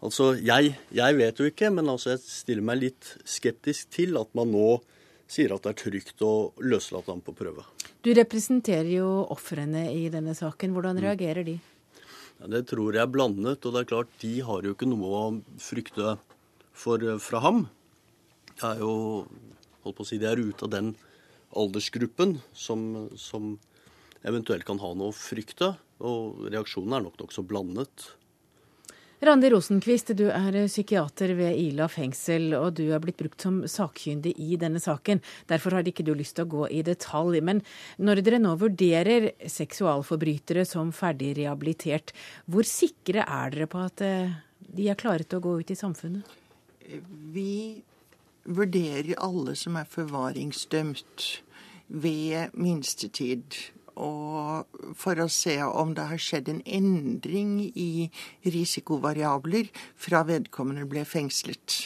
Altså, 0.05 0.35
jeg, 0.37 0.75
jeg 0.93 1.17
vet 1.17 1.39
jo 1.41 1.47
ikke, 1.49 1.71
men 1.73 1.89
altså 1.89 2.13
jeg 2.13 2.21
stiller 2.21 2.65
meg 2.69 2.83
litt 2.83 3.15
skeptisk 3.27 3.89
til 3.97 4.19
at 4.21 4.29
man 4.37 4.51
nå 4.53 4.77
sier 5.27 5.55
at 5.55 5.65
det 5.65 5.73
er 5.73 5.79
trygt 5.81 6.21
å 6.23 6.53
løslate 6.63 7.11
ham 7.11 7.23
på 7.25 7.35
prøve. 7.35 7.65
Du 8.05 8.13
representerer 8.15 8.91
jo 8.93 9.09
ofrene 9.33 9.89
i 9.91 10.05
denne 10.13 10.37
saken. 10.37 10.77
Hvordan 10.77 11.01
mm. 11.01 11.03
reagerer 11.03 11.49
de? 11.49 11.57
Ja, 12.37 12.51
det 12.53 12.67
tror 12.71 12.95
jeg 12.95 13.03
er 13.03 13.11
blandet. 13.11 13.65
Og 13.65 13.75
det 13.75 13.83
er 13.83 13.91
klart, 13.91 14.13
de 14.23 14.35
har 14.47 14.69
jo 14.69 14.77
ikke 14.77 14.91
noe 14.91 15.11
å 15.11 15.25
frykte 15.65 16.15
for, 16.77 17.03
fra 17.25 17.43
ham. 17.43 17.65
Det 18.53 18.69
er 18.69 18.85
jo 18.85 18.93
holdt 19.83 19.99
på 19.99 20.07
å 20.07 20.09
si, 20.09 20.21
De 20.23 20.29
er 20.29 20.45
ute 20.45 20.69
av 20.69 20.75
den 20.77 20.93
aldersgruppen 21.55 22.39
som, 22.57 23.09
som 23.17 23.57
eventuelt 24.27 24.67
kan 24.67 24.81
ha 24.83 24.93
noe 24.95 25.13
å 25.13 25.17
frykte. 25.17 25.75
Og 26.05 26.49
reaksjonen 26.53 26.99
er 26.99 27.05
nok 27.07 27.21
nokså 27.23 27.45
blandet. 27.47 28.11
Randi 29.25 29.49
Rosenkvist, 29.49 30.11
du 30.13 30.27
er 30.29 30.59
psykiater 30.69 31.31
ved 31.39 31.57
Ila 31.57 31.87
fengsel, 31.89 32.51
og 32.53 32.75
du 32.77 32.91
er 32.93 33.01
blitt 33.01 33.17
brukt 33.17 33.41
som 33.41 33.63
sakkyndig 33.65 34.35
i 34.45 34.59
denne 34.61 34.83
saken. 34.83 35.23
Derfor 35.49 35.79
har 35.79 35.89
ikke 35.89 36.05
du 36.05 36.13
lyst 36.15 36.37
til 36.37 36.45
å 36.45 36.53
gå 36.53 36.67
i 36.69 36.83
detalj. 36.85 37.41
Men 37.41 37.63
når 37.97 38.21
dere 38.27 38.43
nå 38.43 38.53
vurderer 38.61 39.31
seksualforbrytere 39.41 40.67
som 40.69 40.93
ferdig 40.93 41.33
rehabilitert, 41.41 42.13
hvor 42.45 42.69
sikre 42.69 43.25
er 43.25 43.57
dere 43.57 43.71
på 43.73 43.81
at 43.87 44.05
eh, 44.05 44.37
de 44.61 44.91
er 44.93 45.01
klare 45.01 45.25
til 45.25 45.41
å 45.41 45.47
gå 45.49 45.57
ut 45.63 45.73
i 45.73 45.79
samfunnet? 45.81 46.37
Vi 47.33 47.57
vurderer 48.47 49.15
alle 49.23 49.57
som 49.59 49.77
er 49.77 49.89
forvaringsdømt 49.91 51.27
ved 51.89 52.55
minstetid. 52.55 53.59
Og 53.97 54.67
for 54.99 55.23
å 55.23 55.29
se 55.33 55.57
om 55.65 55.95
det 55.97 56.05
har 56.11 56.21
skjedd 56.21 56.51
en 56.53 56.63
endring 56.67 57.59
i 57.65 58.11
risikovariabler 58.45 59.71
fra 59.97 60.21
vedkommende 60.29 60.85
ble 60.91 61.07
fengslet. 61.09 61.79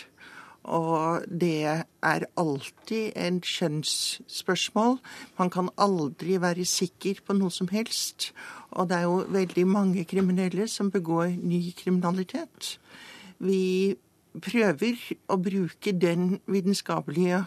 Og 0.71 1.25
det 1.31 1.65
er 1.65 2.27
alltid 2.37 3.15
en 3.17 3.39
skjønnsspørsmål. 3.47 4.99
Man 5.39 5.51
kan 5.51 5.71
aldri 5.81 6.37
være 6.43 6.67
sikker 6.69 7.23
på 7.27 7.39
noe 7.39 7.55
som 7.55 7.71
helst. 7.73 8.33
Og 8.77 8.91
det 8.91 8.99
er 8.99 9.09
jo 9.09 9.25
veldig 9.31 9.67
mange 9.67 10.05
kriminelle 10.05 10.69
som 10.69 10.91
begår 10.91 11.33
ny 11.39 11.63
kriminalitet. 11.79 12.77
Vi 13.39 13.97
prøver 14.39 15.01
å 15.31 15.39
bruke 15.41 15.93
den 15.97 16.39
vitenskapelige 16.47 17.45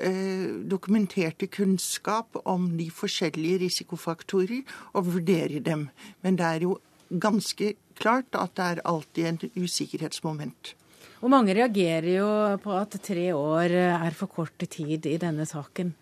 Eh, 0.00 0.48
dokumenterte 0.64 1.44
kunnskap 1.50 2.38
om 2.48 2.70
de 2.78 2.86
forskjellige 2.94 3.58
risikofaktorer 3.66 4.62
og 4.94 5.10
vurdere 5.10 5.60
dem. 5.60 5.90
Men 6.22 6.38
det 6.38 6.46
er 6.46 6.64
jo 6.64 6.78
ganske 7.10 7.74
klart 7.98 8.38
at 8.38 8.54
det 8.56 8.68
er 8.68 8.82
alltid 8.88 9.26
en 9.28 9.40
usikkerhetsmoment. 9.60 10.72
Og 11.20 11.28
mange 11.34 11.52
reagerer 11.52 12.14
jo 12.14 12.30
på 12.62 12.72
at 12.78 12.96
tre 13.02 13.26
år 13.36 13.76
er 13.90 14.16
for 14.16 14.32
kort 14.32 14.56
tid 14.62 15.04
i 15.04 15.18
denne 15.20 15.44
saken. 15.44 15.92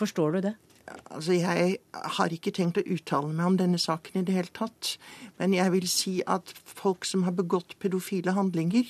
Forstår 0.00 0.34
du 0.34 0.40
det? 0.48 0.54
Altså, 0.86 1.32
Jeg 1.32 1.78
har 1.92 2.32
ikke 2.32 2.52
tenkt 2.52 2.78
å 2.78 2.84
uttale 2.84 3.32
meg 3.32 3.46
om 3.46 3.56
denne 3.56 3.78
saken 3.80 4.20
i 4.20 4.24
det 4.24 4.34
hele 4.36 4.52
tatt. 4.52 4.96
Men 5.38 5.54
jeg 5.56 5.72
vil 5.72 5.88
si 5.88 6.14
at 6.26 6.52
folk 6.64 7.04
som 7.08 7.24
har 7.24 7.32
begått 7.32 7.78
pedofile 7.80 8.34
handlinger, 8.36 8.84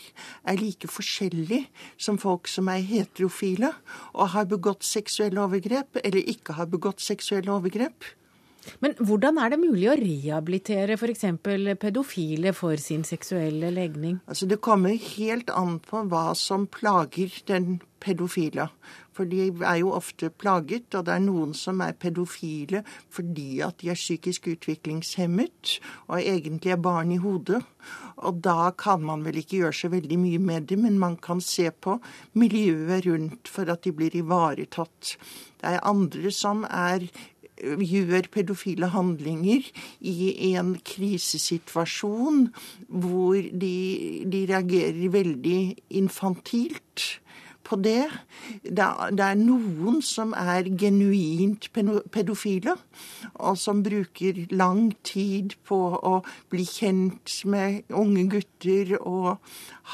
er 0.44 0.58
like 0.58 0.90
forskjellige 0.90 1.66
som 1.96 2.18
folk 2.18 2.50
som 2.50 2.68
er 2.68 2.82
heterofile 2.82 3.74
og 4.12 4.34
har 4.34 4.50
begått 4.50 4.82
seksuelle 4.82 5.40
overgrep 5.40 6.02
eller 6.02 6.34
ikke 6.34 6.58
har 6.58 6.66
begått 6.66 7.00
seksuelle 7.04 7.52
overgrep. 7.54 8.04
Men 8.80 8.94
hvordan 8.98 9.38
er 9.40 9.52
det 9.52 9.60
mulig 9.60 9.88
å 9.90 9.96
rehabilitere 9.98 10.96
f.eks. 10.96 11.26
pedofile 11.80 12.54
for 12.56 12.80
sin 12.80 13.04
seksuelle 13.04 13.70
legning? 13.74 14.20
Altså 14.26 14.48
Det 14.48 14.60
kommer 14.64 14.96
helt 14.96 15.52
an 15.52 15.78
på 15.84 16.04
hva 16.08 16.30
som 16.38 16.66
plager 16.66 17.32
den 17.50 17.80
pedofile. 18.04 18.68
For 19.14 19.28
de 19.30 19.48
er 19.62 19.78
jo 19.80 19.92
ofte 19.94 20.30
plaget, 20.30 20.94
og 20.94 21.06
det 21.06 21.14
er 21.14 21.22
noen 21.22 21.54
som 21.56 21.82
er 21.84 21.96
pedofile 21.98 22.82
fordi 23.14 23.60
at 23.64 23.78
de 23.82 23.92
er 23.92 23.98
psykisk 23.98 24.48
utviklingshemmet 24.54 25.76
og 26.08 26.18
egentlig 26.20 26.74
er 26.74 26.82
barn 26.82 27.12
i 27.14 27.20
hodet. 27.22 27.62
Og 28.16 28.40
da 28.44 28.70
kan 28.78 29.02
man 29.04 29.24
vel 29.26 29.38
ikke 29.40 29.62
gjøre 29.62 29.78
så 29.78 29.90
veldig 29.92 30.18
mye 30.18 30.40
med 30.42 30.68
det, 30.70 30.78
men 30.80 30.98
man 30.98 31.16
kan 31.16 31.42
se 31.44 31.70
på 31.70 31.98
miljøet 32.38 33.06
rundt 33.06 33.50
for 33.50 33.70
at 33.70 33.84
de 33.86 33.92
blir 33.94 34.16
ivaretatt. 34.18 35.16
Det 35.60 35.70
er 35.70 35.86
andre 35.86 36.30
som 36.34 36.66
er 36.68 37.06
gjør 37.62 38.28
pedofile 38.34 38.88
handlinger 38.92 39.66
i 40.00 40.54
en 40.54 40.74
krisesituasjon 40.84 42.48
hvor 42.88 43.38
de, 43.38 43.76
de 44.26 44.40
reagerer 44.50 45.12
veldig 45.14 45.60
infantilt 45.94 47.20
på 47.64 47.78
det. 47.80 48.06
Det 48.62 48.84
er, 48.84 49.38
noen 49.40 50.00
som 50.04 50.34
er 50.36 50.68
genuint 50.80 51.70
pedofile, 52.14 52.76
og 53.34 53.58
som 53.60 53.82
bruker 53.84 54.44
lang 54.54 54.92
tid 55.06 55.56
på 55.68 55.80
å 55.96 56.14
bli 56.52 56.66
kjent 56.68 57.40
med 57.50 57.90
unge 57.92 58.26
gutter 58.36 58.96
og 59.00 59.36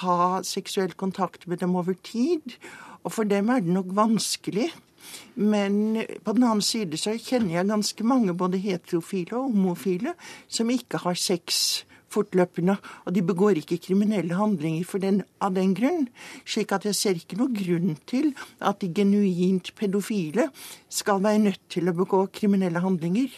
ha 0.03 0.21
seksuell 0.47 0.95
kontakt 0.99 1.47
med 1.47 1.63
dem 1.65 1.77
over 1.79 1.97
tid. 2.07 2.59
Og 3.05 3.15
for 3.17 3.29
dem 3.29 3.51
er 3.51 3.65
det 3.65 3.75
nok 3.75 3.95
vanskelig. 3.97 4.71
Men 5.35 6.03
på 6.25 6.35
den 6.37 6.45
annen 6.45 6.65
side 6.65 6.99
så 7.01 7.17
kjenner 7.17 7.57
jeg 7.57 7.71
ganske 7.71 8.05
mange, 8.07 8.37
både 8.37 8.61
heterofile 8.61 9.39
og 9.39 9.55
homofile, 9.55 10.15
som 10.49 10.71
ikke 10.71 11.01
har 11.07 11.17
sex 11.19 11.85
fortløpende. 12.13 12.77
Og 13.07 13.15
de 13.17 13.25
begår 13.27 13.61
ikke 13.61 13.81
kriminelle 13.89 14.39
handlinger 14.39 15.03
den, 15.03 15.23
av 15.41 15.55
den 15.57 15.75
grunn. 15.79 16.09
Slik 16.45 16.73
at 16.77 16.89
jeg 16.89 16.99
ser 16.99 17.21
ikke 17.21 17.39
noen 17.41 17.57
grunn 17.57 17.95
til 18.11 18.33
at 18.61 18.81
de 18.83 18.91
genuint 18.95 19.75
pedofile 19.79 20.51
skal 20.89 21.23
være 21.23 21.47
nødt 21.51 21.63
til 21.71 21.91
å 21.91 21.97
begå 21.97 22.27
kriminelle 22.35 22.83
handlinger. 22.83 23.31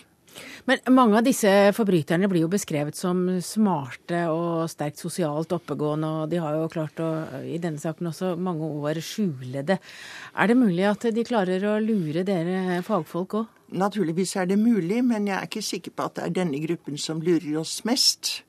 Men 0.68 0.80
mange 0.94 1.18
av 1.18 1.26
disse 1.26 1.50
forbryterne 1.76 2.28
blir 2.30 2.44
jo 2.44 2.50
beskrevet 2.52 2.96
som 2.96 3.24
smarte 3.44 4.22
og 4.32 4.70
sterkt 4.70 5.00
sosialt 5.02 5.52
oppegående, 5.56 6.10
og 6.22 6.30
de 6.30 6.38
har 6.42 6.56
jo 6.56 6.70
klart 6.72 7.02
å, 7.02 7.08
i 7.44 7.58
denne 7.62 7.82
saken 7.82 8.12
også, 8.12 8.34
mange 8.38 8.68
år 8.82 9.02
skjule 9.04 9.64
det. 9.66 9.80
Er 10.32 10.50
det 10.50 10.58
mulig 10.58 10.86
at 10.88 11.08
de 11.14 11.26
klarer 11.26 11.66
å 11.68 11.78
lure 11.82 12.24
dere 12.28 12.80
fagfolk 12.86 13.36
òg? 13.42 13.58
Naturligvis 13.72 14.36
er 14.36 14.50
det 14.50 14.60
mulig, 14.60 15.00
men 15.04 15.26
jeg 15.30 15.36
er 15.38 15.48
ikke 15.48 15.64
sikker 15.64 15.94
på 15.96 16.06
at 16.06 16.18
det 16.18 16.26
er 16.26 16.38
denne 16.42 16.60
gruppen 16.60 16.98
som 17.00 17.22
lurer 17.24 17.56
oss 17.62 17.78
mest. 17.88 18.42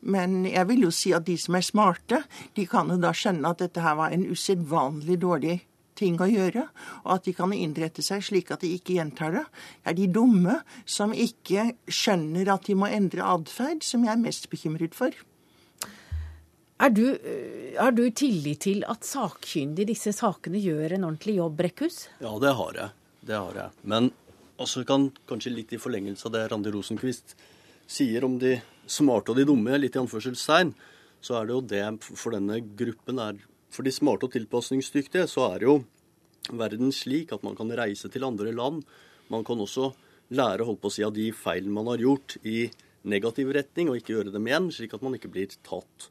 Men 0.00 0.44
jeg 0.48 0.64
vil 0.70 0.86
jo 0.86 0.92
si 0.94 1.12
at 1.12 1.26
de 1.26 1.36
som 1.40 1.56
er 1.58 1.66
smarte, 1.66 2.22
de 2.56 2.64
kan 2.68 2.88
jo 2.88 2.96
da 3.00 3.12
skjønne 3.16 3.50
at 3.50 3.60
dette 3.60 3.82
her 3.84 3.98
var 3.98 4.14
en 4.14 4.24
usedvanlig 4.30 5.18
dårlig 5.20 5.58
ting 6.00 6.16
å 6.22 6.28
gjøre, 6.30 6.64
og 7.04 7.10
at 7.18 7.26
de 7.26 7.34
kan 7.36 7.52
innrette 7.52 8.02
seg 8.04 8.22
slik 8.24 8.52
at 8.54 8.62
de 8.64 8.72
ikke 8.78 8.96
gjentar 8.96 9.34
det. 9.34 9.42
Det 9.82 9.92
er 9.92 9.98
de 9.98 10.06
dumme 10.14 10.60
som 10.88 11.12
ikke 11.12 11.74
skjønner 11.90 12.48
at 12.54 12.70
de 12.70 12.78
må 12.78 12.88
endre 12.88 13.26
atferd, 13.26 13.84
som 13.84 14.06
jeg 14.06 14.14
er 14.14 14.22
mest 14.22 14.48
bekymret 14.52 14.96
for. 14.96 15.12
Er 16.80 16.94
du, 16.96 17.04
er 17.76 17.92
du 17.92 18.06
tillit 18.16 18.62
til 18.64 18.86
at 18.88 19.04
sakkyndige 19.04 19.84
i 19.84 19.90
disse 19.92 20.14
sakene 20.16 20.62
gjør 20.62 20.96
en 20.96 21.10
ordentlig 21.10 21.36
jobb, 21.36 21.58
Brekkhus? 21.58 22.06
Ja, 22.24 22.32
det 22.40 22.54
har 22.56 22.78
jeg. 22.78 22.96
Det 23.28 23.36
har 23.36 23.58
jeg. 23.58 23.76
Men 23.84 24.08
også 24.60 24.86
kan 24.88 25.10
kanskje 25.28 25.52
litt 25.52 25.74
i 25.76 25.80
forlengelse 25.80 26.30
av 26.30 26.38
det 26.38 26.46
Randi 26.48 26.72
Rosenkvist 26.72 27.36
sier 27.90 28.24
om 28.24 28.38
de 28.40 28.54
smarte 28.90 29.32
og 29.32 29.38
de 29.38 29.46
dumme, 29.48 29.78
litt 29.78 29.96
i 29.96 30.02
anførselstegn, 30.02 30.74
så 31.20 31.38
er 31.38 31.46
det 31.46 31.56
jo 31.56 31.62
det 31.72 31.86
for 32.08 32.34
denne 32.34 32.60
gruppen 32.76 33.20
er 33.22 33.40
For 33.70 33.86
de 33.86 33.92
smarte 33.94 34.26
og 34.26 34.32
tilpasningsdyktige 34.34 35.28
så 35.30 35.44
er 35.54 35.62
jo 35.62 35.74
verden 36.58 36.90
slik 36.90 37.30
at 37.30 37.44
man 37.46 37.54
kan 37.54 37.70
reise 37.70 38.08
til 38.10 38.24
andre 38.26 38.50
land. 38.50 38.80
Man 39.30 39.44
kan 39.46 39.60
også 39.62 39.92
lære 40.34 40.66
holdt 40.66 40.80
på 40.82 40.90
å 40.90 40.94
si, 40.94 41.04
av 41.06 41.14
de 41.14 41.28
feilene 41.30 41.76
man 41.76 41.86
har 41.86 42.02
gjort, 42.02 42.34
i 42.42 42.70
negativ 43.06 43.52
retning, 43.54 43.88
og 43.88 44.00
ikke 44.00 44.16
gjøre 44.16 44.32
dem 44.34 44.48
igjen, 44.48 44.66
slik 44.74 44.96
at 44.96 45.04
man 45.06 45.14
ikke 45.14 45.30
blir 45.30 45.54
tatt. 45.62 46.08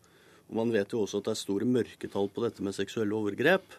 Og 0.47 0.55
Man 0.55 0.71
vet 0.71 0.95
jo 0.95 1.03
også 1.03 1.19
at 1.19 1.27
det 1.27 1.35
er 1.35 1.43
store 1.43 1.67
mørketall 1.67 2.31
på 2.31 2.45
dette 2.45 2.63
med 2.63 2.77
seksuelle 2.77 3.15
overgrep. 3.15 3.75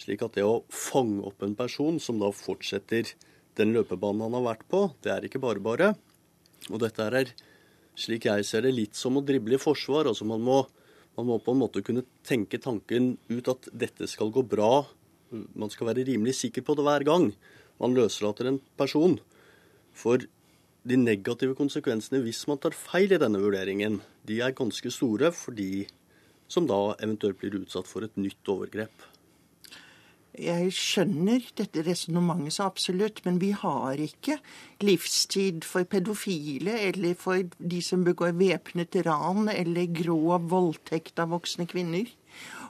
Slik 0.00 0.22
at 0.24 0.38
det 0.38 0.46
å 0.46 0.62
fange 0.72 1.20
opp 1.26 1.42
en 1.44 1.56
person 1.58 2.00
som 2.00 2.18
da 2.22 2.30
fortsetter 2.32 3.12
den 3.58 3.74
løpebanen 3.74 4.24
han 4.24 4.38
har 4.38 4.46
vært 4.54 4.66
på, 4.70 4.86
det 5.02 5.12
er 5.12 5.26
ikke 5.26 5.42
bare 5.42 5.62
bare. 5.62 5.92
Og 6.70 6.80
dette 6.82 7.04
er 7.04 7.34
slik 7.98 8.28
jeg 8.28 8.46
ser 8.46 8.64
det, 8.64 8.74
litt 8.76 8.98
som 8.98 9.18
å 9.18 9.24
drible 9.26 9.58
i 9.58 9.62
forsvar. 9.62 10.08
Altså 10.10 10.26
man 10.28 10.42
må, 10.44 10.62
man 11.18 11.28
må 11.28 11.38
på 11.42 11.54
en 11.54 11.62
måte 11.64 11.82
kunne 11.86 12.06
tenke 12.26 12.60
tanken 12.62 13.16
ut 13.30 13.50
at 13.50 13.70
dette 13.74 14.08
skal 14.10 14.32
gå 14.34 14.44
bra. 14.46 14.86
Man 15.30 15.72
skal 15.72 15.90
være 15.90 16.06
rimelig 16.08 16.38
sikker 16.40 16.64
på 16.64 16.78
det 16.78 16.86
hver 16.86 17.06
gang 17.08 17.32
man 17.78 17.94
løslater 17.94 18.48
en 18.50 18.62
person. 18.78 19.18
For 19.94 20.22
de 20.88 20.96
negative 20.98 21.56
konsekvensene 21.58 22.22
hvis 22.24 22.44
man 22.50 22.60
tar 22.62 22.76
feil 22.76 23.12
i 23.12 23.20
denne 23.20 23.40
vurderingen, 23.42 24.00
de 24.26 24.40
er 24.44 24.56
ganske 24.56 24.92
store 24.94 25.32
for 25.34 25.56
de 25.56 25.86
som 26.48 26.66
da 26.68 26.96
eventuelt 27.04 27.38
blir 27.40 27.58
utsatt 27.60 27.88
for 27.88 28.06
et 28.06 28.16
nytt 28.16 28.48
overgrep. 28.48 28.94
Jeg 30.38 30.70
skjønner 30.76 31.42
dette 31.58 31.82
resonnementet 31.82 32.54
så 32.54 32.68
absolutt, 32.70 33.24
men 33.26 33.40
vi 33.42 33.50
har 33.56 33.98
ikke 33.98 34.38
livstid 34.86 35.66
for 35.66 35.88
pedofile 35.90 36.76
eller 36.88 37.16
for 37.18 37.42
de 37.58 37.80
som 37.82 38.04
begår 38.06 38.36
væpnet 38.38 39.00
ran 39.06 39.50
eller 39.50 39.90
grov 39.90 40.46
voldtekt 40.52 41.18
av 41.18 41.32
voksne 41.34 41.66
kvinner. 41.70 42.06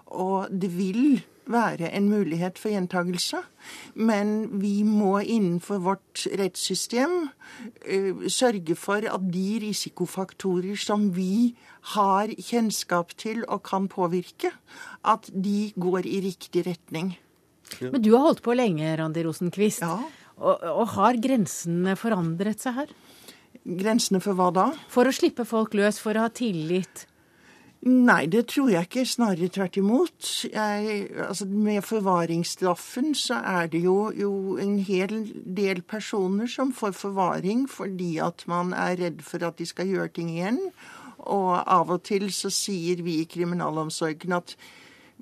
Og 0.08 0.48
det 0.48 0.72
vil 0.78 1.20
være 1.48 1.90
en 1.96 2.08
mulighet 2.08 2.58
for 2.60 2.72
gjentagelse, 2.72 3.40
men 3.94 4.60
vi 4.62 4.82
må 4.84 5.18
innenfor 5.20 5.80
vårt 5.84 6.24
rettssystem 6.40 7.14
uh, 7.28 8.26
sørge 8.28 8.76
for 8.76 9.04
at 9.08 9.28
de 9.32 9.46
risikofaktorer 9.64 10.76
som 10.80 11.08
vi 11.16 11.56
har 11.94 12.32
kjennskap 12.36 13.16
til 13.20 13.44
og 13.48 13.64
kan 13.68 13.88
påvirke, 13.88 14.52
at 15.04 15.30
de 15.32 15.72
går 15.76 16.08
i 16.08 16.20
riktig 16.28 16.66
retning. 16.68 17.16
Ja. 17.78 17.90
Men 17.92 18.02
du 18.02 18.12
har 18.14 18.24
holdt 18.26 18.42
på 18.44 18.56
lenge, 18.56 18.96
Randi 18.98 19.24
Rosenkvist. 19.26 19.84
Ja. 19.84 20.00
Og, 20.38 20.62
og, 20.62 20.86
har 20.94 21.18
grensene 21.22 21.96
forandret 21.98 22.62
seg 22.62 22.82
her? 22.82 22.96
Grensene 23.64 24.20
for 24.22 24.38
hva 24.38 24.50
da? 24.54 24.66
For 24.92 25.08
å 25.08 25.14
slippe 25.14 25.46
folk 25.48 25.74
løs, 25.78 25.98
for 26.02 26.16
å 26.16 26.26
ha 26.26 26.32
tillit. 26.32 27.06
Nei, 27.86 28.26
det 28.26 28.48
tror 28.50 28.72
jeg 28.72 28.88
ikke. 28.88 29.04
Snarere 29.06 29.48
tvert 29.54 29.76
imot. 29.78 30.30
Jeg, 30.50 31.02
altså, 31.28 31.46
med 31.46 31.84
forvaringsstraffen 31.86 33.12
så 33.18 33.38
er 33.46 33.70
det 33.70 33.84
jo, 33.84 34.10
jo, 34.10 34.32
en 34.58 34.80
hel 34.82 35.20
del 35.46 35.84
personer 35.86 36.50
som 36.50 36.74
får 36.74 36.96
forvaring 36.98 37.68
fordi 37.70 38.16
at 38.22 38.42
man 38.50 38.74
er 38.74 38.98
redd 38.98 39.22
for 39.22 39.46
at 39.46 39.62
de 39.62 39.68
skal 39.68 39.90
gjøre 39.90 40.10
ting 40.18 40.32
igjen. 40.34 40.58
Og 41.18 41.54
av 41.60 41.94
og 41.94 42.02
til 42.08 42.32
så 42.34 42.50
sier 42.50 43.02
vi 43.06 43.20
i 43.22 43.30
kriminalomsorgen 43.30 44.34
at 44.34 44.56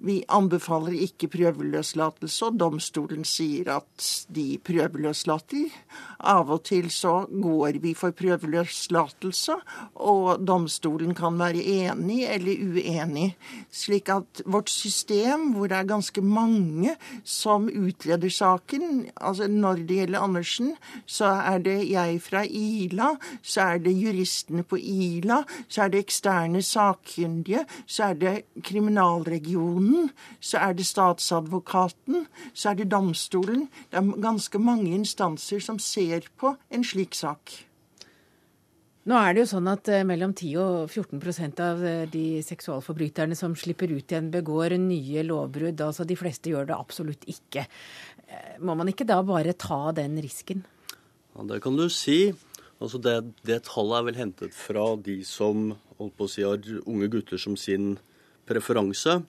vi 0.04 0.20
anbefaler 0.28 0.96
ikke 1.06 1.30
prøveløslatelse, 1.32 2.50
og 2.50 2.58
domstolen 2.60 3.24
sier 3.26 3.70
at 3.78 4.08
de 4.32 4.58
prøveløslater. 4.64 5.72
Av 6.18 6.50
og 6.50 6.62
til 6.64 6.88
så 6.92 7.26
går 7.28 7.80
vi 7.82 7.92
for 7.96 8.14
prøveløslatelse, 8.16 9.56
og 10.00 10.40
domstolen 10.46 11.14
kan 11.16 11.36
være 11.38 11.60
enig 11.60 12.22
eller 12.30 12.62
uenig. 12.62 13.26
Slik 13.72 14.08
at 14.12 14.42
vårt 14.46 14.70
system, 14.72 15.50
hvor 15.54 15.68
det 15.68 15.76
er 15.80 15.90
ganske 15.90 16.22
mange 16.24 16.96
som 17.24 17.68
utleder 17.68 18.32
saken 18.32 19.06
altså 19.16 19.46
Når 19.46 19.82
det 19.86 19.96
gjelder 19.96 20.20
Andersen, 20.20 20.74
så 21.06 21.24
er 21.24 21.58
det 21.58 21.76
jeg 21.90 22.20
fra 22.22 22.44
Ila, 22.44 23.14
så 23.42 23.60
er 23.60 23.78
det 23.84 23.92
juristene 23.96 24.62
på 24.62 24.78
Ila, 24.78 25.42
så 25.68 25.82
er 25.84 25.92
det 25.92 26.04
eksterne 26.04 26.62
sakkyndige, 26.62 27.64
så 27.86 28.10
er 28.10 28.14
det 28.14 28.34
kriminalregionen, 28.64 30.10
så 30.40 30.58
er 30.58 30.72
det 30.72 30.86
statsadvokaten, 30.86 32.26
så 32.54 32.70
er 32.70 32.80
det 32.80 32.90
domstolen. 32.90 33.68
Det 33.90 34.00
er 34.00 34.22
ganske 34.22 34.58
mange 34.58 34.94
instanser 34.94 35.60
som 35.60 35.78
ser 35.78 36.05
på 36.38 36.54
en 36.70 36.84
slik 36.86 37.16
sak. 37.16 37.52
Nå 39.06 39.14
er 39.22 39.36
det 39.36 39.44
jo 39.44 39.50
sånn 39.52 39.68
at 39.70 39.86
eh, 39.94 40.02
mellom 40.06 40.32
10 40.34 40.56
og 40.58 40.90
14 40.90 41.60
av 41.62 41.82
eh, 41.86 42.08
de 42.10 42.42
seksualforbryterne 42.42 43.36
som 43.38 43.54
slipper 43.54 43.92
ut 43.92 44.10
igjen, 44.10 44.32
begår 44.34 44.74
nye 44.82 45.22
lovbrudd. 45.22 45.78
Altså 45.84 46.02
de 46.02 46.16
fleste 46.18 46.50
gjør 46.50 46.66
det 46.66 46.74
absolutt 46.74 47.22
ikke. 47.30 47.68
Eh, 48.26 48.56
må 48.58 48.74
man 48.74 48.90
ikke 48.90 49.06
da 49.06 49.20
bare 49.22 49.54
ta 49.54 49.92
den 49.94 50.18
risken? 50.18 50.64
Ja, 51.36 51.46
Det 51.46 51.60
kan 51.62 51.78
du 51.78 51.86
si. 51.86 52.34
Altså 52.82 52.98
det, 52.98 53.14
det 53.46 53.62
tallet 53.70 54.00
er 54.00 54.08
vel 54.10 54.18
hentet 54.18 54.58
fra 54.58 54.88
de 54.98 55.20
som 55.24 55.76
holdt 56.00 56.18
på 56.18 56.26
å 56.26 56.32
si, 56.32 56.42
har 56.42 56.58
unge 56.82 57.06
gutter 57.12 57.38
som 57.38 57.54
sin 57.54 57.94
preferanse. 58.50 59.20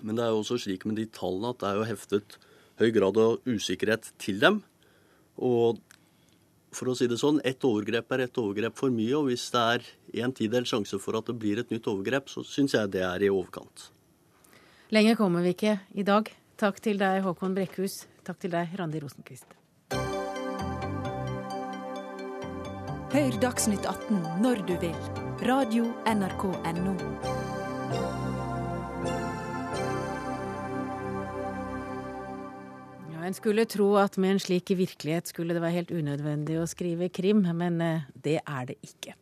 Men 0.00 0.16
det 0.16 0.24
er 0.24 0.32
jo 0.32 0.40
også 0.40 0.62
slik 0.64 0.88
med 0.88 0.96
de 0.96 1.10
tallene 1.12 1.52
at 1.52 1.60
det 1.60 1.68
er 1.68 1.76
jo 1.76 1.90
heftet 1.92 2.38
høy 2.80 2.88
grad 2.96 3.20
av 3.20 3.36
usikkerhet 3.44 4.14
til 4.16 4.40
dem. 4.40 4.62
Og 5.36 5.76
for 6.76 6.90
å 6.90 6.96
si 6.98 7.08
det 7.10 7.18
sånn, 7.20 7.40
ett 7.46 7.64
overgrep 7.64 8.12
er 8.14 8.26
ett 8.26 8.38
overgrep 8.40 8.76
for 8.78 8.94
mye. 8.94 9.14
Og 9.18 9.30
hvis 9.30 9.46
det 9.54 9.64
er 9.74 9.90
en 10.24 10.34
tidels 10.36 10.70
sjanse 10.72 11.00
for 11.02 11.18
at 11.18 11.28
det 11.30 11.36
blir 11.40 11.60
et 11.62 11.70
nytt 11.74 11.88
overgrep, 11.90 12.30
så 12.32 12.44
syns 12.46 12.76
jeg 12.76 12.92
det 12.94 13.04
er 13.06 13.26
i 13.26 13.32
overkant. 13.32 13.90
Lenger 14.94 15.18
kommer 15.18 15.42
vi 15.42 15.54
ikke 15.56 15.78
i 15.94 16.06
dag. 16.06 16.30
Takk 16.60 16.78
til 16.84 17.00
deg, 17.00 17.22
Håkon 17.24 17.56
Brekkhus. 17.56 18.04
Takk 18.24 18.38
til 18.44 18.54
deg, 18.54 18.76
Randi 18.78 19.02
Rosenquist. 19.02 19.56
Hør 23.14 23.36
Dagsnytt 23.42 23.86
18 23.86 24.42
når 24.42 24.62
du 24.66 24.74
vil. 24.82 24.96
Radio 25.46 25.90
NRK 26.10 26.50
Radio.nrk.no. 26.66 28.33
En 33.24 33.32
skulle 33.32 33.64
tro 33.64 33.94
at 33.96 34.18
med 34.20 34.34
en 34.34 34.42
slik 34.42 34.68
virkelighet 34.76 35.30
skulle 35.30 35.54
det 35.56 35.62
være 35.64 35.78
helt 35.78 35.92
unødvendig 35.96 36.58
å 36.60 36.66
skrive 36.68 37.08
krim, 37.08 37.40
men 37.56 37.80
eh, 37.80 38.02
det 38.24 38.40
er 38.40 38.70
det 38.70 38.78
ikke. 38.84 39.14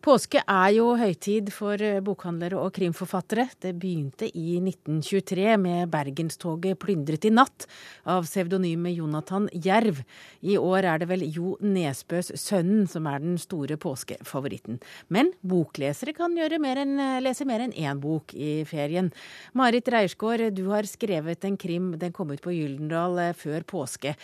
Påske 0.00 0.40
er 0.48 0.70
jo 0.72 0.94
høytid 0.96 1.50
for 1.52 1.80
eh, 1.84 1.98
bokhandlere 2.00 2.56
og 2.56 2.72
krimforfattere. 2.72 3.50
Det 3.60 3.74
begynte 3.76 4.30
i 4.32 4.54
1923 4.56 5.58
med 5.60 5.90
Bergenstoget 5.92 6.78
plyndret 6.80 7.26
i 7.28 7.32
natt 7.34 7.66
av 8.08 8.24
pseudonymet 8.24 8.96
Jonathan 8.96 9.50
Jerv. 9.52 10.00
I 10.40 10.56
år 10.56 10.88
er 10.88 11.02
det 11.02 11.10
vel 11.10 11.26
Jo 11.28 11.52
Nesbøs 11.60 12.32
Sønnen 12.40 12.88
som 12.88 13.10
er 13.10 13.20
den 13.20 13.36
store 13.40 13.76
påskefavoritten. 13.80 14.80
Men 15.12 15.34
boklesere 15.44 16.16
kan 16.16 16.32
mer 16.32 16.80
enn, 16.80 16.96
eh, 16.98 17.20
lese 17.20 17.44
mer 17.44 17.60
enn 17.60 17.76
én 17.76 18.00
bok 18.00 18.32
i 18.32 18.64
ferien. 18.64 19.12
Marit 19.52 19.84
Reiersgaard, 19.84 20.54
du 20.54 20.70
har 20.70 20.88
skrevet 20.88 21.44
en 21.44 21.60
krim, 21.60 21.92
den 21.98 22.12
kom 22.12 22.32
ut 22.32 22.40
på 22.40 22.56
Gyldendal 22.56 23.18
eh, 23.18 23.36
før 23.36 23.68
påske. 23.68 24.16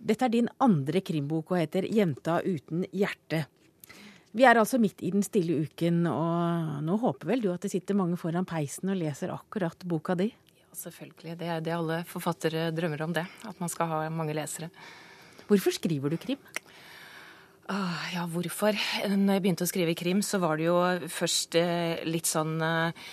Dette 0.00 0.24
er 0.26 0.34
din 0.34 0.48
andre 0.58 1.00
krimbok 1.04 1.52
og 1.52 1.60
heter 1.60 1.86
'Jenta 1.86 2.40
uten 2.42 2.86
hjerte'. 2.90 3.46
Vi 4.30 4.44
er 4.46 4.60
altså 4.60 4.78
midt 4.78 5.02
i 5.02 5.10
den 5.10 5.24
stille 5.26 5.56
uken, 5.64 6.04
og 6.06 6.84
nå 6.86 6.96
håper 7.02 7.32
vel 7.32 7.42
du 7.42 7.48
at 7.50 7.64
det 7.64 7.72
sitter 7.72 7.98
mange 7.98 8.18
foran 8.20 8.46
peisen 8.46 8.92
og 8.92 9.00
leser 9.00 9.32
akkurat 9.34 9.82
boka 9.90 10.14
di? 10.18 10.28
Ja, 10.30 10.68
selvfølgelig. 10.84 11.34
Det 11.40 11.48
er 11.50 11.64
det 11.66 11.74
alle 11.74 12.02
forfattere 12.06 12.68
drømmer 12.74 13.02
om, 13.08 13.16
det. 13.16 13.26
At 13.50 13.58
man 13.58 13.72
skal 13.72 13.90
ha 13.90 14.04
mange 14.14 14.36
lesere. 14.38 14.70
Hvorfor 15.50 15.74
skriver 15.74 16.14
du 16.14 16.18
krim? 16.22 16.38
Ah, 17.70 18.06
ja, 18.14 18.22
hvorfor? 18.26 18.78
Når 19.10 19.36
jeg 19.36 19.42
begynte 19.42 19.66
å 19.66 19.70
skrive 19.70 19.98
krim, 19.98 20.22
så 20.22 20.38
var 20.42 20.58
det 20.58 20.68
jo 20.68 20.78
først 21.10 21.58
eh, 21.58 22.00
litt 22.06 22.30
sånn 22.30 22.56
eh, 22.62 23.10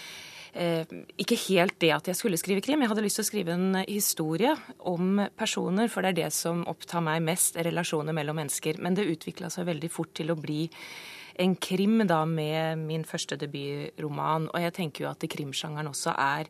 ikke 0.58 1.38
helt 1.48 1.76
det 1.84 1.92
at 1.94 2.08
jeg 2.10 2.18
skulle 2.18 2.40
skrive 2.40 2.64
krim. 2.66 2.82
Jeg 2.82 2.92
hadde 2.92 3.04
lyst 3.06 3.20
til 3.22 3.26
å 3.26 3.30
skrive 3.30 3.54
en 3.54 3.78
historie 3.84 4.56
om 4.90 5.22
personer, 5.38 5.92
for 5.92 6.02
det 6.02 6.14
er 6.14 6.20
det 6.24 6.32
som 6.36 6.64
opptar 6.70 7.04
meg 7.06 7.22
mest, 7.26 7.60
relasjoner 7.68 8.16
mellom 8.18 8.40
mennesker. 8.42 8.82
Men 8.82 8.98
det 8.98 9.10
utvikla 9.12 9.52
seg 9.54 9.70
veldig 9.70 9.92
fort 9.94 10.16
til 10.18 10.34
å 10.34 10.40
bli 10.40 10.66
en 11.40 11.56
krim 11.56 12.02
da 12.08 12.24
med 12.28 12.84
min 12.88 13.06
første 13.08 13.38
debutroman. 13.40 14.50
Og 14.54 14.64
jeg 14.64 14.76
tenker 14.78 15.06
jo 15.06 15.12
at 15.12 15.26
krimsjangeren 15.30 15.90
også 15.92 16.14
er 16.14 16.50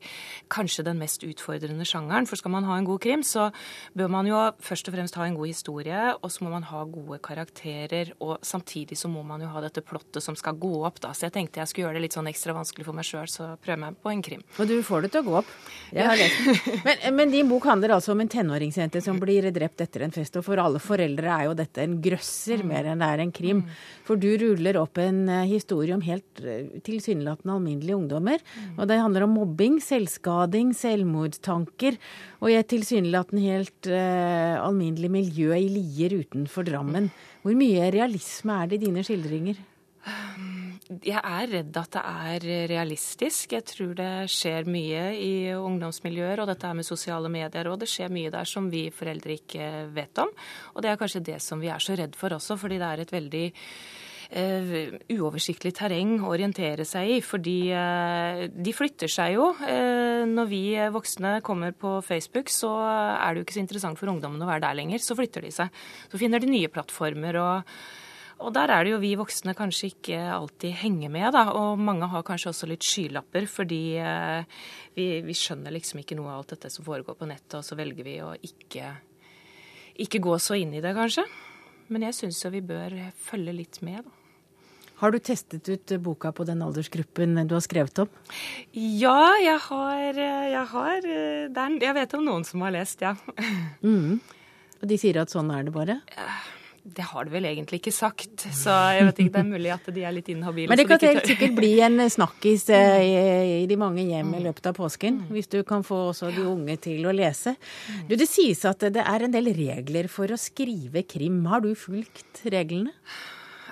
kanskje 0.54 0.86
den 0.88 1.00
mest 1.02 1.24
utfordrende 1.28 1.86
sjangeren. 1.88 2.28
For 2.30 2.40
skal 2.40 2.54
man 2.54 2.68
ha 2.68 2.78
en 2.78 2.88
god 2.88 3.02
krim, 3.04 3.24
så 3.28 3.50
bør 3.98 4.12
man 4.14 4.30
jo 4.30 4.40
først 4.64 4.90
og 4.90 4.98
fremst 4.98 5.18
ha 5.20 5.28
en 5.28 5.38
god 5.38 5.52
historie, 5.52 6.02
og 6.22 6.32
så 6.34 6.46
må 6.46 6.54
man 6.54 6.68
ha 6.70 6.84
gode 6.88 7.20
karakterer, 7.24 8.14
og 8.24 8.38
samtidig 8.46 8.98
så 9.00 9.12
må 9.12 9.24
man 9.28 9.44
jo 9.44 9.52
ha 9.52 9.64
dette 9.64 9.84
plottet 9.86 10.24
som 10.24 10.38
skal 10.40 10.58
gå 10.60 10.74
opp, 10.88 11.02
da. 11.04 11.14
Så 11.18 11.28
jeg 11.28 11.36
tenkte 11.38 11.62
jeg 11.62 11.72
skulle 11.72 11.88
gjøre 11.88 12.00
det 12.00 12.08
litt 12.08 12.18
sånn 12.18 12.30
ekstra 12.32 12.56
vanskelig 12.58 12.88
for 12.88 12.98
meg 12.98 13.08
sjøl, 13.08 13.28
så 13.32 13.50
prøver 13.62 13.76
jeg 13.76 13.84
meg 13.84 14.00
på 14.04 14.14
en 14.14 14.24
krim. 14.26 14.46
Og 14.58 14.70
du 14.70 14.76
får 14.86 15.06
det 15.06 15.14
til 15.16 15.24
å 15.24 15.28
gå 15.28 15.38
opp. 15.42 15.54
Jeg 15.92 16.08
har 16.08 16.20
lest 16.20 16.44
den. 16.44 16.56
Men, 16.88 17.02
men 17.18 17.32
din 17.32 17.50
bok 17.50 17.66
handler 17.68 17.96
altså 17.96 18.14
om 18.14 18.22
en 18.22 18.30
tenåringsjente 18.32 19.00
som 19.04 19.18
blir 19.20 19.48
drept 19.52 19.82
etter 19.84 20.04
en 20.06 20.14
fest, 20.14 20.38
og 20.40 20.46
for 20.46 20.60
alle 20.62 20.80
foreldre 20.82 21.32
er 21.34 21.48
jo 21.48 21.56
dette 21.58 21.84
en 21.84 21.98
grøsser 22.04 22.62
mm. 22.64 22.70
mer 22.70 22.90
enn 22.92 23.02
det 23.02 23.10
er 23.10 23.24
en 23.24 23.34
krim. 23.36 23.64
For 24.08 24.20
du 24.20 24.30
ruller 24.40 24.77
opp 24.82 25.00
en 25.02 25.24
uh, 25.30 25.44
historie 25.50 25.96
om 25.96 26.04
helt 26.06 26.42
uh, 26.44 26.68
tilsynelatende 26.86 27.56
alminnelige 27.56 27.98
ungdommer. 27.98 28.44
Mm. 28.44 28.74
Og 28.78 28.90
det 28.90 29.00
handler 29.02 29.28
om 29.28 29.38
mobbing, 29.38 29.80
selvskading, 29.84 30.74
selvmordstanker, 30.78 31.98
og 32.42 32.52
i 32.52 32.60
et 32.60 32.70
tilsynelatende 32.74 33.46
helt 33.46 33.92
uh, 33.92 34.60
alminnelig 34.64 35.14
miljø 35.14 35.56
i 35.58 35.72
Lier 35.72 36.20
utenfor 36.22 36.68
Drammen. 36.68 37.10
Hvor 37.44 37.58
mye 37.58 37.90
realisme 37.94 38.62
er 38.62 38.70
det 38.70 38.82
i 38.82 38.86
dine 38.88 39.06
skildringer? 39.08 39.60
Jeg 40.88 41.20
er 41.20 41.50
redd 41.52 41.78
at 41.80 41.96
det 41.98 42.02
er 42.02 42.46
realistisk. 42.72 43.52
Jeg 43.58 43.66
tror 43.68 43.92
det 43.98 44.12
skjer 44.32 44.68
mye 44.72 45.04
i 45.20 45.32
ungdomsmiljøer, 45.52 46.40
og 46.40 46.48
dette 46.48 46.70
er 46.70 46.78
med 46.78 46.88
sosiale 46.88 47.32
medier, 47.32 47.68
og 47.68 47.82
det 47.82 47.90
skjer 47.92 48.14
mye 48.14 48.32
der 48.32 48.48
som 48.48 48.70
vi 48.72 48.86
foreldre 48.96 49.36
ikke 49.36 49.68
vet 49.96 50.24
om. 50.24 50.32
Og 50.76 50.84
det 50.84 50.92
er 50.92 51.00
kanskje 51.02 51.26
det 51.34 51.42
som 51.44 51.60
vi 51.64 51.72
er 51.74 51.84
så 51.84 51.98
redd 52.00 52.16
for 52.16 52.38
også, 52.38 52.56
fordi 52.62 52.80
det 52.80 52.88
er 52.88 53.04
et 53.04 53.16
veldig 53.18 53.46
uoversiktlig 54.28 55.72
terreng 55.78 56.18
å 56.20 56.32
orientere 56.34 56.86
seg 56.88 57.12
i. 57.18 57.20
Fordi 57.24 57.58
uh, 57.72 58.44
de 58.52 58.74
flytter 58.76 59.12
seg 59.12 59.36
jo. 59.38 59.52
Uh, 59.62 60.26
når 60.28 60.50
vi 60.52 60.64
voksne 60.94 61.38
kommer 61.46 61.76
på 61.78 62.00
Facebook, 62.06 62.52
så 62.54 62.74
er 62.88 63.32
det 63.32 63.42
jo 63.42 63.48
ikke 63.48 63.60
så 63.60 63.64
interessant 63.64 64.00
for 64.00 64.12
ungdommene 64.12 64.44
å 64.44 64.52
være 64.52 64.66
der 64.68 64.82
lenger. 64.82 65.04
Så 65.04 65.16
flytter 65.18 65.48
de 65.48 65.54
seg. 65.56 65.80
Så 66.12 66.20
finner 66.20 66.44
de 66.44 66.52
nye 66.52 66.74
plattformer. 66.74 67.42
og 67.44 67.80
og 68.38 68.54
der 68.54 68.70
er 68.70 68.86
det 68.86 68.92
jo 68.92 69.00
vi 69.02 69.16
voksne 69.18 69.56
kanskje 69.58 69.90
ikke 69.90 70.18
alltid 70.30 70.76
henger 70.84 71.10
med, 71.14 71.32
da. 71.34 71.48
Og 71.58 71.80
mange 71.82 72.10
har 72.12 72.26
kanskje 72.26 72.52
også 72.52 72.70
litt 72.70 72.86
skylapper, 72.86 73.48
fordi 73.50 73.82
eh, 73.98 74.60
vi, 74.98 75.08
vi, 75.26 75.38
skjønner 75.38 75.74
liksom 75.74 76.04
ikke 76.04 76.18
noe 76.20 76.36
av 76.36 76.44
alt 76.44 76.54
dette 76.54 76.72
som 76.74 76.86
foregår 76.86 77.18
på 77.18 77.30
nettet, 77.30 77.58
og 77.58 77.66
så 77.66 77.78
velger 77.80 78.06
vi 78.06 78.20
å 78.22 78.36
ikke, 78.38 78.94
ikke 80.06 80.22
gå 80.22 80.38
så 80.44 80.60
inn 80.62 80.78
i 80.78 80.84
det, 80.86 80.94
kanskje. 80.98 81.26
Men 81.90 82.06
jeg 82.10 82.20
syns 82.20 82.44
jo 82.44 82.54
vi 82.54 82.62
bør 82.62 83.00
følge 83.26 83.58
litt 83.58 83.82
med, 83.86 84.06
da. 84.06 84.17
Har 84.98 85.14
du 85.14 85.20
testet 85.22 85.70
ut 85.70 85.94
boka 86.02 86.32
på 86.34 86.46
den 86.48 86.64
aldersgruppen 86.66 87.38
du 87.46 87.54
har 87.54 87.62
skrevet 87.62 88.02
om? 88.02 88.10
Ja, 88.74 89.38
jeg 89.38 89.60
har, 89.68 90.18
jeg 90.18 90.66
har 90.74 91.08
Jeg 91.08 91.94
vet 92.00 92.18
om 92.18 92.26
noen 92.26 92.46
som 92.48 92.66
har 92.66 92.74
lest, 92.74 93.06
ja. 93.06 93.16
Mm. 93.86 94.20
Og 94.82 94.90
de 94.90 94.98
sier 95.00 95.18
at 95.22 95.32
sånn 95.34 95.50
er 95.54 95.66
det 95.66 95.74
bare? 95.74 96.00
Det 96.88 97.04
har 97.04 97.26
de 97.28 97.34
vel 97.34 97.46
egentlig 97.50 97.82
ikke 97.82 97.92
sagt, 97.92 98.46
så 98.56 98.74
jeg 98.96 99.08
vet 99.10 99.18
ikke, 99.24 99.32
det 99.34 99.40
er 99.42 99.48
mulig 99.48 99.72
at 99.74 99.88
de 99.92 100.04
er 100.08 100.14
litt 100.16 100.30
inhabile. 100.32 100.70
Men 100.72 100.80
det 100.80 100.86
kan 100.88 101.02
helt 101.04 101.28
sikkert 101.28 101.56
bli 101.58 101.72
en 101.84 102.00
snakkis 102.14 102.68
eh, 102.72 103.00
i, 103.04 103.16
i, 103.58 103.66
de 103.68 103.78
mange 103.80 104.06
hjem 104.08 104.30
i 104.38 104.44
løpet 104.46 104.70
av 104.72 104.78
påsken, 104.78 105.18
mm. 105.26 105.32
hvis 105.36 105.52
du 105.52 105.58
kan 105.68 105.84
få 105.88 106.00
også 106.14 106.32
de 106.36 106.46
unge 106.48 106.78
til 106.88 107.10
å 107.10 107.16
lese. 107.16 107.58
Du, 108.08 108.16
Det 108.16 108.30
sies 108.30 108.64
at 108.70 108.86
det 108.94 109.04
er 109.04 109.26
en 109.26 109.34
del 109.34 109.52
regler 109.58 110.08
for 110.12 110.32
å 110.32 110.40
skrive 110.40 111.04
krim. 111.10 111.42
Har 111.52 111.66
du 111.66 111.74
fulgt 111.76 112.46
reglene? 112.48 112.96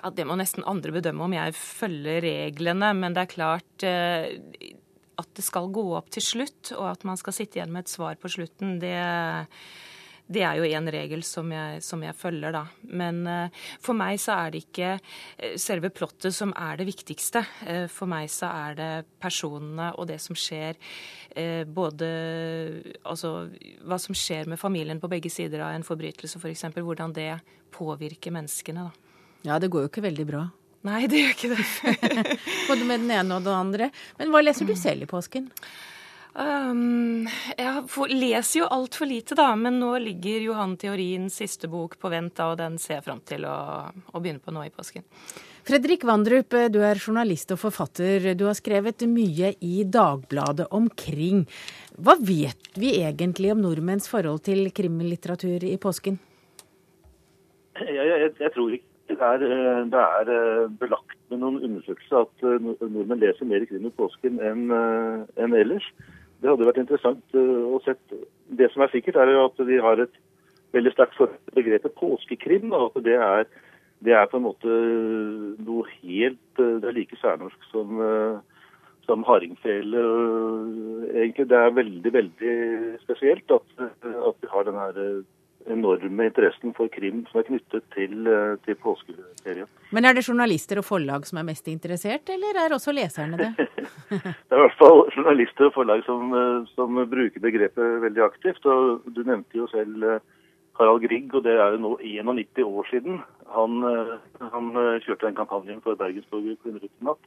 Ja, 0.05 0.11
Det 0.13 0.27
må 0.29 0.35
nesten 0.37 0.61
andre 0.69 0.93
bedømme 0.93 1.25
om 1.25 1.33
jeg 1.33 1.55
følger 1.57 2.21
reglene, 2.21 2.91
men 2.93 3.15
det 3.15 3.23
er 3.23 3.31
klart 3.31 3.85
eh, 3.89 4.35
at 5.17 5.31
det 5.33 5.45
skal 5.47 5.71
gå 5.73 5.87
opp 5.97 6.11
til 6.13 6.21
slutt, 6.21 6.75
og 6.75 6.91
at 6.91 7.07
man 7.09 7.17
skal 7.17 7.33
sitte 7.33 7.57
igjen 7.57 7.73
med 7.73 7.87
et 7.87 7.93
svar 7.95 8.19
på 8.21 8.29
slutten, 8.37 8.77
det 8.83 8.99
det 10.25 10.41
er 10.41 10.57
jo 10.57 10.65
en 10.65 10.89
regel 10.89 11.21
som 11.21 11.51
jeg, 11.53 11.83
som 11.85 12.01
jeg 12.01 12.17
følger, 12.17 12.49
da. 12.49 12.63
Men 12.97 13.19
uh, 13.29 13.65
for 13.77 13.93
meg 13.93 14.17
så 14.17 14.39
er 14.41 14.55
det 14.55 14.63
ikke 14.63 14.95
uh, 14.97 15.51
selve 15.61 15.91
plottet 15.93 16.33
som 16.33 16.49
er 16.57 16.79
det 16.79 16.87
viktigste. 16.87 17.43
For 17.93 18.09
meg 18.09 18.31
så 18.33 18.49
er 18.49 18.79
det 18.79 18.89
personene 19.21 19.91
og 19.93 20.09
det 20.09 20.17
som 20.23 20.33
skjer 20.33 20.81
både 21.69 22.07
Altså 23.05 23.51
hva 23.85 23.99
som 24.01 24.17
skjer 24.17 24.49
med 24.49 24.57
familien 24.57 25.01
på 25.03 25.09
begge 25.11 25.29
sider 25.29 25.61
av 25.61 25.75
en 25.75 25.85
forbrytelse, 25.85 26.41
f.eks. 26.41 26.65
For 26.71 26.89
hvordan 26.89 27.13
det 27.13 27.35
påvirker 27.75 28.33
menneskene, 28.33 28.87
da. 28.89 29.04
Ja, 29.45 29.59
det 29.61 29.69
går 29.73 29.85
jo 29.85 29.91
ikke 29.91 30.05
veldig 30.05 30.25
bra. 30.29 30.45
Nei, 30.85 31.05
det 31.09 31.21
gjør 31.21 31.33
ikke 31.33 31.51
det. 31.55 32.37
Både 32.69 32.85
med 32.85 33.03
den 33.05 33.11
ene 33.13 33.37
og 33.37 33.45
den 33.45 33.57
andre. 33.57 33.89
Men 34.19 34.31
hva 34.33 34.41
leser 34.43 34.69
du 34.69 34.75
selv 34.77 35.05
i 35.05 35.09
påsken? 35.09 35.49
Um, 36.35 37.29
jeg 37.55 38.09
leser 38.11 38.59
jo 38.59 38.65
altfor 38.67 39.07
lite, 39.07 39.37
da, 39.39 39.53
men 39.55 39.77
nå 39.79 39.93
ligger 40.03 40.43
Johan 40.43 40.73
Theorins 40.77 41.37
siste 41.39 41.69
bok 41.71 41.95
på 42.01 42.09
vent, 42.11 42.33
da, 42.35 42.49
og 42.51 42.57
den 42.59 42.75
ser 42.81 42.97
jeg 42.97 43.05
fram 43.05 43.21
til 43.23 43.45
å, 43.47 43.55
å, 43.87 44.19
begynne 44.19 44.43
på 44.43 44.51
nå 44.51 44.65
i 44.67 44.73
påsken. 44.73 45.05
Fredrik 45.65 46.03
Vandrup, 46.05 46.51
du 46.51 46.81
er 46.83 46.99
journalist 46.99 47.53
og 47.55 47.61
forfatter. 47.61 48.33
Du 48.35 48.43
har 48.49 48.57
skrevet 48.59 49.07
mye 49.09 49.53
i 49.63 49.85
Dagbladet 49.87 50.67
omkring. 50.75 51.45
Hva 51.95 52.17
vet 52.19 52.75
vi 52.75 52.97
egentlig 52.99 53.53
om 53.55 53.63
nordmenns 53.63 54.11
forhold 54.11 54.43
til 54.45 54.67
krimlitteratur 54.75 55.63
i 55.65 55.77
påsken? 55.81 56.19
Jeg, 57.79 57.95
jeg, 57.95 58.35
jeg 58.43 58.53
tror 58.53 58.75
ikke 58.75 58.94
er, 59.21 59.45
det 59.91 60.01
er, 60.01 60.29
eh, 60.35 60.67
belagt 60.79 61.17
med 61.29 61.41
noen 61.41 61.61
undersøkelser 61.63 62.25
at 62.25 62.45
eh, 62.45 62.69
nordmenn 62.89 63.21
leser 63.21 63.49
mer 63.49 63.65
krim 63.69 63.87
i 63.87 63.95
påsken 63.95 64.39
enn 64.43 64.69
enn 64.73 65.57
ellers. 65.57 65.87
Det 66.45 66.51
hadde 66.51 66.67
vært 66.67 66.81
interessant 66.83 67.37
eh, 67.37 67.61
å 67.65 67.79
se. 67.85 67.95
Det 68.59 68.67
som 68.73 68.83
er 68.85 68.91
sikkert, 68.93 69.17
er 69.17 69.31
at 69.41 69.61
vi 69.67 69.79
har 69.81 70.01
et 70.03 70.17
veldig 70.75 70.91
sterkt 70.93 71.15
forhold 71.17 71.39
til 71.39 71.55
begrepet 71.57 71.95
påskekrim. 71.97 72.75
At 72.77 72.99
det 73.05 73.15
er, 73.17 73.47
det 74.05 74.13
er, 74.13 74.27
på 74.29 74.37
en 74.37 74.45
måte 74.45 74.75
noe 75.65 75.87
helt 76.01 76.61
eh, 76.61 76.75
Det 76.83 76.91
er 76.91 76.97
like 76.99 77.17
særnorsk 77.21 77.69
som, 77.71 78.01
eh, 78.03 78.67
som 79.07 79.25
hardingfele. 79.25 80.03
Egentlig 81.15 81.47
det 81.49 81.61
er 81.61 81.79
veldig, 81.79 82.13
veldig 82.19 82.53
spesielt 83.05 83.57
at, 83.57 83.73
at 84.05 84.37
vi 84.43 84.51
har 84.51 84.67
denne 84.67 84.85
her 84.89 85.01
enorme 85.71 86.27
interessen 86.29 86.73
for 86.77 86.89
krim 86.93 87.23
som 87.29 87.39
er 87.41 87.47
knyttet 87.47 87.85
til, 87.95 88.27
eh, 88.27 88.55
til 88.65 88.77
påskeferien. 88.81 89.67
Men 89.91 90.05
er 90.05 90.13
det 90.13 90.25
journalister 90.27 90.79
og 90.81 90.85
forlag 90.85 91.25
som 91.25 91.39
er 91.39 91.47
mest 91.47 91.67
interessert, 91.67 92.29
eller 92.29 92.59
er 92.61 92.75
også 92.75 92.93
leserne 92.93 93.37
det? 93.37 93.51
det 94.09 94.53
er 94.53 94.59
i 94.59 94.63
hvert 94.63 94.79
fall 94.79 95.05
journalister 95.15 95.69
og 95.69 95.73
forlag 95.73 96.05
som, 96.05 96.33
eh, 96.33 96.67
som, 96.75 97.01
bruker 97.09 97.41
begrepet 97.41 98.01
veldig 98.01 98.23
aktivt. 98.25 98.65
og 98.65 99.01
Du 99.13 99.23
nevnte 99.23 99.57
jo 99.57 99.67
selv 99.67 100.03
eh, 100.03 100.19
Harald 100.79 101.01
Grieg, 101.07 101.33
og 101.33 101.43
det 101.43 101.55
er 101.55 101.75
jo 101.75 101.81
nå 101.81 101.95
91 102.01 102.63
år 102.65 102.91
siden 102.91 103.21
han, 103.55 103.83
han 104.41 104.71
kjørte 105.05 105.27
den 105.29 105.37
kampanjen 105.37 105.79
for 105.81 105.95
Bergenstorget 105.95 106.59
kvinnerutenatt. 106.63 107.21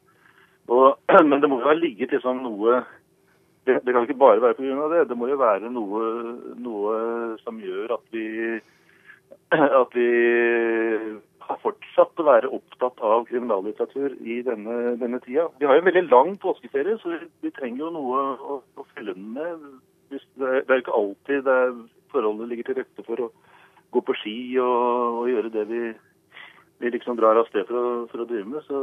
Men 1.30 1.40
det 1.40 1.48
må 1.48 1.62
jo 1.62 1.68
ha 1.70 1.72
ligget 1.72 2.12
liksom 2.12 2.42
noe 2.44 2.82
det, 3.68 3.78
det, 3.84 3.94
kan 3.94 4.06
ikke 4.06 4.18
bare 4.18 4.42
være 4.42 4.56
pga. 4.58 4.88
det. 4.94 5.06
Det 5.10 5.16
må 5.18 5.28
jo 5.28 5.38
være 5.40 5.70
noe, 5.72 6.02
noe, 6.64 6.98
som 7.44 7.60
gjør 7.60 7.96
at 7.98 8.14
vi, 8.14 8.26
at 9.82 9.96
vi 9.96 10.08
har 11.48 11.60
fortsatt 11.62 12.20
å 12.20 12.26
være 12.28 12.52
opptatt 12.52 13.04
av 13.04 13.26
kriminallitteratur 13.28 14.16
i 14.20 14.40
denne, 14.46 14.96
denne 15.00 15.20
tida. 15.24 15.48
Vi 15.60 15.68
har 15.68 15.78
jo 15.78 15.84
en 15.84 15.88
veldig 15.88 16.06
lang 16.08 16.34
påskeferie, 16.40 16.98
så 17.02 17.14
vi, 17.44 17.52
trenger 17.56 17.86
jo 17.86 17.92
noe 17.94 18.24
å, 18.36 18.58
å 18.76 18.88
følge 18.94 19.16
den 19.16 19.30
med. 19.36 19.68
Det 20.08 20.20
det 20.40 20.72
er 20.72 20.82
ikke 20.82 20.96
alltid 20.96 21.44
det 21.44 21.56
er, 21.62 21.78
forholdene 22.12 22.48
ligger 22.48 22.70
til 22.70 22.78
rette 22.80 23.04
for 23.04 23.20
å 23.26 23.32
gå 23.92 24.00
på 24.04 24.14
ski 24.20 24.36
og, 24.60 25.22
og 25.22 25.28
gjøre 25.28 25.52
det 25.52 25.64
vi, 25.68 25.82
vi 26.78 26.90
liksom 26.94 27.16
drar 27.18 27.38
av 27.40 27.48
sted 27.50 27.66
for 27.66 27.78
å, 27.78 27.92
for 28.10 28.22
å 28.22 28.28
drive 28.28 28.46
med. 28.46 28.62
Så, 28.68 28.78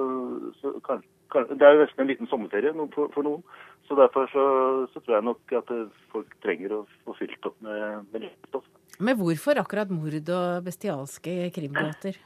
så 0.60 0.74
kan, 0.86 1.04
kan, 1.32 1.48
det 1.52 1.64
er 1.64 1.76
jo 1.76 1.84
nesten 1.84 2.04
en 2.04 2.12
liten 2.12 2.30
sommerferie 2.32 2.76
for, 2.94 3.12
for 3.16 3.28
noen. 3.28 3.44
Så 3.88 3.96
Derfor 3.96 4.30
så, 4.32 4.46
så, 4.94 5.00
tror 5.00 5.20
jeg 5.20 5.28
nok 5.28 5.52
at 5.60 5.74
folk 6.14 6.32
trenger 6.44 6.74
å 6.74 6.86
få 7.06 7.14
fylt 7.20 7.50
opp 7.52 7.58
med, 7.64 8.08
med 8.14 8.32
stoff. 8.50 8.66
Men 9.00 9.18
hvorfor 9.20 9.60
akkurat 9.62 9.92
mord 9.92 10.32
og 10.32 10.66
bestialske 10.66 11.52
krimbåter? 11.56 12.18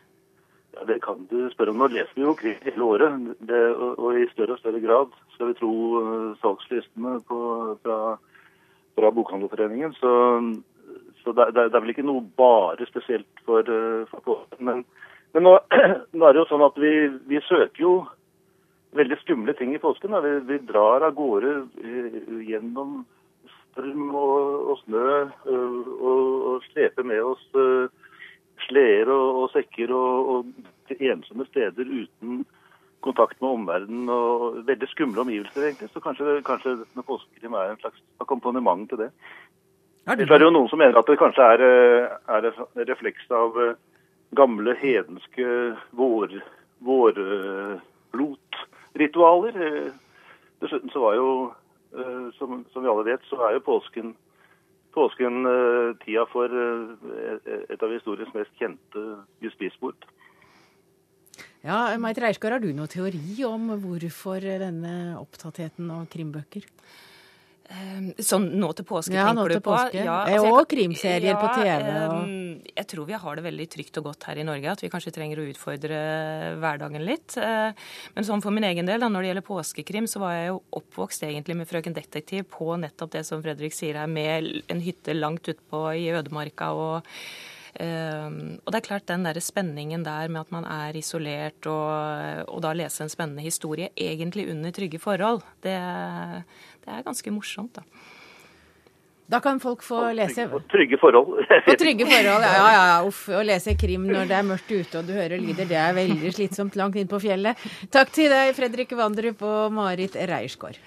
Ja, 0.75 0.85
Det 0.87 0.99
kan 1.03 1.25
du 1.29 1.49
spørre 1.51 1.73
om. 1.73 1.81
Nå 1.81 1.89
leser 1.91 2.15
vi 2.15 2.23
jo 2.23 2.35
krim 2.37 2.61
hele 2.63 2.85
året, 2.85 3.27
det, 3.39 3.61
og, 3.73 3.99
og, 3.99 4.19
i 4.19 4.29
større 4.31 4.55
og 4.55 4.61
større 4.61 4.81
grad. 4.83 5.15
Skal 5.35 5.51
vi 5.51 5.57
tro 5.59 5.73
uh, 5.99 6.37
salgslistene 6.43 7.17
på, 7.27 7.39
fra, 7.83 7.99
fra 8.95 9.11
Bokhandlerforeningen. 9.17 9.97
Så, 9.99 10.13
så 11.23 11.35
det, 11.35 11.49
det, 11.57 11.67
er 11.73 11.83
vel 11.83 11.93
ikke 11.95 12.07
noe 12.07 12.23
bare 12.39 12.87
spesielt 12.87 13.43
for, 13.47 13.67
uh, 13.67 14.21
for 14.23 14.45
Men, 14.63 14.85
men 15.35 15.45
nå, 15.45 15.55
nå, 16.17 16.25
er 16.25 16.33
det 16.33 16.41
jo 16.41 16.49
sånn 16.49 16.65
at 16.65 16.79
vi, 16.81 16.93
vi 17.29 17.41
søker 17.47 17.83
jo 17.83 17.93
veldig 18.97 19.19
skumle 19.21 19.53
ting 19.57 19.75
i 19.75 19.81
påsken. 19.81 20.17
Vi, 20.25 20.35
vi, 20.49 20.59
drar 20.69 21.05
av 21.05 21.15
gårde 21.17 21.55
uh, 21.69 22.37
gjennom 22.45 23.03
strøm 23.49 24.13
og, 24.17 24.69
og 24.73 24.79
snø 24.85 25.09
uh, 25.45 25.89
og, 25.99 26.23
og, 26.53 26.69
sleper 26.71 27.05
med 27.05 27.21
oss 27.21 27.43
uh, 27.53 27.91
sleder 28.65 29.11
og, 29.13 29.43
og, 29.43 29.51
sekker 29.53 29.93
og, 29.95 30.49
til 30.89 31.11
ensomme 31.11 31.45
steder 31.51 31.85
uten, 31.85 32.41
kontakt 33.05 33.37
med 33.39 33.53
omverdenen 33.53 34.09
og 34.11 34.57
veldig 34.67 34.89
skumle 34.91 35.21
omgivelser, 35.23 35.69
egentlig. 35.69 35.87
Så 35.93 36.01
kanskje, 36.03 36.41
kanskje 36.43 36.73
påskekrim 36.97 37.53
er 37.55 37.71
en 37.71 37.79
slags 37.79 38.01
akkompagnement 38.19 38.89
til 38.89 39.05
det. 39.05 39.07
Er 40.09 40.17
det 40.17 40.41
jo 40.41 40.51
noen 40.51 40.69
som 40.71 40.81
mener 40.81 40.97
at 40.97 41.07
det 41.07 41.19
kanskje 41.21 41.45
er, 41.53 41.61
eh, 41.63 42.17
er 42.35 42.87
refleks 42.89 43.29
av 43.31 43.57
eh, 43.61 43.75
gamle 44.37 44.75
hedenske 44.79 45.45
vår, 45.97 46.29
vårblotritualer. 46.85 49.53
Eh, 49.67 49.89
Dessuten 50.59 50.91
så 50.91 50.99
var 50.99 51.13
jo, 51.15 51.53
som, 52.35 52.65
som, 52.73 52.83
vi 52.83 52.89
alle 52.91 53.07
vet, 53.07 53.23
så 53.29 53.37
er 53.47 53.53
jo 53.55 53.61
påsken, 53.63 54.11
påsken 54.91 55.47
tida 56.03 56.25
for 56.27 56.51
et 56.51 57.79
av 57.79 57.87
historiens 57.93 58.33
mest 58.35 58.51
kjente 58.59 58.99
justismord. 59.39 59.95
Ja, 61.63 61.95
Meit 61.95 62.19
Reierskar, 62.19 62.51
har 62.55 62.59
du 62.59 62.75
noen 62.75 62.91
teori 62.91 63.39
om 63.47 63.71
hvorfor 63.83 64.39
denne 64.43 65.15
opptattheten 65.19 65.91
av 65.95 66.07
krimbøker? 66.11 66.63
Ehm, 67.69 68.07
sånn 68.17 68.47
nå 68.57 68.71
til 68.73 68.85
påske, 68.89 69.13
ja, 69.13 69.27
tenker 69.29 69.53
du 69.53 69.59
på? 69.61 69.73
Påske. 69.75 70.01
Ja, 70.01 70.23
altså, 70.25 70.53
og 70.57 70.69
krimserier 70.71 71.35
ja, 71.35 71.37
på 71.37 71.51
TV. 71.53 71.89
Og... 72.09 72.71
Jeg 72.79 72.87
tror 72.89 73.09
vi 73.09 73.19
har 73.21 73.37
det 73.37 73.43
veldig 73.45 73.67
trygt 73.75 73.99
og 74.01 74.07
godt 74.09 74.25
her 74.29 74.41
i 74.41 74.45
Norge, 74.47 74.71
at 74.73 74.81
vi 74.81 74.89
kanskje 74.89 75.13
trenger 75.13 75.41
å 75.41 75.45
utfordre 75.51 75.99
hverdagen 76.63 77.05
litt. 77.05 77.37
Uh, 77.37 77.69
men 78.15 78.25
sånn 78.25 78.41
for 78.45 78.55
min 78.55 78.65
egen 78.71 78.89
del, 78.89 79.03
da, 79.03 79.11
når 79.11 79.21
det 79.21 79.31
gjelder 79.31 79.47
påskekrim, 79.51 80.09
så 80.09 80.23
var 80.23 80.33
jeg 80.37 80.49
jo 80.49 80.57
oppvokst 80.81 81.27
egentlig 81.29 81.59
med 81.59 81.69
Frøken 81.69 81.97
Detektiv 81.97 82.49
på 82.57 82.73
nettopp 82.81 83.13
det 83.19 83.23
som 83.29 83.45
Fredrik 83.45 83.77
sier 83.77 84.01
her, 84.01 84.09
med 84.09 84.65
en 84.71 84.83
hytte 84.83 85.13
langt 85.17 85.53
utpå 85.53 85.85
i 85.99 86.09
ødemarka. 86.17 86.73
og 86.73 87.13
Um, 87.79 88.57
og 88.65 88.73
det 88.73 88.79
er 88.79 88.85
klart 88.87 89.05
den 89.07 89.23
der 89.23 89.37
spenningen 89.39 90.01
der 90.03 90.27
med 90.27 90.41
at 90.41 90.51
man 90.51 90.65
er 90.65 90.97
isolert, 90.97 91.67
og, 91.69 92.49
og 92.49 92.63
da 92.65 92.73
lese 92.73 93.05
en 93.05 93.11
spennende 93.13 93.45
historie 93.45 93.91
egentlig 93.95 94.47
under 94.49 94.73
trygge 94.73 94.99
forhold, 94.99 95.43
det, 95.63 95.77
det 96.89 96.97
er 96.97 97.05
ganske 97.05 97.31
morsomt, 97.33 97.77
da. 97.77 97.83
Da 99.29 99.37
kan 99.45 99.59
folk 99.61 99.83
få 99.85 100.07
lese 100.17 100.47
Og 100.49 100.63
trygge 100.71 100.97
forhold. 100.97 101.43
På 101.67 101.75
trygge 101.77 102.07
forhold, 102.09 102.45
ja, 102.47 102.53
ja, 102.57 102.85
ja. 102.89 102.95
Uff. 103.05 103.27
Å 103.29 103.43
lese 103.45 103.75
krim 103.77 104.07
når 104.09 104.25
det 104.31 104.37
er 104.39 104.47
mørkt 104.47 104.71
ute 104.73 105.03
og 105.03 105.05
du 105.05 105.13
hører 105.13 105.37
lyder, 105.37 105.69
det 105.69 105.77
er 105.77 105.93
veldig 105.93 106.31
slitsomt 106.33 106.77
langt 106.79 106.97
inn 106.97 107.09
på 107.11 107.19
fjellet. 107.21 107.67
Takk 107.93 108.09
til 108.15 108.33
deg, 108.33 108.55
Fredrik 108.57 108.95
Vandrup 108.97 109.43
og 109.45 109.75
Marit 109.75 110.17
Reiersgaard. 110.17 110.81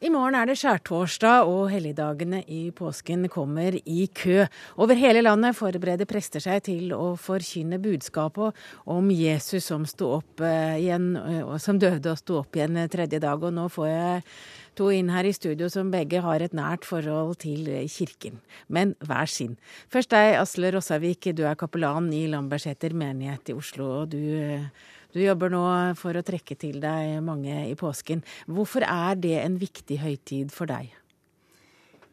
I 0.00 0.08
morgen 0.08 0.32
er 0.32 0.48
det 0.48 0.54
skjærtorsdag, 0.56 1.44
og 1.44 1.66
helligdagene 1.68 2.38
i 2.48 2.70
påsken 2.72 3.26
kommer 3.28 3.74
i 3.84 4.06
kø. 4.16 4.46
Over 4.80 4.96
hele 4.96 5.20
landet 5.20 5.58
forbereder 5.58 6.08
prester 6.08 6.40
seg 6.40 6.62
til 6.70 6.94
å 6.96 7.10
forkynne 7.20 7.76
budskapet 7.84 8.56
om 8.88 9.10
Jesus 9.12 9.68
som, 9.68 9.84
eh, 10.40 10.80
igjen, 10.80 11.18
eh, 11.18 11.58
som 11.58 11.78
døde 11.78 12.12
og 12.12 12.16
sto 12.16 12.38
opp 12.38 12.52
igjen 12.52 12.88
tredje 12.88 13.20
dag. 13.20 13.44
Og 13.44 13.52
nå 13.52 13.68
får 13.68 13.88
jeg 13.88 14.22
to 14.74 14.88
inn 14.88 15.10
her 15.10 15.24
i 15.24 15.32
studio 15.32 15.68
som 15.68 15.90
begge 15.90 16.22
har 16.22 16.40
et 16.40 16.52
nært 16.54 16.86
forhold 16.86 17.36
til 17.36 17.66
kirken, 17.84 18.40
men 18.70 18.94
hver 19.04 19.28
sin. 19.28 19.58
Først 19.90 20.08
deg, 20.08 20.40
Asle 20.40 20.72
Rossavik, 20.72 21.34
du 21.36 21.44
er 21.44 21.56
kapellan 21.56 22.10
i 22.10 22.26
Lambertseter 22.26 22.94
menighet 22.94 23.50
i 23.50 23.52
Oslo. 23.52 24.00
og 24.00 24.08
du 24.08 24.64
du 25.10 25.20
jobber 25.22 25.50
nå 25.50 25.64
for 25.98 26.14
å 26.14 26.24
trekke 26.26 26.56
til 26.60 26.80
deg 26.82 27.18
mange 27.26 27.64
i 27.66 27.76
påsken. 27.78 28.22
Hvorfor 28.46 28.86
er 28.86 29.18
det 29.18 29.36
en 29.42 29.58
viktig 29.60 29.98
høytid 30.02 30.54
for 30.54 30.70
deg? 30.70 30.92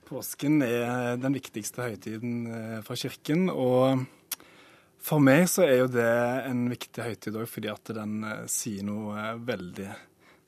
Påsken 0.08 0.62
er 0.64 1.18
den 1.20 1.36
viktigste 1.36 1.84
høytiden 1.84 2.36
eh, 2.48 2.78
for 2.88 2.96
kirken. 3.00 3.50
Og 3.52 4.06
for 5.04 5.22
meg 5.24 5.46
så 5.52 5.66
er 5.66 5.82
jo 5.82 5.90
det 5.92 6.12
en 6.48 6.66
viktig 6.72 7.04
høytid 7.04 7.38
òg 7.38 7.50
fordi 7.52 7.72
at 7.74 7.92
den 7.98 8.22
eh, 8.24 8.46
sier 8.52 8.88
noe 8.88 9.18
eh, 9.20 9.42
veldig 9.50 9.90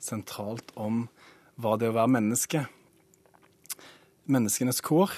sentralt 0.00 0.72
om 0.80 1.04
hva 1.60 1.76
det 1.76 1.90
er 1.90 1.92
å 1.92 1.98
være 2.00 2.14
menneske. 2.16 2.64
Menneskenes 4.30 4.80
kår 4.86 5.12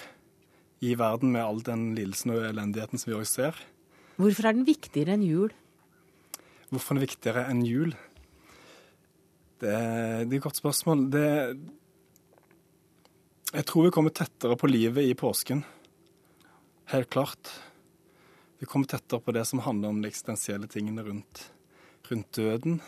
i 0.82 0.96
verden 0.98 1.36
med 1.36 1.44
all 1.44 1.62
den 1.62 1.92
lidelsen 1.94 2.34
og 2.34 2.42
elendigheten 2.48 2.98
som 2.98 3.12
vi 3.12 3.18
òg 3.20 3.28
ser. 3.30 3.54
Hvorfor 4.18 4.48
er 4.48 4.58
den 4.58 4.66
viktigere 4.66 5.14
enn 5.14 5.22
jul? 5.24 5.54
Hvorfor 6.72 6.94
er 6.94 7.02
det 7.02 7.08
viktigere 7.10 7.44
enn 7.52 7.58
jul? 7.68 7.90
Det, 9.60 9.68
det 9.68 9.72
er 9.74 10.38
et 10.38 10.40
godt 10.40 10.56
spørsmål. 10.56 11.02
Det, 11.12 11.26
jeg 13.52 13.66
tror 13.68 13.84
vi 13.84 13.92
kommer 13.92 14.14
tettere 14.16 14.56
på 14.56 14.70
livet 14.70 15.04
i 15.04 15.12
påsken. 15.18 15.60
Helt 16.94 17.10
klart. 17.12 17.50
Vi 18.56 18.68
kommer 18.70 18.88
tettere 18.88 19.20
på 19.20 19.34
det 19.36 19.44
som 19.50 19.60
handler 19.66 19.92
om 19.92 20.00
de 20.00 20.08
eksistensielle 20.08 20.70
tingene 20.72 21.04
rundt, 21.04 21.42
rundt 22.08 22.40
døden. 22.40 22.80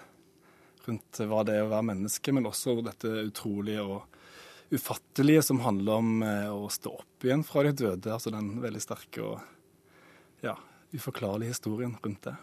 Rundt 0.88 1.20
hva 1.20 1.42
det 1.44 1.58
er 1.58 1.66
å 1.66 1.70
være 1.74 1.88
menneske, 1.90 2.32
men 2.32 2.48
også 2.48 2.78
dette 2.88 3.12
utrolige 3.26 3.84
og 3.84 4.72
ufattelige 4.72 5.44
som 5.44 5.60
handler 5.60 6.00
om 6.00 6.24
eh, 6.24 6.48
å 6.48 6.72
stå 6.72 6.96
opp 7.04 7.28
igjen 7.28 7.44
fra 7.44 7.68
de 7.68 7.76
døde. 7.84 8.16
Altså 8.16 8.32
den 8.32 8.54
veldig 8.64 8.80
sterke 8.80 9.28
og 9.28 10.40
ja, 10.40 10.56
uforklarlige 10.96 11.52
historien 11.52 11.98
rundt 12.00 12.24
det. 12.30 12.36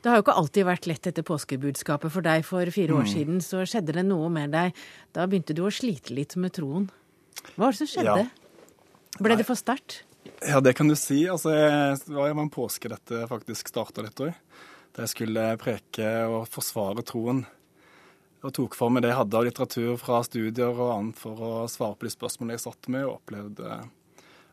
Det 0.00 0.08
har 0.08 0.16
jo 0.16 0.24
ikke 0.24 0.36
alltid 0.40 0.64
vært 0.64 0.86
lett 0.88 1.08
etter 1.10 1.24
påskebudskapet 1.28 2.12
for 2.12 2.24
deg. 2.24 2.44
For 2.48 2.72
fire 2.72 2.96
år 2.96 3.04
mm. 3.04 3.10
siden 3.12 3.42
så 3.44 3.66
skjedde 3.68 3.98
det 3.98 4.06
noe 4.08 4.30
med 4.32 4.54
deg. 4.56 4.76
Da 5.12 5.26
begynte 5.28 5.56
du 5.56 5.66
å 5.66 5.72
slite 5.74 6.14
litt 6.16 6.38
med 6.40 6.54
troen. 6.56 6.88
Hva 7.54 7.66
var 7.66 7.74
det 7.74 7.82
som 7.82 7.90
skjedde? 7.90 8.22
Ja. 8.24 9.20
Ble 9.20 9.36
det 9.36 9.46
for 9.48 9.60
sterkt? 9.60 10.02
Ja, 10.46 10.60
det 10.64 10.72
kan 10.78 10.88
du 10.88 10.96
si. 10.96 11.26
Altså, 11.28 11.52
det 11.52 12.16
var 12.16 12.32
en 12.32 12.52
påske 12.52 12.88
dette 12.92 13.26
faktisk 13.28 13.68
starta 13.68 14.04
litt 14.04 14.20
òg. 14.24 14.32
Da 14.96 15.04
jeg 15.04 15.12
skulle 15.12 15.46
preke 15.60 16.08
og 16.32 16.48
forsvare 16.50 17.04
troen. 17.06 17.44
Og 18.40 18.54
tok 18.56 18.76
for 18.78 18.92
meg 18.92 19.04
det 19.04 19.12
jeg 19.12 19.20
hadde 19.20 19.36
av 19.36 19.44
litteratur 19.44 19.98
fra 20.00 20.22
studier 20.24 20.72
og 20.72 20.94
annet 20.94 21.20
for 21.20 21.44
å 21.44 21.52
svare 21.68 21.98
på 22.00 22.08
de 22.08 22.14
spørsmålene 22.14 22.56
jeg 22.56 22.64
satt 22.64 22.88
med, 22.88 23.04
og 23.04 23.18
opplevde 23.18 23.82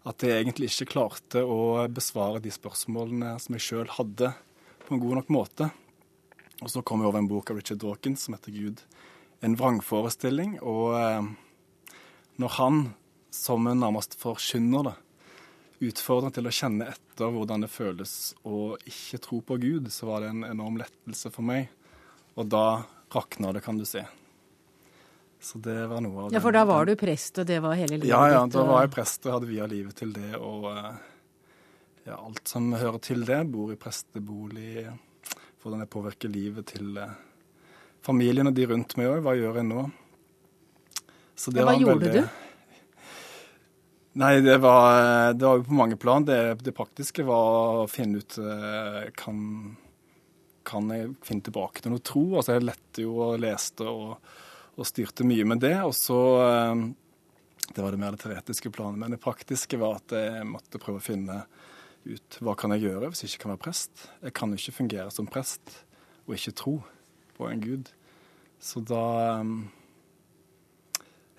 at 0.07 0.23
jeg 0.23 0.41
egentlig 0.41 0.69
ikke 0.71 0.91
klarte 0.91 1.43
å 1.43 1.87
besvare 1.91 2.43
de 2.43 2.51
spørsmålene 2.51 3.33
som 3.43 3.55
jeg 3.55 3.63
sjøl 3.63 3.89
hadde 3.95 4.33
på 4.87 4.95
en 4.95 5.03
god 5.03 5.19
nok 5.19 5.31
måte. 5.33 5.69
Og 6.63 6.71
så 6.71 6.81
kom 6.81 7.03
jeg 7.03 7.11
over 7.11 7.21
en 7.21 7.29
bok 7.29 7.51
av 7.51 7.59
Richard 7.59 7.81
Dawkins 7.83 8.23
som 8.25 8.37
heter 8.37 8.55
Gud. 8.55 8.81
En 9.45 9.57
vrangforestilling. 9.59 10.57
Og 10.63 10.95
eh, 10.97 11.27
når 12.41 12.55
han, 12.57 12.79
som 13.33 13.67
en 13.67 13.83
nærmest 13.83 14.17
forkynner 14.17 14.89
det, 14.89 14.95
utfordrer 15.91 16.33
til 16.33 16.49
å 16.49 16.53
kjenne 16.53 16.87
etter 16.89 17.33
hvordan 17.33 17.65
det 17.65 17.69
føles 17.69 18.13
å 18.47 18.77
ikke 18.89 19.19
tro 19.21 19.41
på 19.45 19.59
Gud, 19.61 19.91
så 19.93 20.09
var 20.09 20.23
det 20.23 20.31
en 20.33 20.47
enorm 20.47 20.79
lettelse 20.81 21.29
for 21.35 21.45
meg. 21.45 21.67
Og 22.37 22.47
da 22.49 22.87
rakna 23.13 23.51
det, 23.53 23.61
kan 23.65 23.77
du 23.77 23.85
si. 23.85 24.01
Så 25.43 25.61
det 25.61 25.83
var 25.91 26.01
noe 26.01 26.23
av 26.23 26.31
det. 26.31 26.39
Ja, 26.39 26.41
for 26.41 26.55
da 26.55 26.63
var 26.65 26.87
du 26.89 26.95
prest, 26.97 27.37
og 27.37 27.45
det 27.45 27.59
var 27.61 27.77
hele 27.77 27.99
livet 27.99 28.07
ditt? 28.07 28.15
Ja, 28.15 28.23
ja, 28.33 28.41
da 28.49 28.65
var 28.65 28.87
jeg 28.87 28.95
prest 28.95 29.27
og 29.27 29.35
hadde 29.35 29.51
via 29.51 29.69
livet 29.69 29.99
til 29.99 30.15
det. 30.15 30.33
og... 30.39 30.71
Eh, 30.73 31.13
ja, 32.07 32.15
alt 32.15 32.47
som 32.47 32.71
hører 32.71 33.01
til 33.03 33.25
det. 33.27 33.43
Bor 33.51 33.73
i 33.73 33.79
prestebolig. 33.79 34.87
Hvordan 35.61 35.83
det 35.83 35.91
påvirker 35.91 36.31
livet 36.31 36.69
til 36.71 36.97
eh, 37.01 37.15
familien 38.05 38.47
og 38.47 38.55
de 38.55 38.67
rundt 38.69 38.95
meg 38.99 39.11
òg. 39.11 39.23
Hva 39.25 39.35
gjør 39.37 39.61
jeg 39.61 39.67
nå? 39.67 39.87
ja, 41.53 41.65
hva 41.67 41.73
gjorde 41.75 42.07
veldig... 42.07 42.21
du? 42.23 42.43
Nei, 44.17 44.39
det 44.41 44.55
var, 44.63 45.33
det 45.37 45.45
var 45.45 45.59
på 45.67 45.75
mange 45.77 45.97
plan. 46.01 46.25
Det, 46.25 46.39
det, 46.65 46.73
praktiske 46.73 47.25
var 47.27 47.83
å 47.83 47.89
finne 47.91 48.23
ut 48.23 48.37
eh, 48.41 49.03
kan, 49.13 49.43
kan 50.65 50.87
jeg 50.89 51.11
finne 51.27 51.45
tilbake 51.45 51.83
til 51.83 51.93
noe 51.93 52.01
tro? 52.01 52.23
Altså, 52.39 52.55
jeg 52.55 52.65
lette 52.65 53.03
jo 53.03 53.19
og 53.27 53.37
leste 53.43 53.85
og, 53.85 54.15
og 54.73 54.89
styrte 54.89 55.27
mye 55.27 55.45
med 55.51 55.61
det. 55.61 55.75
Og 55.85 55.93
så 55.93 56.21
eh, 56.47 56.87
Det 57.67 57.83
var 57.83 57.93
det 57.93 58.01
mer 58.01 58.15
det 58.15 58.23
teoretiske 58.23 58.71
planet. 58.73 59.03
Men 59.03 59.13
det 59.13 59.21
praktiske 59.21 59.77
var 59.77 59.99
at 59.99 60.15
jeg 60.17 60.47
måtte 60.49 60.81
prøve 60.81 61.03
å 61.03 61.09
finne 61.11 61.43
ut 62.15 62.37
hva 62.43 62.55
kan 62.59 62.73
jeg 62.75 62.87
gjøre 62.87 63.09
hvis 63.11 63.23
jeg 63.23 63.33
ikke 63.33 63.45
kan 63.45 63.53
være 63.55 63.63
prest. 63.67 64.07
Jeg 64.23 64.35
kan 64.37 64.53
jo 64.53 64.59
ikke 64.59 64.77
fungere 64.79 65.13
som 65.13 65.29
prest 65.29 65.73
og 66.27 66.35
ikke 66.35 66.55
tro 66.59 66.75
på 67.37 67.49
en 67.49 67.63
gud. 67.63 67.91
Så 68.59 68.83
da 68.85 69.03
ehm, 69.37 69.67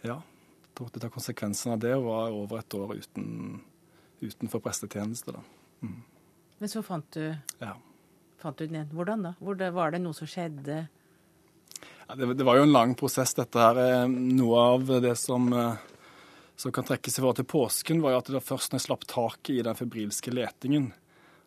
Ja. 0.05 0.21
Da 0.79 0.85
måtte 0.85 1.01
jeg 1.01 1.09
ta 1.09 1.11
konsekvensen 1.11 1.73
av 1.75 1.81
det 1.83 1.91
og 1.97 2.05
var 2.07 2.31
over 2.31 2.61
et 2.61 2.75
år 2.79 2.93
uten, 3.01 3.63
utenfor 4.23 4.63
prestetjeneste. 4.63 5.35
da. 5.35 5.41
Mm. 5.83 6.03
Men 6.59 6.71
så 6.71 6.83
fant 6.87 7.09
du, 7.17 7.35
ja. 7.59 7.73
fant 8.39 8.59
du 8.59 8.67
den 8.67 8.77
igjen. 8.77 8.93
Hvordan 8.95 9.27
da? 9.27 9.33
Hvor 9.43 9.59
det, 9.59 9.73
var 9.75 9.91
det 9.91 10.01
noe 10.05 10.15
som 10.15 10.31
skjedde? 10.31 10.85
Ja, 12.07 12.15
det, 12.15 12.31
det, 12.39 12.47
var 12.47 12.61
jo 12.61 12.69
en 12.69 12.73
lang 12.73 12.95
prosess, 12.95 13.35
dette 13.35 13.59
her. 13.59 13.79
Eh, 13.83 14.07
noe 14.09 14.63
av 14.77 14.87
det 15.03 15.17
som 15.19 15.51
uh, 15.51 15.83
som 16.59 16.73
kan 16.73 16.85
trekkes 16.85 17.19
i 17.19 17.21
forhold 17.21 17.37
til 17.39 17.47
påsken, 17.47 18.01
var 18.03 18.13
jo 18.13 18.19
at 18.19 18.27
det 18.27 18.35
var 18.35 18.43
først 18.43 18.73
når 18.73 18.81
jeg 18.81 18.87
slapp 18.89 19.05
taket 19.07 19.53
i 19.55 19.63
den 19.63 19.77
febrilske 19.79 20.33
letingen, 20.35 20.89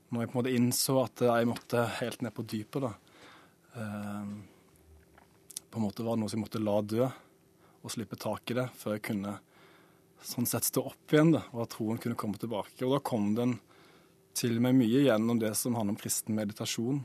når 0.07 0.21
jeg 0.23 0.29
på 0.29 0.35
en 0.35 0.39
måte 0.39 0.53
innså 0.55 0.95
at 1.01 1.23
jeg 1.27 1.49
måtte 1.49 1.81
helt 1.97 2.21
ned 2.23 2.31
på 2.35 2.45
dypet, 2.47 2.85
da 2.85 2.93
eh, 3.75 4.29
På 5.71 5.79
en 5.79 5.85
måte 5.85 6.03
var 6.03 6.15
det 6.15 6.21
noe 6.23 6.31
som 6.31 6.39
jeg 6.39 6.45
måtte 6.45 6.63
la 6.63 6.77
dø, 6.83 7.09
og 7.81 7.91
slippe 7.91 8.15
tak 8.19 8.51
i 8.51 8.57
det, 8.57 8.65
før 8.75 8.95
jeg 8.95 9.03
kunne 9.09 9.33
sånn 10.23 10.47
sett 10.47 10.67
stå 10.67 10.83
opp 10.91 11.13
igjen, 11.13 11.33
da, 11.35 11.41
og 11.51 11.63
at 11.65 11.73
troen 11.75 11.99
kunne 11.99 12.19
komme 12.19 12.39
tilbake. 12.39 12.79
Og 12.85 12.95
da 12.95 12.99
kom 13.03 13.33
den 13.35 13.57
til 14.37 14.59
meg 14.63 14.77
mye 14.77 15.03
gjennom 15.07 15.39
det 15.41 15.51
som 15.59 15.75
handler 15.75 15.95
om 15.97 15.99
kristen 15.99 16.37
meditasjon. 16.37 17.03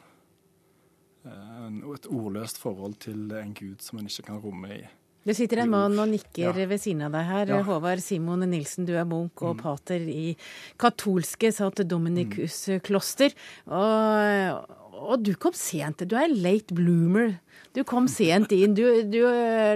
Eh, 1.27 1.67
og 1.83 1.97
et 1.97 2.11
ordløst 2.11 2.63
forhold 2.63 2.99
til 3.07 3.35
en 3.35 3.55
gud 3.57 3.83
som 3.83 3.99
en 3.99 4.11
ikke 4.11 4.29
kan 4.31 4.43
romme 4.43 4.79
i. 4.79 4.85
Det 5.27 5.35
sitter 5.35 5.65
en 5.65 5.71
mann 5.73 5.99
og 5.99 6.07
nikker 6.13 6.55
Ja. 6.55 6.67
ved 6.71 6.79
siden 6.79 7.03
av 7.09 7.13
deg 7.17 7.25
her. 7.27 7.47
Ja. 7.51 7.63
Håvard 7.67 7.99
Simon 8.01 8.45
Nilsen, 8.47 8.87
du 8.87 8.93
er 8.95 9.05
munk 9.05 9.43
og 9.43 9.59
pater 9.59 9.99
i 10.07 10.37
katolske 10.79 11.51
St. 11.51 11.83
Dominicus 11.85 12.61
kloster. 12.87 13.35
Og, 13.67 14.77
og 14.95 15.23
du 15.27 15.33
kom 15.35 15.53
sent. 15.59 16.05
Du 16.09 16.15
er 16.19 16.31
late 16.31 16.75
bloomer. 16.77 17.35
Du 17.75 17.83
kom 17.85 18.07
sent 18.19 18.53
inn. 18.55 18.75
Du, 18.79 18.85
du, 19.03 19.21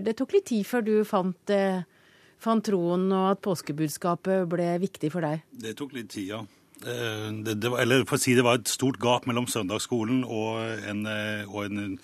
det 0.06 0.14
tok 0.20 0.36
litt 0.38 0.46
tid 0.52 0.64
før 0.68 0.86
du 0.86 0.92
fant, 1.08 1.50
eh, 1.54 1.82
fant 2.40 2.64
troen, 2.64 3.08
og 3.12 3.32
at 3.34 3.42
påskebudskapet 3.44 4.46
ble 4.48 4.70
viktig 4.86 5.10
for 5.12 5.26
deg. 5.26 5.42
Det 5.50 5.74
tok 5.80 5.92
litt 5.98 6.12
tid, 6.14 6.28
ja. 6.36 6.44
Eh, 6.86 7.26
Det, 7.44 7.58
det 7.60 7.72
var, 7.74 7.82
eller 7.82 8.06
for 8.08 8.16
å 8.16 8.22
si 8.22 8.36
det 8.38 8.46
var 8.46 8.60
et 8.62 8.70
stort 8.70 9.00
gap 9.02 9.26
mellom 9.28 9.50
søndagsskolen 9.50 10.22
og 10.24 10.62
en, 10.88 11.02
eh, 11.10 11.42
og 11.50 11.66
en 11.66 11.98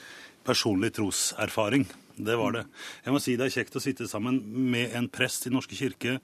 personlig 0.44 0.92
troserfaring. 0.98 1.86
Det 2.16 2.36
var 2.40 2.54
det. 2.56 2.64
Jeg 3.04 3.12
må 3.12 3.20
si 3.20 3.36
det 3.36 3.48
er 3.48 3.56
kjekt 3.58 3.76
å 3.76 3.82
sitte 3.84 4.08
sammen 4.08 4.40
med 4.72 4.94
en 4.96 5.08
prest 5.12 5.46
i 5.48 5.52
Norske 5.52 5.76
kirke 5.76 6.18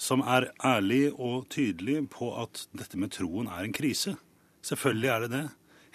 som 0.00 0.22
er 0.24 0.48
ærlig 0.64 1.10
og 1.12 1.46
tydelig 1.52 2.00
på 2.10 2.32
at 2.40 2.64
dette 2.72 2.98
med 2.98 3.12
troen 3.14 3.50
er 3.52 3.66
en 3.66 3.74
krise. 3.76 4.16
Selvfølgelig 4.64 5.10
er 5.12 5.24
det 5.24 5.30
det. 5.34 5.46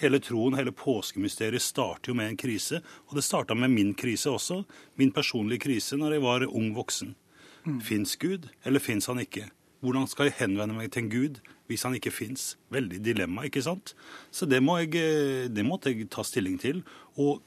Hele 0.01 0.19
troen, 0.19 0.57
hele 0.59 0.73
påskemysteriet 0.75 1.63
starter 1.63 2.11
jo 2.11 2.17
med 2.19 2.31
en 2.31 2.39
krise. 2.39 2.81
Og 3.09 3.17
det 3.17 3.25
starta 3.25 3.55
med 3.57 3.73
min 3.73 3.93
krise 3.97 4.29
også. 4.29 4.61
Min 4.99 5.13
personlige 5.15 5.65
krise 5.65 5.97
når 5.97 6.17
jeg 6.17 6.25
var 6.25 6.47
ung 6.47 6.73
voksen. 6.75 7.15
Fins 7.81 8.13
Gud, 8.21 8.45
eller 8.63 8.83
fins 8.83 9.07
han 9.09 9.23
ikke? 9.23 9.47
Hvordan 9.81 10.05
skal 10.09 10.29
jeg 10.29 10.38
henvende 10.38 10.75
meg 10.77 10.91
til 10.93 11.05
en 11.05 11.09
Gud 11.09 11.39
hvis 11.69 11.86
han 11.88 11.95
ikke 11.97 12.13
fins? 12.13 12.55
Veldig 12.73 12.99
dilemma, 13.01 13.47
ikke 13.47 13.63
sant? 13.65 13.95
Så 14.29 14.45
det, 14.45 14.61
må 14.61 14.77
jeg, 14.83 14.93
eh, 15.01 15.47
det 15.49 15.65
måtte 15.65 15.89
jeg 15.89 16.09
ta 16.13 16.21
stilling 16.25 16.59
til. 16.61 16.83
Og 17.17 17.41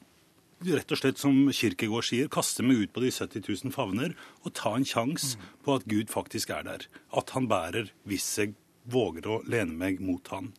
rett 0.65 0.91
og 0.91 0.99
slett, 0.99 1.17
som 1.21 1.35
Kirkegård 1.55 2.03
sier, 2.09 2.27
kaste 2.31 2.63
meg 2.65 2.83
ut 2.85 2.93
på 2.95 3.03
de 3.03 3.11
70 3.11 3.45
000 3.65 3.71
favner 3.75 4.15
og 4.43 4.53
ta 4.57 4.73
en 4.75 4.85
sjanse 4.87 5.37
på 5.65 5.75
at 5.79 5.85
Gud 5.89 6.09
faktisk 6.11 6.49
er 6.55 6.63
der. 6.67 6.87
At 7.15 7.29
han 7.35 7.47
bærer 7.51 7.91
hvis 8.09 8.27
jeg 8.41 8.55
våger 8.89 9.27
å 9.29 9.39
lene 9.47 9.75
meg 9.77 9.99
mot 10.01 10.25
han. 10.33 10.51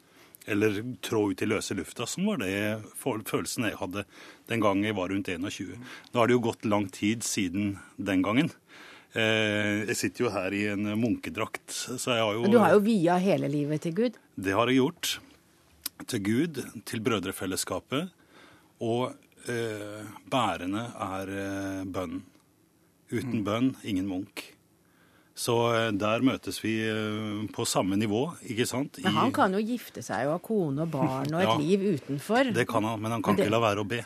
Eller 0.50 0.80
trå 1.04 1.26
ut 1.30 1.42
i 1.44 1.46
løse 1.46 1.74
lufta, 1.76 2.06
som 2.08 2.24
var 2.30 2.40
det 2.40 2.80
følelsen 2.98 3.66
jeg 3.68 3.76
hadde 3.78 4.06
den 4.48 4.62
gangen 4.64 4.86
jeg 4.88 4.96
var 4.96 5.12
rundt 5.12 5.28
21. 5.28 5.76
Nå 6.14 6.18
har 6.22 6.26
det 6.30 6.34
jo 6.38 6.44
gått 6.48 6.64
lang 6.64 6.88
tid 6.90 7.22
siden 7.26 7.74
den 8.00 8.22
gangen. 8.24 8.48
Eh, 9.12 9.84
Jeg 9.90 9.96
sitter 9.98 10.24
jo 10.24 10.30
her 10.30 10.54
i 10.54 10.64
en 10.72 10.86
munkedrakt, 10.98 11.68
så 11.98 12.14
jeg 12.16 12.22
har 12.24 12.34
jo 12.38 12.46
du 12.50 12.58
har 12.62 12.72
jo 12.76 12.80
via 12.86 13.18
hele 13.18 13.48
livet 13.50 13.82
til 13.82 13.92
Gud. 13.94 14.16
det 14.38 14.52
har 14.56 14.66
jeg 14.70 14.80
gjort. 14.80 15.18
Til 16.08 16.20
Gud, 16.24 16.62
til 16.88 17.00
brødrefellesskapet. 17.04 18.08
Og 18.80 19.12
eh, 19.48 20.04
bærende 20.30 20.86
er 21.00 21.28
eh, 21.28 21.84
bønn. 21.84 22.22
Uten 23.10 23.42
bønn, 23.44 23.72
ingen 23.84 24.06
munk. 24.06 24.44
Så 25.34 25.54
eh, 25.74 25.90
der 25.96 26.20
møtes 26.26 26.60
vi 26.62 26.74
på 27.54 27.64
samme 27.66 27.96
nivå, 27.96 28.26
ikke 28.44 28.66
sant? 28.68 28.98
Men 29.02 29.14
han 29.16 29.32
kan 29.32 29.52
jo 29.56 29.62
gifte 29.64 30.02
seg 30.04 30.26
og 30.28 30.36
ha 30.36 30.38
kone 30.44 30.82
og 30.84 30.90
barn 30.92 31.32
og 31.34 31.40
et 31.40 31.48
Ja. 31.48 31.56
liv 31.58 31.80
utenfor. 31.96 32.52
Det 32.54 32.66
kan 32.68 32.84
han, 32.84 33.00
men 33.00 33.10
han 33.12 33.22
kan 33.22 33.36
det- 33.36 33.46
ikke 33.46 33.54
la 33.56 33.60
være 33.60 33.80
å 33.84 33.88
be. 33.88 34.02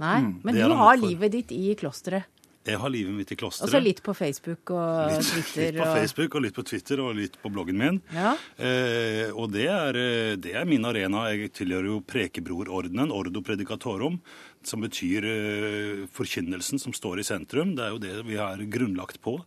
Nei, 0.00 0.20
Mm. 0.20 0.40
men 0.42 0.54
du 0.54 0.74
har 0.74 0.96
livet 0.96 1.30
ditt 1.30 1.52
i 1.52 1.74
klosteret. 1.76 2.24
Jeg 2.62 2.78
har 2.78 2.92
livet 2.94 3.10
mitt 3.16 3.32
i 3.34 3.36
klosteret. 3.40 3.66
Og 3.66 3.72
så 3.74 3.80
litt 3.82 4.00
på 4.06 4.12
Facebook 4.14 4.70
og 4.70 5.10
Litt, 5.10 5.26
Twitter. 5.26 5.72
litt 5.72 5.80
på 5.80 5.86
og... 5.88 5.96
Facebook 5.98 6.36
og 6.38 6.44
litt 6.44 6.54
på 6.54 6.64
Twitter 6.68 7.00
og 7.02 7.16
litt 7.18 7.38
på 7.42 7.50
bloggen 7.50 7.80
min. 7.80 7.98
Ja. 8.14 8.36
Eh, 8.54 9.32
og 9.34 9.50
det 9.50 9.66
er, 9.66 9.98
eh, 9.98 10.36
det 10.38 10.54
er 10.60 10.68
min 10.70 10.86
arena. 10.86 11.24
Jeg 11.34 11.50
tilhører 11.58 11.90
jo 11.90 11.98
Prekebrorordenen, 12.06 13.10
Ordo 13.10 13.42
Predicatorum, 13.42 14.20
som 14.62 14.86
betyr 14.86 15.26
eh, 15.26 16.06
forkynnelsen 16.14 16.78
som 16.78 16.94
står 16.94 17.18
i 17.24 17.26
sentrum. 17.26 17.74
Det 17.74 17.88
er 17.88 17.96
jo 17.96 18.02
det 18.06 18.14
vi 18.30 18.38
er 18.38 18.62
grunnlagt 18.70 19.18
på. 19.26 19.40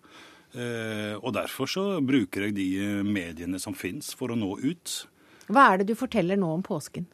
Eh, 0.56 1.16
og 1.16 1.34
derfor 1.36 1.72
så 1.72 1.86
bruker 2.04 2.50
jeg 2.50 2.58
de 2.60 2.68
eh, 2.84 3.00
mediene 3.08 3.60
som 3.64 3.76
fins 3.76 4.12
for 4.16 4.32
å 4.32 4.40
nå 4.40 4.58
ut. 4.60 5.00
Hva 5.48 5.70
er 5.72 5.82
det 5.82 5.92
du 5.92 5.96
forteller 6.00 6.36
nå 6.40 6.52
om 6.60 6.64
påsken? 6.68 7.08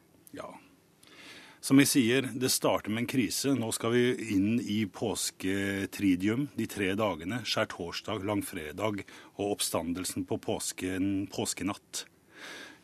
Som 1.62 1.78
jeg 1.78 1.92
sier, 1.92 2.26
det 2.34 2.50
starter 2.50 2.90
med 2.90 3.04
en 3.04 3.10
krise. 3.12 3.52
Nå 3.54 3.68
skal 3.78 3.94
vi 3.94 4.06
inn 4.34 4.56
i 4.66 4.80
påsketridium, 4.90 6.48
de 6.58 6.66
tre 6.66 6.88
dagene. 6.98 7.44
Skjærtorsdag, 7.46 8.24
langfredag 8.26 9.04
og 9.36 9.44
oppstandelsen 9.46 10.26
på 10.26 10.40
påsken, 10.42 11.28
påskenatt. 11.30 12.08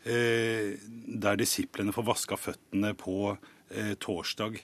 Eh, 0.06 0.78
der 1.10 1.40
disiplene 1.40 1.90
får 1.92 2.06
vaska 2.06 2.38
føttene 2.38 2.92
på 2.94 3.32
eh, 3.34 3.96
torsdag, 3.98 4.60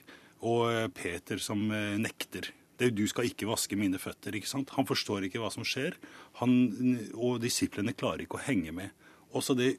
og 0.47 0.63
eh, 0.71 0.87
Peter 0.95 1.43
som 1.43 1.67
eh, 1.75 1.99
nekter. 1.99 2.53
Det, 2.79 2.93
du 2.95 3.03
skal 3.11 3.27
ikke 3.27 3.51
vaske 3.51 3.75
mine 3.75 3.99
føtter. 3.99 4.39
ikke 4.39 4.47
sant? 4.47 4.71
Han 4.79 4.87
forstår 4.87 5.27
ikke 5.27 5.43
hva 5.43 5.51
som 5.51 5.67
skjer, 5.67 5.99
han, 6.39 6.55
og 7.19 7.43
disiplene 7.43 7.91
klarer 7.91 8.23
ikke 8.23 8.39
å 8.39 8.47
henge 8.47 8.71
med. 8.79 8.95
Også 9.35 9.59
det 9.59 9.73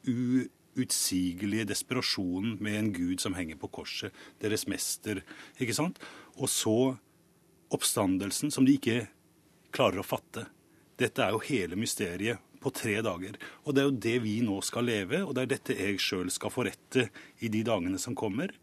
uutsigelige 0.76 1.68
desperasjonen 1.70 2.56
med 2.62 2.78
en 2.78 2.92
gud 2.94 3.22
som 3.22 3.36
henger 3.36 3.58
på 3.60 3.70
korset, 3.80 4.14
deres 4.42 4.66
mester. 4.70 5.22
ikke 5.60 5.76
sant? 5.76 6.00
Og 6.36 6.50
så 6.52 6.96
oppstandelsen 7.74 8.52
som 8.54 8.66
de 8.66 8.76
ikke 8.76 9.06
klarer 9.74 10.00
å 10.00 10.06
fatte. 10.06 10.46
Dette 10.96 11.24
er 11.24 11.34
jo 11.34 11.44
hele 11.44 11.76
mysteriet 11.76 12.40
på 12.62 12.72
tre 12.72 12.98
dager. 13.04 13.36
Og 13.64 13.74
det 13.74 13.82
er 13.82 13.88
jo 13.90 14.02
det 14.08 14.16
vi 14.24 14.36
nå 14.44 14.60
skal 14.64 14.88
leve, 14.88 15.22
og 15.24 15.34
det 15.36 15.44
er 15.44 15.52
dette 15.56 15.76
jeg 15.76 16.00
sjøl 16.02 16.30
skal 16.32 16.52
forrette 16.54 17.08
i 17.44 17.50
de 17.52 17.62
dagene 17.66 18.00
som 18.00 18.16
kommer. 18.16 18.54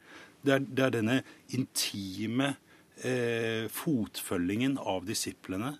Det 0.43 0.57
er, 0.57 0.63
det 0.65 0.85
er 0.85 0.95
denne 0.97 1.19
intime 1.55 2.55
eh, 3.03 3.69
fotfølgingen 3.71 4.79
av 4.81 5.05
disiplene 5.07 5.75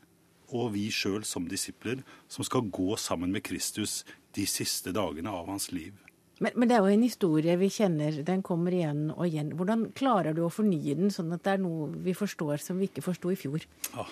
og 0.53 0.73
vi 0.75 0.87
sjøl 0.93 1.23
som 1.27 1.47
disipler 1.49 2.03
som 2.31 2.45
skal 2.45 2.69
gå 2.73 2.95
sammen 3.01 3.33
med 3.33 3.43
Kristus 3.45 4.03
de 4.37 4.45
siste 4.49 4.93
dagene 4.95 5.33
av 5.33 5.49
hans 5.49 5.71
liv. 5.73 5.93
Men, 6.41 6.55
men 6.57 6.69
det 6.69 6.75
er 6.75 6.81
jo 6.81 6.95
en 6.95 7.05
historie 7.05 7.55
vi 7.61 7.69
kjenner, 7.71 8.23
den 8.25 8.41
kommer 8.45 8.73
igjen 8.73 9.05
og 9.13 9.25
igjen. 9.27 9.53
Hvordan 9.57 9.89
klarer 9.97 10.33
du 10.35 10.43
å 10.45 10.51
fornye 10.53 10.95
den, 10.97 11.13
sånn 11.13 11.33
at 11.35 11.43
det 11.45 11.55
er 11.55 11.63
noe 11.63 11.91
vi 12.05 12.15
forstår 12.17 12.63
som 12.63 12.81
vi 12.81 12.89
ikke 12.89 13.05
forsto 13.05 13.31
i 13.33 13.37
fjor? 13.39 13.65
Ja, 13.93 14.07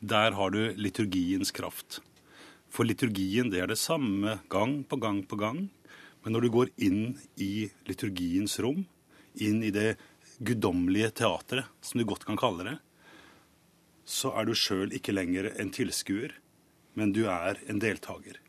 der 0.00 0.36
har 0.38 0.54
du 0.54 0.60
liturgiens 0.80 1.52
kraft. 1.56 2.00
For 2.72 2.88
liturgien 2.88 3.52
det 3.52 3.62
er 3.62 3.70
det 3.70 3.80
samme 3.80 4.40
gang 4.52 4.80
på 4.88 4.98
gang 5.02 5.22
på 5.28 5.38
gang. 5.40 5.66
Men 6.24 6.34
når 6.34 6.46
du 6.46 6.52
går 6.56 6.72
inn 6.82 7.02
i 7.38 7.68
liturgiens 7.86 8.58
rom, 8.64 8.82
inn 9.36 9.60
i 9.62 9.70
det 9.70 9.94
guddommelige 10.42 11.12
teatret, 11.20 11.68
som 11.84 12.00
du 12.00 12.08
godt 12.08 12.26
kan 12.26 12.40
kalle 12.40 12.66
det, 12.66 12.76
så 14.06 14.32
er 14.38 14.46
du 14.46 14.54
sjøl 14.56 14.92
ikke 14.96 15.14
lenger 15.14 15.52
en 15.60 15.70
tilskuer, 15.74 16.34
men 16.98 17.12
du 17.12 17.24
er 17.30 17.60
en 17.70 17.80
deltaker. 17.82 18.40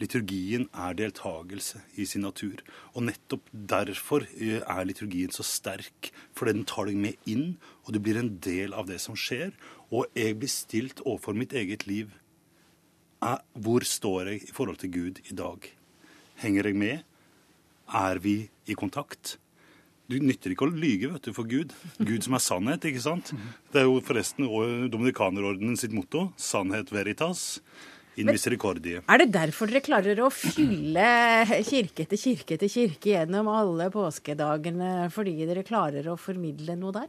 Liturgien 0.00 0.64
er 0.74 0.96
deltagelse 0.98 1.78
i 2.00 2.06
sin 2.08 2.24
natur. 2.26 2.58
Og 2.94 3.06
nettopp 3.06 3.46
derfor 3.54 4.24
eh, 4.34 4.58
er 4.58 4.88
liturgien 4.88 5.30
så 5.34 5.46
sterk. 5.46 6.10
For 6.34 6.50
den 6.50 6.64
tar 6.66 6.90
deg 6.90 6.98
med 6.98 7.30
inn, 7.30 7.54
og 7.86 7.94
du 7.94 8.00
blir 8.02 8.18
en 8.18 8.32
del 8.42 8.74
av 8.74 8.90
det 8.90 8.98
som 9.04 9.14
skjer. 9.18 9.54
Og 9.94 10.10
jeg 10.18 10.38
blir 10.40 10.50
stilt 10.50 11.04
overfor 11.04 11.38
mitt 11.38 11.54
eget 11.54 11.86
liv. 11.86 12.10
Eh, 13.22 13.38
Hvor 13.54 13.86
står 13.86 14.32
jeg 14.32 14.48
i 14.48 14.52
forhold 14.56 14.82
til 14.82 14.94
Gud 14.98 15.22
i 15.30 15.38
dag? 15.38 15.70
Henger 16.42 16.70
jeg 16.72 16.80
med? 16.82 17.06
Er 17.94 18.18
vi 18.18 18.36
i 18.66 18.74
kontakt? 18.74 19.36
Du 20.10 20.18
nytter 20.20 20.52
ikke 20.52 20.66
å 20.66 20.74
lyge 20.74 21.08
vet 21.14 21.24
du, 21.24 21.32
for 21.32 21.48
Gud. 21.48 21.70
Gud 21.96 22.26
som 22.26 22.34
er 22.36 22.42
sannhet, 22.44 22.84
ikke 22.84 23.00
sant? 23.00 23.30
Det 23.72 23.80
er 23.80 23.86
jo 23.86 24.02
forresten 24.04 24.50
Dominikanerordenen 24.92 25.78
sitt 25.80 25.94
motto. 25.96 26.26
Sannhet 26.36 26.90
veritas. 26.92 27.62
In 28.16 28.26
Men- 28.26 28.36
misericordie. 28.36 29.00
Er 29.08 29.18
det 29.18 29.32
derfor 29.34 29.66
dere 29.66 29.82
klarer 29.82 30.20
å 30.22 30.30
fylle 30.30 31.08
kirke 31.66 32.04
etter 32.04 32.16
kirke 32.20 32.54
etter 32.54 32.70
kirke 32.70 33.10
gjennom 33.10 33.48
alle 33.50 33.88
påskedagene, 33.90 35.10
fordi 35.10 35.34
dere 35.48 35.64
klarer 35.66 36.06
å 36.12 36.18
formidle 36.18 36.76
noe 36.78 36.92
der? 36.94 37.08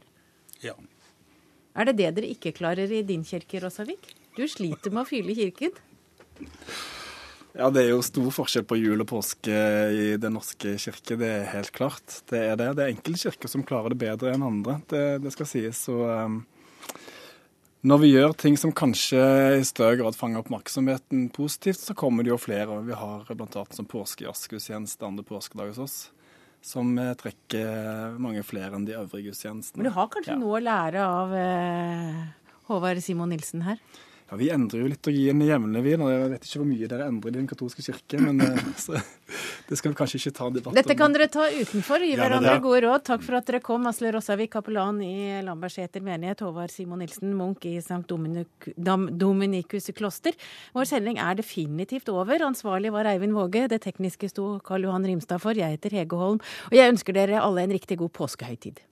Ja. 0.64 0.74
Er 1.76 1.84
det 1.84 1.96
det 2.00 2.10
dere 2.16 2.32
ikke 2.34 2.54
klarer 2.56 2.90
i 2.90 3.02
din 3.06 3.22
kirke, 3.22 3.60
Rosavik? 3.62 4.14
Du 4.36 4.42
sliter 4.48 4.90
med 4.90 5.04
å 5.04 5.08
fylle 5.08 5.34
kirken. 5.36 5.70
Ja, 7.56 7.70
det 7.72 7.86
er 7.86 7.94
jo 7.94 8.02
stor 8.04 8.28
forskjell 8.34 8.66
på 8.68 8.76
jul 8.76 9.00
og 9.00 9.08
påske 9.08 9.54
i 9.96 10.16
Den 10.20 10.34
norske 10.36 10.74
kirke, 10.80 11.16
det 11.16 11.30
er 11.38 11.46
helt 11.54 11.72
klart. 11.72 12.18
Det 12.28 12.42
er 12.50 12.58
det. 12.60 12.74
Det 12.76 12.84
er 12.84 12.92
enkelte 12.92 13.22
kirker 13.30 13.48
som 13.48 13.64
klarer 13.64 13.94
det 13.94 14.00
bedre 14.02 14.34
enn 14.34 14.44
andre, 14.44 14.80
det, 14.90 15.04
det 15.24 15.32
skal 15.32 15.48
sies. 15.48 15.86
Så 15.86 15.96
um, 16.04 16.42
når 17.84 17.98
vi 18.02 18.08
gjør 18.14 18.32
ting 18.38 18.56
som 18.58 18.72
kanskje 18.72 19.20
i 19.60 19.64
større 19.66 19.96
grad 20.00 20.16
fanger 20.16 20.40
oppmerksomheten 20.42 21.28
positivt, 21.34 21.78
så 21.78 21.94
kommer 21.94 22.24
det 22.24 22.30
jo 22.32 22.38
flere. 22.40 22.80
Vi 22.86 22.92
har 22.96 23.24
bl.a. 23.28 23.64
som 23.70 23.86
påskejazzgudstjeneste 23.86 25.06
andre 25.06 25.24
påskedag 25.28 25.68
hos 25.74 25.78
oss, 25.84 25.96
som 26.64 26.96
eh, 26.98 27.12
trekker 27.14 28.16
mange 28.18 28.42
flere 28.42 28.74
enn 28.74 28.86
de 28.88 28.96
øvrige 28.98 29.28
gudstjenestene. 29.30 29.82
Men 29.82 29.90
du 29.92 29.94
har 29.98 30.08
kanskje 30.08 30.32
Ja. 30.34 30.40
noe 30.40 30.58
å 30.58 30.64
lære 30.64 31.04
av 31.04 31.34
eh, 31.36 32.24
Håvard 32.70 33.02
Simon 33.04 33.30
Nilsen 33.30 33.62
her? 33.62 33.78
Ja, 34.26 34.36
Vi 34.36 34.48
endrer 34.50 34.80
jo 34.82 34.88
liturgien 34.90 35.42
jevnlig, 35.46 35.82
vi. 35.84 35.92
Jeg 35.94 36.30
vet 36.32 36.46
ikke 36.46 36.58
hvor 36.58 36.66
mye 36.66 36.88
dere 36.90 37.04
endrer 37.06 37.30
i 37.30 37.36
den 37.36 37.46
katolske 37.46 37.84
kirke, 37.86 38.18
men 38.18 38.40
eh, 38.42 38.64
så, 38.84 38.98
det 39.68 39.78
skal 39.78 39.92
vi 39.92 39.98
kanskje 40.00 40.18
ikke 40.18 40.32
ta 40.34 40.48
en 40.48 40.56
debatt 40.56 40.72
om. 40.72 40.78
Dette 40.78 40.96
kan 40.98 41.14
dere 41.14 41.28
ta 41.30 41.44
utenfor. 41.46 42.02
Gi 42.02 42.16
hverandre 42.18 42.56
ja, 42.56 42.62
gode 42.64 42.80
råd. 42.88 43.04
Takk 43.06 43.22
for 43.22 43.38
at 43.38 43.46
dere 43.46 43.60
kom. 43.62 43.86
Asle 43.86 44.10
Rossavik, 44.16 44.50
kapellan 44.56 44.98
i 45.06 45.44
Lambertseter 45.46 46.02
menighet. 46.02 46.42
Håvard 46.42 46.74
Simon 46.74 47.04
Nilsen, 47.04 47.36
munk 47.38 47.68
i 47.70 47.76
St. 47.78 48.02
Dominikus 48.74 49.86
kloster. 49.94 50.34
Vår 50.74 50.90
sending 50.90 51.22
er 51.22 51.38
definitivt 51.38 52.10
over. 52.10 52.48
Ansvarlig 52.50 52.90
var 52.96 53.06
Eivind 53.12 53.36
Våge. 53.36 53.68
Det 53.70 53.78
tekniske 53.86 54.32
sto 54.34 54.56
Karl 54.66 54.88
Johan 54.88 55.06
Rimstad 55.06 55.44
for. 55.44 55.54
Jeg 55.54 55.78
heter 55.78 56.00
Hege 56.00 56.18
Holm. 56.18 56.42
Og 56.72 56.78
jeg 56.78 56.96
ønsker 56.96 57.14
dere 57.14 57.46
alle 57.46 57.62
en 57.62 57.78
riktig 57.78 58.02
god 58.02 58.10
påskehøytid. 58.18 58.82